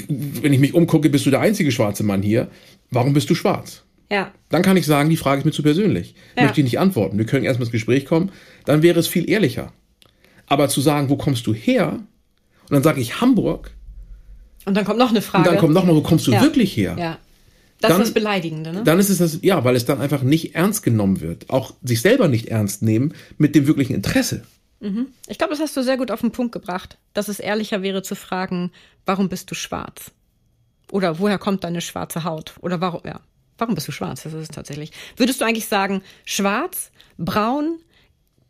wenn 0.08 0.52
ich 0.52 0.60
mich 0.60 0.74
umgucke, 0.74 1.08
bist 1.08 1.24
du 1.24 1.30
der 1.30 1.40
einzige 1.40 1.72
schwarze 1.72 2.02
Mann 2.02 2.20
hier. 2.20 2.50
Warum 2.90 3.14
bist 3.14 3.30
du 3.30 3.34
schwarz? 3.34 3.82
Ja. 4.14 4.32
Dann 4.48 4.62
kann 4.62 4.76
ich 4.76 4.86
sagen, 4.86 5.10
die 5.10 5.16
Frage 5.16 5.40
ist 5.40 5.44
mir 5.44 5.50
zu 5.50 5.64
persönlich. 5.64 6.14
Ja. 6.36 6.44
Möchte 6.44 6.60
ich 6.60 6.64
nicht 6.64 6.78
antworten. 6.78 7.18
Wir 7.18 7.26
können 7.26 7.44
erstmal 7.44 7.66
ins 7.66 7.72
Gespräch 7.72 8.06
kommen. 8.06 8.30
Dann 8.64 8.82
wäre 8.82 9.00
es 9.00 9.08
viel 9.08 9.28
ehrlicher. 9.28 9.72
Aber 10.46 10.68
zu 10.68 10.80
sagen, 10.80 11.08
wo 11.08 11.16
kommst 11.16 11.48
du 11.48 11.52
her? 11.52 11.98
Und 12.62 12.70
dann 12.70 12.84
sage 12.84 13.00
ich 13.00 13.20
Hamburg. 13.20 13.72
Und 14.66 14.76
dann 14.76 14.84
kommt 14.84 15.00
noch 15.00 15.10
eine 15.10 15.20
Frage. 15.20 15.48
Und 15.48 15.54
dann 15.54 15.60
kommt 15.60 15.74
noch 15.74 15.84
mal, 15.84 15.96
wo 15.96 16.02
kommst 16.02 16.28
du 16.28 16.30
ja. 16.30 16.40
wirklich 16.42 16.76
her? 16.76 16.94
Ja. 16.96 17.18
Das 17.80 17.90
dann, 17.90 18.00
ist 18.00 18.08
das 18.08 18.14
Beleidigende, 18.14 18.72
ne? 18.72 18.84
Dann 18.84 19.00
ist 19.00 19.10
es 19.10 19.18
das, 19.18 19.40
ja, 19.42 19.64
weil 19.64 19.74
es 19.74 19.84
dann 19.84 20.00
einfach 20.00 20.22
nicht 20.22 20.54
ernst 20.54 20.84
genommen 20.84 21.20
wird. 21.20 21.50
Auch 21.50 21.74
sich 21.82 22.00
selber 22.00 22.28
nicht 22.28 22.48
ernst 22.48 22.82
nehmen 22.82 23.14
mit 23.36 23.56
dem 23.56 23.66
wirklichen 23.66 23.94
Interesse. 23.94 24.44
Mhm. 24.80 25.08
Ich 25.26 25.38
glaube, 25.38 25.52
das 25.52 25.60
hast 25.60 25.76
du 25.76 25.82
sehr 25.82 25.96
gut 25.96 26.12
auf 26.12 26.20
den 26.20 26.30
Punkt 26.30 26.52
gebracht, 26.52 26.98
dass 27.14 27.28
es 27.28 27.40
ehrlicher 27.40 27.82
wäre 27.82 28.02
zu 28.02 28.14
fragen, 28.14 28.70
warum 29.06 29.28
bist 29.28 29.50
du 29.50 29.54
schwarz? 29.54 30.12
Oder 30.92 31.18
woher 31.18 31.38
kommt 31.38 31.64
deine 31.64 31.80
schwarze 31.80 32.22
Haut? 32.22 32.54
Oder 32.60 32.80
warum, 32.80 33.00
ja, 33.04 33.20
Warum 33.58 33.74
bist 33.74 33.88
du 33.88 33.92
schwarz? 33.92 34.22
Das 34.22 34.32
ist 34.32 34.40
es 34.40 34.48
tatsächlich. 34.48 34.90
Würdest 35.16 35.40
du 35.40 35.44
eigentlich 35.44 35.66
sagen, 35.66 36.02
schwarz, 36.24 36.90
braun, 37.18 37.78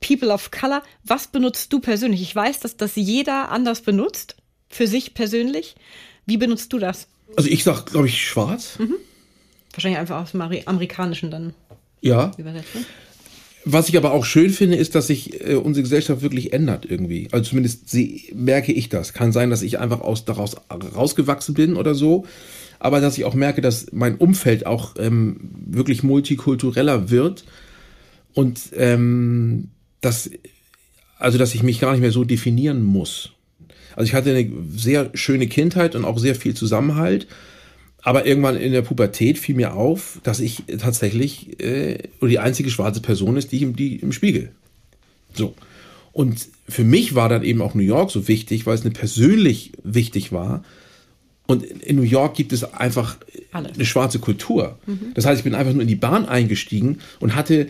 People 0.01 0.33
of 0.33 0.51
Color? 0.51 0.83
Was 1.05 1.27
benutzt 1.27 1.73
du 1.73 1.81
persönlich? 1.81 2.23
Ich 2.23 2.35
weiß, 2.35 2.61
dass 2.61 2.77
das 2.77 2.97
jeder 2.97 3.51
anders 3.51 3.83
benutzt, 3.83 4.37
für 4.69 4.87
sich 4.87 5.15
persönlich. 5.15 5.75
Wie 6.27 6.37
benutzt 6.37 6.73
du 6.73 6.79
das? 6.79 7.09
Also 7.37 7.51
ich 7.51 7.65
sag, 7.65 7.87
glaube 7.87 8.07
ich, 8.07 8.27
schwarz. 8.27 8.79
Mhm. 8.79 8.97
Wahrscheinlich 9.73 9.99
einfach 9.99 10.23
aus 10.23 10.33
dem 10.33 10.41
Amerikanischen 10.41 11.31
dann. 11.31 11.55
Ja. 12.01 12.33
Übersetzen. 12.37 12.87
Was 13.67 13.89
ich 13.89 13.97
aber 13.97 14.13
auch 14.13 14.27
schön 14.27 14.51
finde, 14.51 14.77
ist, 14.77 14.95
dass 14.95 15.07
sich 15.07 15.41
äh, 15.47 15.55
unsere 15.55 15.83
Gesellschaft 15.83 16.21
wirklich 16.21 16.53
ändert 16.53 16.85
irgendwie. 16.85 17.29
Also 17.33 17.51
zumindest 17.51 17.89
sie, 17.89 18.31
merke 18.35 18.73
ich 18.73 18.91
das. 18.91 19.15
Kann 19.15 19.33
sein, 19.33 19.49
dass 19.49 19.63
ich 19.63 19.79
einfach 19.79 20.01
aus, 20.01 20.27
daraus 20.27 20.57
rausgewachsen 20.71 21.55
bin 21.55 21.77
oder 21.77 21.95
so 21.95 22.27
aber 22.85 23.01
dass 23.01 23.17
ich 23.17 23.25
auch 23.25 23.33
merke, 23.33 23.63
dass 23.63 23.87
mein 23.93 24.17
Umfeld 24.17 24.67
auch 24.67 24.97
ähm, 24.99 25.37
wirklich 25.67 26.03
multikultureller 26.03 27.09
wird 27.09 27.47
und 28.35 28.61
ähm, 28.77 29.71
dass, 30.03 30.31
also 31.19 31.39
dass 31.39 31.55
ich 31.55 31.63
mich 31.63 31.81
gar 31.81 31.93
nicht 31.93 32.03
mehr 32.03 32.13
so 32.13 32.25
definieren 32.25 32.83
muss. 32.83 33.31
Also 33.97 34.07
ich 34.07 34.15
hatte 34.15 34.37
eine 34.37 34.53
sehr 34.77 35.09
schöne 35.15 35.47
Kindheit 35.47 35.95
und 35.95 36.05
auch 36.05 36.19
sehr 36.19 36.35
viel 36.35 36.53
Zusammenhalt. 36.53 37.27
Aber 38.03 38.27
irgendwann 38.27 38.59
in 38.59 38.73
der 38.73 38.83
Pubertät 38.83 39.39
fiel 39.39 39.55
mir 39.55 39.73
auf, 39.73 40.21
dass 40.23 40.41
ich 40.41 40.65
tatsächlich 40.79 41.59
äh, 41.63 42.11
die 42.21 42.39
einzige 42.39 42.69
schwarze 42.69 43.01
Person 43.01 43.39
ist, 43.39 43.51
die, 43.51 43.63
im, 43.63 43.77
die 43.77 43.97
im 43.97 44.13
Spiegel. 44.13 44.53
So. 45.33 45.55
Und 46.13 46.49
für 46.69 46.85
mich 46.85 47.15
war 47.15 47.31
dann 47.31 47.45
eben 47.45 47.63
auch 47.63 47.75
New 47.75 47.83
York 47.83 48.11
so 48.11 48.29
wichtig, 48.29 48.67
weil 48.67 48.75
es 48.75 48.85
mir 48.85 48.91
persönlich 48.91 49.73
wichtig 49.85 50.33
war, 50.33 50.63
und 51.47 51.63
in 51.63 51.97
New 51.97 52.03
York 52.03 52.35
gibt 52.35 52.53
es 52.53 52.65
einfach 52.73 53.19
Alle. 53.53 53.71
eine 53.71 53.85
schwarze 53.85 54.19
Kultur. 54.19 54.79
Mhm. 54.87 55.13
Das 55.15 55.27
heißt, 55.27 55.41
ich 55.41 55.45
bin 55.45 55.55
einfach 55.55 55.73
nur 55.73 55.83
in 55.83 55.89
die 55.89 55.95
Bahn 55.95 56.27
eingestiegen 56.27 57.01
und 57.21 57.35
hatte 57.35 57.69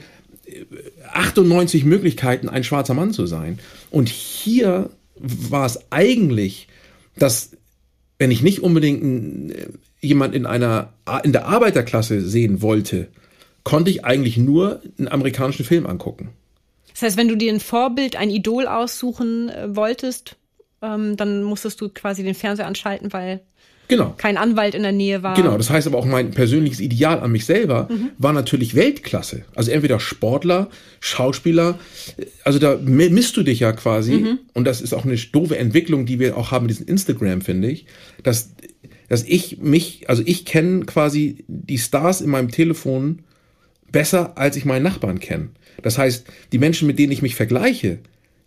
98 1.12 1.82
äh, 1.82 1.86
Möglichkeiten, 1.86 2.48
ein 2.48 2.64
schwarzer 2.64 2.94
Mann 2.94 3.12
zu 3.12 3.26
sein. 3.26 3.58
Und 3.90 4.08
hier 4.08 4.90
war 5.16 5.66
es 5.66 5.80
eigentlich, 5.90 6.68
dass, 7.16 7.50
wenn 8.18 8.30
ich 8.30 8.42
nicht 8.42 8.60
unbedingt 8.60 9.02
ein, 9.02 9.54
jemand 10.00 10.34
in 10.34 10.46
einer 10.46 10.92
in 11.22 11.32
der 11.32 11.46
Arbeiterklasse 11.46 12.20
sehen 12.20 12.62
wollte, 12.62 13.08
konnte 13.64 13.90
ich 13.90 14.04
eigentlich 14.04 14.36
nur 14.36 14.82
einen 14.98 15.08
amerikanischen 15.08 15.64
Film 15.64 15.86
angucken. 15.86 16.28
Das 16.92 17.02
heißt, 17.02 17.16
wenn 17.16 17.28
du 17.28 17.36
dir 17.36 17.52
ein 17.52 17.60
Vorbild, 17.60 18.14
ein 18.14 18.30
Idol 18.30 18.68
aussuchen 18.68 19.48
äh, 19.48 19.74
wolltest, 19.74 20.36
ähm, 20.80 21.16
dann 21.16 21.42
musstest 21.42 21.80
du 21.80 21.88
quasi 21.88 22.22
den 22.22 22.34
Fernseher 22.34 22.66
anschalten, 22.66 23.12
weil 23.12 23.40
Genau. 23.96 24.14
kein 24.16 24.36
Anwalt 24.36 24.74
in 24.74 24.82
der 24.82 24.92
Nähe 24.92 25.22
war. 25.22 25.34
Genau, 25.34 25.56
das 25.56 25.70
heißt 25.70 25.86
aber 25.86 25.98
auch 25.98 26.04
mein 26.06 26.30
persönliches 26.32 26.80
Ideal 26.80 27.20
an 27.20 27.32
mich 27.32 27.44
selber 27.44 27.88
Mhm. 27.90 28.10
war 28.18 28.32
natürlich 28.32 28.74
Weltklasse. 28.74 29.44
Also 29.54 29.70
entweder 29.70 30.00
Sportler, 30.00 30.68
Schauspieler, 31.00 31.78
also 32.44 32.58
da 32.58 32.76
mi- 32.76 33.10
misst 33.10 33.36
du 33.36 33.42
dich 33.42 33.60
ja 33.60 33.72
quasi 33.72 34.12
Mhm. 34.14 34.38
und 34.52 34.64
das 34.64 34.80
ist 34.80 34.92
auch 34.94 35.04
eine 35.04 35.16
doofe 35.16 35.56
Entwicklung, 35.58 36.06
die 36.06 36.18
wir 36.18 36.36
auch 36.36 36.50
haben 36.50 36.66
mit 36.66 36.70
diesem 36.76 36.86
Instagram, 36.88 37.40
finde 37.42 37.70
ich, 37.70 37.86
dass, 38.22 38.50
dass 39.08 39.22
ich 39.24 39.58
mich, 39.58 40.08
also 40.08 40.22
ich 40.26 40.44
kenne 40.44 40.84
quasi 40.86 41.44
die 41.48 41.78
Stars 41.78 42.20
in 42.20 42.30
meinem 42.30 42.50
Telefon 42.50 43.20
besser, 43.92 44.36
als 44.36 44.56
ich 44.56 44.64
meinen 44.64 44.82
Nachbarn 44.82 45.20
kenne. 45.20 45.50
Das 45.82 45.98
heißt, 45.98 46.24
die 46.52 46.58
Menschen, 46.58 46.86
mit 46.86 46.98
denen 46.98 47.12
ich 47.12 47.22
mich 47.22 47.34
vergleiche, 47.34 47.98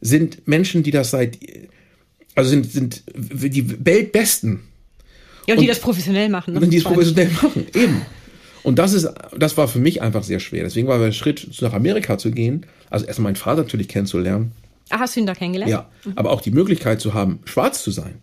sind 0.01 0.47
Menschen, 0.47 0.83
die 0.83 0.91
das 0.91 1.11
seit, 1.11 1.37
also 2.35 2.49
sind, 2.49 2.71
sind 2.71 3.03
die 3.15 3.85
Weltbesten. 3.85 4.61
Ja, 5.47 5.53
und 5.55 5.61
die 5.61 5.65
Und- 5.65 5.69
das 5.69 5.79
professionell 5.79 6.29
machen. 6.29 6.53
Ne? 6.53 6.61
Wenn 6.61 6.69
die 6.69 6.77
es 6.77 6.83
professionell 6.83 7.29
machen, 7.41 7.65
eben. 7.73 8.01
Und 8.63 8.77
das 8.79 8.91
ist, 8.93 9.07
das 9.37 9.55
war 9.57 9.67
für 9.67 9.79
mich 9.79 10.01
einfach 10.01 10.23
sehr 10.23 10.39
schwer. 10.41 10.63
Deswegen 10.63 10.87
war 10.87 10.99
der 10.99 11.11
Schritt, 11.13 11.47
nach 11.61 11.73
Amerika 11.73 12.17
zu 12.17 12.31
gehen, 12.31 12.65
also 12.89 13.05
erstmal 13.05 13.31
meinen 13.31 13.35
Vater 13.37 13.61
natürlich 13.63 13.87
kennenzulernen, 13.87 14.51
Ah, 14.89 14.99
hast 14.99 15.15
du 15.15 15.19
ihn 15.21 15.25
da 15.25 15.33
kennengelernt? 15.35 15.69
ja, 15.71 15.89
aber 16.15 16.31
auch 16.31 16.39
die 16.41 16.51
Möglichkeit 16.51 17.01
zu 17.01 17.13
haben, 17.13 17.39
schwarz 17.45 17.83
zu 17.83 17.91
sein. 17.91 18.15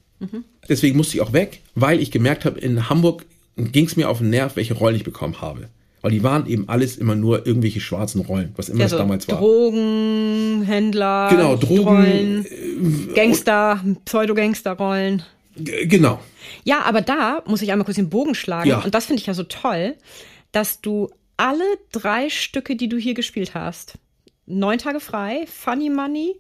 Deswegen 0.69 0.97
musste 0.97 1.17
ich 1.17 1.21
auch 1.23 1.33
weg, 1.35 1.61
weil 1.75 2.01
ich 2.01 2.11
gemerkt 2.11 2.45
habe, 2.47 2.59
in 2.59 2.89
Hamburg 2.89 3.27
ging 3.57 3.85
es 3.87 3.97
mir 3.97 4.09
auf 4.09 4.19
den 4.19 4.31
Nerv, 4.31 4.57
welche 4.57 4.73
Rollen 4.75 4.97
ich 4.97 5.05
bekommen 5.05 5.41
habe. 5.43 5.69
Weil 6.01 6.11
die 6.13 6.23
waren 6.23 6.47
eben 6.47 6.69
alles 6.69 6.97
immer 6.97 7.15
nur 7.15 7.47
irgendwelche 7.47 7.81
schwarzen 7.81 8.21
Rollen, 8.23 8.53
was 8.57 8.69
immer 8.71 8.81
Ja, 8.81 8.85
das 8.89 8.97
damals 8.99 9.29
war. 9.29 9.39
Drogenhändler, 9.39 11.29
Genau, 11.31 11.57
Drogen, 11.57 11.85
Rollen, 11.85 12.47
Gangster, 13.15 13.81
Pseudo-Gangster-Rollen. 14.05 15.23
G- 15.57 15.87
Genau. 15.87 16.21
Ja, 16.65 16.83
aber 16.83 17.01
da 17.01 17.43
muss 17.47 17.63
ich 17.63 17.71
einmal 17.73 17.85
kurz 17.85 17.97
den 17.97 18.11
Bogen 18.11 18.35
schlagen. 18.35 18.69
Ja. 18.71 18.79
Und 18.81 18.95
das 18.95 19.07
finde 19.07 19.21
ich 19.21 19.27
ja 19.27 19.35
so 19.35 19.45
toll, 19.45 19.95
dass 20.53 20.81
du 20.81 21.11
alle 21.37 21.65
drei 21.93 22.29
Stücke, 22.31 22.77
die 22.77 22.89
du 22.89 22.97
hier 22.97 23.15
gespielt 23.15 23.55
hast, 23.55 23.95
Neun 24.47 24.79
Tage 24.79 25.01
frei, 25.01 25.47
Funny 25.47 25.89
Money, 25.91 26.35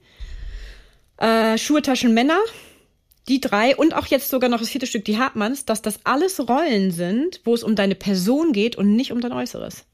äh, 1.18 1.56
Schuhe, 1.58 1.80
Taschen, 1.82 2.12
Männer, 2.14 2.38
die 3.28 3.40
drei 3.40 3.74
und 3.76 3.94
auch 3.94 4.06
jetzt 4.06 4.28
sogar 4.28 4.50
noch 4.50 4.58
das 4.60 4.68
vierte 4.68 4.86
Stück, 4.86 5.04
die 5.06 5.18
Hartmanns, 5.18 5.64
dass 5.64 5.80
das 5.80 6.00
alles 6.04 6.46
Rollen 6.48 6.90
sind, 6.90 7.40
wo 7.44 7.54
es 7.54 7.62
um 7.62 7.74
deine 7.76 7.94
Person 7.94 8.52
geht 8.52 8.76
und 8.76 8.94
nicht 8.94 9.10
um 9.12 9.20
dein 9.20 9.32
Äußeres. 9.32 9.84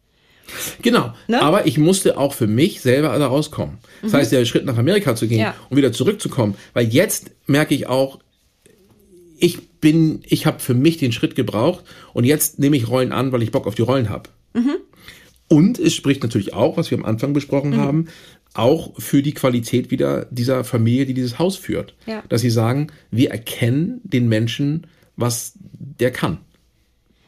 Genau. 0.83 1.14
Ne? 1.28 1.40
Aber 1.40 1.66
ich 1.66 1.78
musste 1.78 2.18
auch 2.18 2.35
für 2.35 2.48
mich 2.48 2.80
selber 2.80 3.16
da 3.16 3.26
rauskommen. 3.28 3.78
Das 4.02 4.12
heißt, 4.14 4.33
der 4.33 4.44
Schritt 4.44 4.64
nach 4.64 4.76
Amerika 4.78 5.14
zu 5.14 5.28
gehen 5.28 5.38
Ja. 5.38 5.54
und 5.68 5.76
wieder 5.76 5.92
zurückzukommen, 5.92 6.56
weil 6.72 6.88
jetzt 6.88 7.30
merke 7.46 7.72
ich 7.76 7.87
auch, 7.87 8.18
ich 9.40 9.68
bin, 9.81 10.20
ich 10.24 10.46
habe 10.46 10.61
für 10.61 10.74
mich 10.74 10.98
den 10.98 11.12
Schritt 11.12 11.35
gebraucht 11.35 11.85
und 12.12 12.24
jetzt 12.24 12.59
nehme 12.59 12.76
ich 12.76 12.88
Rollen 12.88 13.12
an, 13.12 13.33
weil 13.33 13.42
ich 13.42 13.50
Bock 13.50 13.66
auf 13.66 13.74
die 13.74 13.83
Rollen 13.83 14.09
habe. 14.09 14.31
Und 15.48 15.79
es 15.79 15.94
spricht 15.94 16.22
natürlich 16.22 16.55
auch, 16.55 16.76
was 16.76 16.90
wir 16.90 16.98
am 16.98 17.05
Anfang 17.05 17.33
besprochen 17.33 17.76
haben, 17.76 18.07
auch 18.55 18.92
für 19.00 19.22
die 19.22 19.35
Qualität 19.35 19.90
wieder 19.90 20.26
dieser 20.31 20.64
Familie, 20.64 21.07
die 21.07 21.14
dieses 21.14 21.38
Haus 21.38 21.57
führt. 21.57 21.94
Ja. 22.07 22.22
Dass 22.29 22.40
sie 22.40 22.50
sagen, 22.50 22.88
wir 23.11 23.31
erkennen 23.31 24.00
den 24.05 24.29
Menschen, 24.29 24.87
was 25.16 25.55
der 25.98 26.12
kann. 26.12 26.38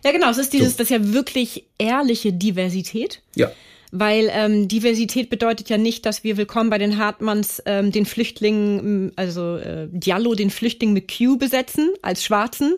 Ja, 0.05 0.13
genau, 0.13 0.31
es 0.31 0.39
ist 0.39 0.53
dieses, 0.53 0.73
So. 0.73 0.79
das 0.79 0.91
ist 0.91 0.91
ja 0.91 1.13
wirklich 1.13 1.65
ehrliche 1.79 2.33
Diversität. 2.33 3.23
Ja. 3.37 3.51
Weil 3.95 4.31
ähm, 4.33 4.69
Diversität 4.69 5.29
bedeutet 5.29 5.69
ja 5.69 5.77
nicht, 5.77 6.07
dass 6.07 6.25
wir 6.25 6.39
willkommen 6.39 6.71
bei 6.71 6.79
den 6.79 6.97
Hartmanns 6.97 7.63
ähm, 7.67 7.93
den 7.93 8.07
Flüchtlingen, 8.07 9.13
also 9.17 9.59
äh, 9.59 9.87
Diallo 9.91 10.35
den 10.35 10.49
Flüchtling 10.49 10.95
mit 10.95 11.15
Q 11.15 11.37
besetzen 11.37 11.91
als 12.01 12.25
Schwarzen, 12.25 12.77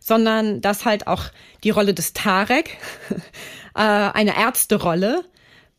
sondern 0.00 0.60
dass 0.60 0.84
halt 0.84 1.06
auch 1.06 1.26
die 1.62 1.70
Rolle 1.70 1.94
des 1.94 2.14
Tarek, 2.14 2.78
äh, 3.76 3.80
eine 3.80 4.36
Ärzterolle, 4.36 5.22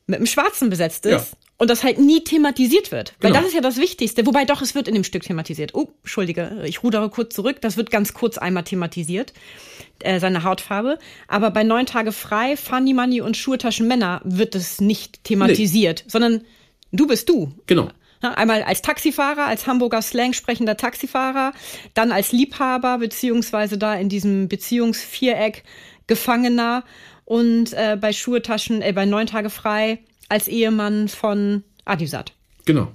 mit 0.08 0.18
einem 0.18 0.26
Schwarzen 0.26 0.70
besetzt 0.70 1.06
ist. 1.06 1.34
Ja. 1.34 1.38
Und 1.62 1.70
das 1.70 1.84
halt 1.84 2.00
nie 2.00 2.24
thematisiert 2.24 2.92
wird. 2.92 3.14
Weil 3.20 3.30
Genau. 3.30 3.42
das 3.42 3.50
ist 3.50 3.54
ja 3.54 3.62
das 3.62 3.78
Wichtigste. 3.78 4.26
Wobei 4.26 4.46
doch, 4.46 4.64
es 4.64 4.74
wird 4.74 4.88
in 4.88 4.96
dem 4.96 5.04
Stück 5.04 5.22
thematisiert. 5.22 5.76
Oh, 5.76 5.90
Entschuldige, 6.02 6.64
ich 6.66 6.82
rudere 6.82 7.08
kurz 7.12 7.36
zurück. 7.36 7.58
Das 7.62 7.78
wird 7.78 7.92
ganz 7.92 8.16
kurz 8.16 8.40
einmal 8.40 8.64
thematisiert, 8.64 9.32
äh, 10.00 10.20
seine 10.20 10.44
Hautfarbe. 10.44 10.98
Aber 11.28 11.52
bei 11.52 11.62
Neun 11.64 11.86
Tage 11.86 12.14
frei, 12.14 12.58
Funny 12.58 12.96
Money 12.96 13.22
und 13.22 13.38
Schurtaschen 13.38 13.88
Männer 13.88 14.22
wird 14.24 14.56
es 14.56 14.82
nicht 14.82 15.24
thematisiert, 15.24 16.04
sondern 16.08 16.42
du 16.94 17.06
bist 17.06 17.30
du. 17.30 17.54
Genau. 17.68 17.90
Einmal 18.22 18.64
als 18.64 18.82
Taxifahrer, 18.82 19.46
als 19.46 19.68
Hamburger 19.68 20.02
Slang 20.02 20.34
sprechender 20.34 20.78
Taxifahrer, 20.78 21.54
dann 21.94 22.12
als 22.12 22.32
Liebhaber, 22.32 22.98
beziehungsweise 22.98 23.78
da 23.78 23.94
in 23.94 24.10
diesem 24.10 24.48
Beziehungsviereck 24.48 25.64
Gefangener 26.08 26.84
und 27.26 27.74
äh, 27.74 28.00
bei 28.02 28.14
Schurtaschen, 28.14 28.82
äh, 28.82 28.94
bei 28.94 29.06
Neun 29.06 29.28
Tage 29.28 29.52
frei 29.52 30.00
als 30.32 30.48
Ehemann 30.48 31.10
von 31.10 31.64
Adisat. 31.86 32.34
Genau. 32.66 32.88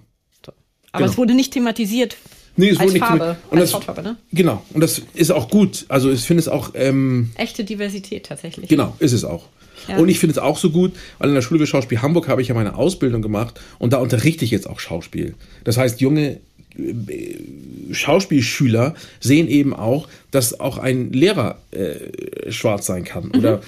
Aber 0.92 1.02
Genau. 1.02 1.12
es 1.12 1.18
wurde 1.18 1.34
nicht 1.34 1.52
thematisiert 1.52 2.16
Nee, 2.56 2.70
es 2.70 2.78
als 2.78 2.86
wurde 2.86 2.92
nicht 2.94 3.06
Farbe, 3.06 3.36
und 3.50 3.58
als 3.58 3.70
das, 3.70 3.74
Hautfarbe, 3.74 4.02
ne? 4.02 4.16
Genau. 4.32 4.64
Und 4.72 4.80
das 4.80 5.02
ist 5.12 5.30
auch 5.30 5.50
gut. 5.50 5.84
Also 5.88 6.10
ich 6.10 6.22
finde 6.22 6.40
es 6.40 6.48
auch, 6.48 6.70
ähm, 6.72 7.32
Echte 7.36 7.64
Diversität 7.64 8.24
tatsächlich. 8.24 8.70
genau, 8.70 8.96
ist 8.98 9.12
es 9.12 9.24
auch. 9.24 9.44
Ja. 9.88 9.98
Und 9.98 10.08
ich 10.08 10.18
finde 10.18 10.32
es 10.32 10.38
auch 10.38 10.56
so 10.56 10.70
gut, 10.70 10.92
weil 11.18 11.28
in 11.28 11.34
der 11.34 11.42
Schule 11.42 11.60
für 11.60 11.66
Schauspiel 11.66 12.00
Hamburg 12.00 12.28
habe 12.28 12.40
ich 12.40 12.48
ja 12.48 12.54
meine 12.54 12.74
Ausbildung 12.76 13.20
gemacht 13.20 13.60
und 13.78 13.92
da 13.92 13.98
unterrichte 13.98 14.46
ich 14.46 14.50
jetzt 14.50 14.66
auch 14.70 14.80
Schauspiel. 14.80 15.34
Das 15.64 15.76
heißt, 15.76 16.00
junge 16.00 16.40
äh, 16.78 17.92
Schauspielschüler 17.92 18.94
sehen 19.20 19.48
eben 19.48 19.74
auch, 19.74 20.08
dass 20.30 20.58
auch 20.58 20.78
ein 20.78 21.12
Lehrer 21.12 21.58
äh, 21.72 22.50
schwarz 22.50 22.86
sein 22.86 23.04
kann 23.04 23.32
oder 23.32 23.60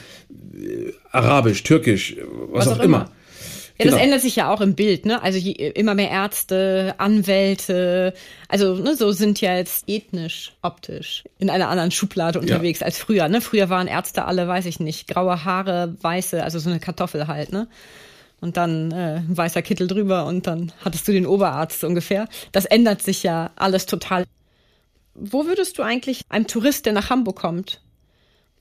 äh, 0.55 0.93
arabisch, 1.13 1.63
türkisch, 1.63 2.17
was, 2.53 2.69
auch, 2.69 2.81
immer. 2.81 3.11
Ja, 3.81 3.85
das 3.85 3.95
Genau. 3.95 4.05
ändert 4.05 4.23
sich 4.23 4.35
ja 4.35 4.53
auch 4.53 4.61
im 4.61 4.75
Bild, 4.75 5.07
ne? 5.07 5.23
Also 5.23 5.39
je, 5.39 5.53
immer 5.53 5.95
mehr 5.95 6.11
Ärzte, 6.11 6.95
Anwälte, 6.99 8.13
also 8.49 8.75
ne, 8.75 8.97
so 8.97 9.13
sind 9.13 9.41
ja 9.41 9.57
jetzt 9.57 9.89
ethnisch, 9.89 10.53
optisch 10.63 11.23
in 11.39 11.49
einer 11.49 11.69
anderen 11.69 11.93
Schublade 11.93 12.41
unterwegs 12.41 12.83
als 12.83 12.99
früher, 12.99 13.29
ne? 13.29 13.41
Früher 13.41 13.69
waren 13.71 13.87
Ärzte 13.87 14.25
alle, 14.25 14.49
weiß 14.49 14.67
ich 14.67 14.81
nicht, 14.81 15.07
graue 15.07 15.45
Haare, 15.45 15.95
weiße, 16.01 16.43
also 16.43 16.59
so 16.59 16.71
eine 16.71 16.81
Kartoffel 16.81 17.29
halt, 17.29 17.53
ne? 17.53 17.69
Und 18.41 18.57
dann 18.57 18.91
äh, 18.93 19.17
ein 19.19 19.37
weißer 19.37 19.63
Kittel 19.63 19.87
drüber 19.87 20.27
und 20.27 20.47
dann 20.47 20.73
hattest 20.85 21.07
du 21.07 21.13
den 21.13 21.27
Oberarzt 21.27 21.81
so 21.81 21.87
ungefähr. 21.87 22.29
Das 22.53 22.65
ändert 22.65 23.03
sich 23.03 23.23
ja 23.23 23.51
alles 23.57 23.87
total. 23.87 24.25
Wo 25.15 25.47
würdest 25.47 25.79
du 25.79 25.83
eigentlich 25.83 26.23
einem 26.29 26.47
Tourist, 26.47 26.87
der 26.87 26.93
nach 26.93 27.11
Hamburg 27.11 27.37
kommt, 27.37 27.81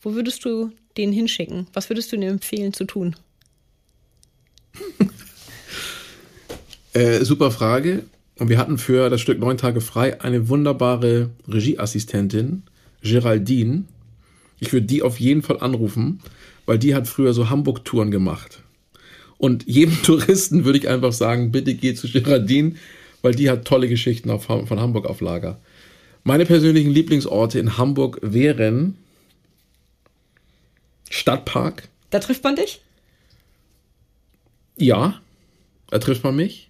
wo 0.02 0.14
würdest 0.14 0.46
du 0.46 0.72
den 0.98 1.12
hinschicken? 1.12 1.68
Was 1.74 1.90
würdest 1.90 2.12
du 2.12 2.16
ihm 2.16 2.24
empfehlen 2.24 2.74
zu 2.74 2.86
tun? 2.86 3.16
Äh, 6.94 7.24
super 7.24 7.52
Frage. 7.52 8.06
Und 8.40 8.50
wir 8.50 8.58
hatten 8.58 8.80
für 8.80 9.12
das 9.12 9.22
Stück 9.22 9.40
Neun 9.40 9.58
Tage 9.58 9.82
frei 9.82 10.20
eine 10.22 10.50
wunderbare 10.50 11.30
Regieassistentin, 11.48 12.64
Geraldine. 13.04 13.84
Ich 14.60 14.74
würde 14.74 14.88
die 14.88 15.04
auf 15.04 15.20
jeden 15.20 15.44
Fall 15.44 15.60
anrufen, 15.60 16.22
weil 16.66 16.80
die 16.80 16.96
hat 16.96 17.08
früher 17.08 17.34
so 17.34 17.52
Hamburg-Touren 17.52 18.10
gemacht. 18.10 18.64
Und 19.38 19.68
jedem 19.68 20.02
Touristen 20.04 20.66
würde 20.66 20.80
ich 20.80 20.88
einfach 20.88 21.14
sagen, 21.14 21.52
bitte 21.52 21.76
geh 21.76 21.94
zu 21.94 22.12
Geraldine, 22.12 22.76
weil 23.22 23.36
die 23.36 23.50
hat 23.50 23.66
tolle 23.66 23.88
Geschichten 23.88 24.32
auf, 24.32 24.46
von 24.46 24.80
Hamburg 24.80 25.06
auf 25.06 25.22
Lager. 25.22 25.60
Meine 26.24 26.46
persönlichen 26.46 26.92
Lieblingsorte 26.92 27.60
in 27.60 27.78
Hamburg 27.78 28.20
wären 28.22 28.98
Stadtpark. 31.10 31.88
Da 32.10 32.20
trifft 32.20 32.44
man 32.44 32.56
dich? 32.56 32.82
Ja, 34.78 35.20
da 35.90 36.00
trifft 36.00 36.24
man 36.24 36.36
mich. 36.36 36.70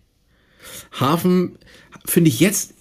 Hafen 0.99 1.58
finde 2.05 2.30
ich 2.30 2.39
jetzt, 2.39 2.74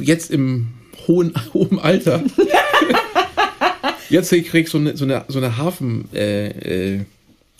jetzt 0.00 0.30
im 0.30 0.68
hohen, 1.06 1.32
hohen 1.54 1.78
Alter. 1.78 2.22
jetzt 4.10 4.30
krieg 4.30 4.54
ich 4.54 4.70
so 4.70 4.78
eine, 4.78 4.96
so 4.96 5.04
eine, 5.04 5.24
so 5.28 5.38
eine 5.38 5.56
Hafen, 5.56 6.08
äh, 6.14 6.48
äh, 6.94 7.00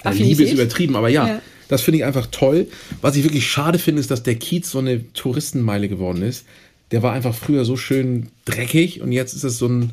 Affinität? 0.02 0.38
Liebe 0.38 0.42
ist 0.44 0.52
übertrieben, 0.52 0.96
aber 0.96 1.08
ja, 1.08 1.26
Ja. 1.26 1.42
das 1.68 1.82
finde 1.82 1.98
ich 1.98 2.04
einfach 2.04 2.26
toll. 2.30 2.66
Was 3.00 3.16
ich 3.16 3.24
wirklich 3.24 3.46
schade 3.48 3.78
finde, 3.78 4.00
ist, 4.00 4.10
dass 4.10 4.22
der 4.22 4.34
Kiez 4.36 4.70
so 4.70 4.78
eine 4.78 5.12
Touristenmeile 5.12 5.88
geworden 5.88 6.22
ist. 6.22 6.44
Der 6.90 7.02
war 7.02 7.12
einfach 7.12 7.34
früher 7.34 7.64
so 7.64 7.76
schön 7.76 8.28
dreckig 8.44 9.00
und 9.00 9.10
jetzt 9.12 9.32
ist 9.34 9.44
es 9.44 9.58
so 9.58 9.66
ein, 9.66 9.90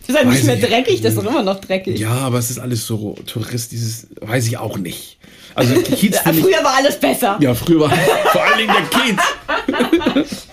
Das 0.00 0.08
ist 0.10 0.16
halt 0.16 0.28
nicht 0.28 0.44
mehr 0.44 0.56
dreckig, 0.56 1.00
das 1.00 1.14
ist 1.14 1.22
doch 1.22 1.30
immer 1.30 1.42
noch 1.42 1.60
dreckig. 1.60 1.98
ja, 1.98 2.10
aber 2.12 2.38
es 2.38 2.50
ist 2.50 2.58
alles 2.58 2.86
so 2.86 3.16
Tourist, 3.26 3.72
dieses, 3.72 4.08
weiß 4.20 4.46
ich 4.46 4.58
auch 4.58 4.76
nicht. 4.78 5.18
Also 5.54 5.74
Kiez 5.82 6.16
Äh, 6.16 6.22
finde 6.22 6.38
ich, 6.38 6.44
Früher 6.44 6.64
war 6.64 6.74
alles 6.76 6.98
besser. 6.98 7.38
ja, 7.40 7.54
früher 7.54 7.80
war 7.80 7.90
vor 8.32 8.42
allen 8.42 8.58
Dingen 8.58 8.72
der 8.74 9.00
Kiez. 9.00 10.36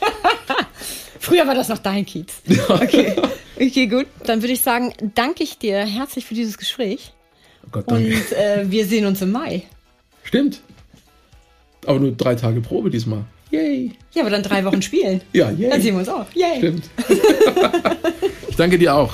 Früher 1.20 1.46
war 1.48 1.54
das 1.56 1.68
noch 1.70 1.78
dein 1.80 2.06
Kiez. 2.06 2.28
Okay. 2.70 3.16
Okay, 3.60 3.88
gut. 3.88 4.08
Dann 4.26 4.42
würde 4.42 4.54
ich 4.54 4.62
sagen, 4.62 4.94
danke 5.16 5.44
ich 5.44 5.58
dir 5.58 5.80
herzlich 5.86 6.26
für 6.26 6.34
dieses 6.34 6.58
Gespräch. 6.58 7.14
Oh 7.66 7.70
Gott, 7.72 7.88
Und 7.92 8.04
danke. 8.10 8.36
äh, 8.36 8.72
wir 8.72 8.86
sehen 8.86 9.06
uns 9.06 9.22
im 9.22 9.32
Mai. 9.32 9.64
Stimmt. 10.24 10.62
Aber 11.86 12.00
nur 12.00 12.12
drei 12.14 12.36
Tage 12.36 12.62
Probe 12.62 12.90
diesmal. 12.90 13.26
Yay. 13.52 13.92
Ja, 14.14 14.22
aber 14.22 14.30
dann 14.32 14.44
drei 14.44 14.64
Wochen 14.64 14.82
spielen. 14.82 15.22
Ja, 15.34 15.50
yay. 15.52 15.70
Dann 15.70 15.82
sehen 15.82 15.96
wir 15.96 16.00
uns 16.00 16.10
auch. 16.10 16.26
Yay. 16.34 16.58
Stimmt. 16.58 16.84
ich 18.48 18.56
danke 18.56 18.78
dir 18.78 18.96
auch. 18.96 19.14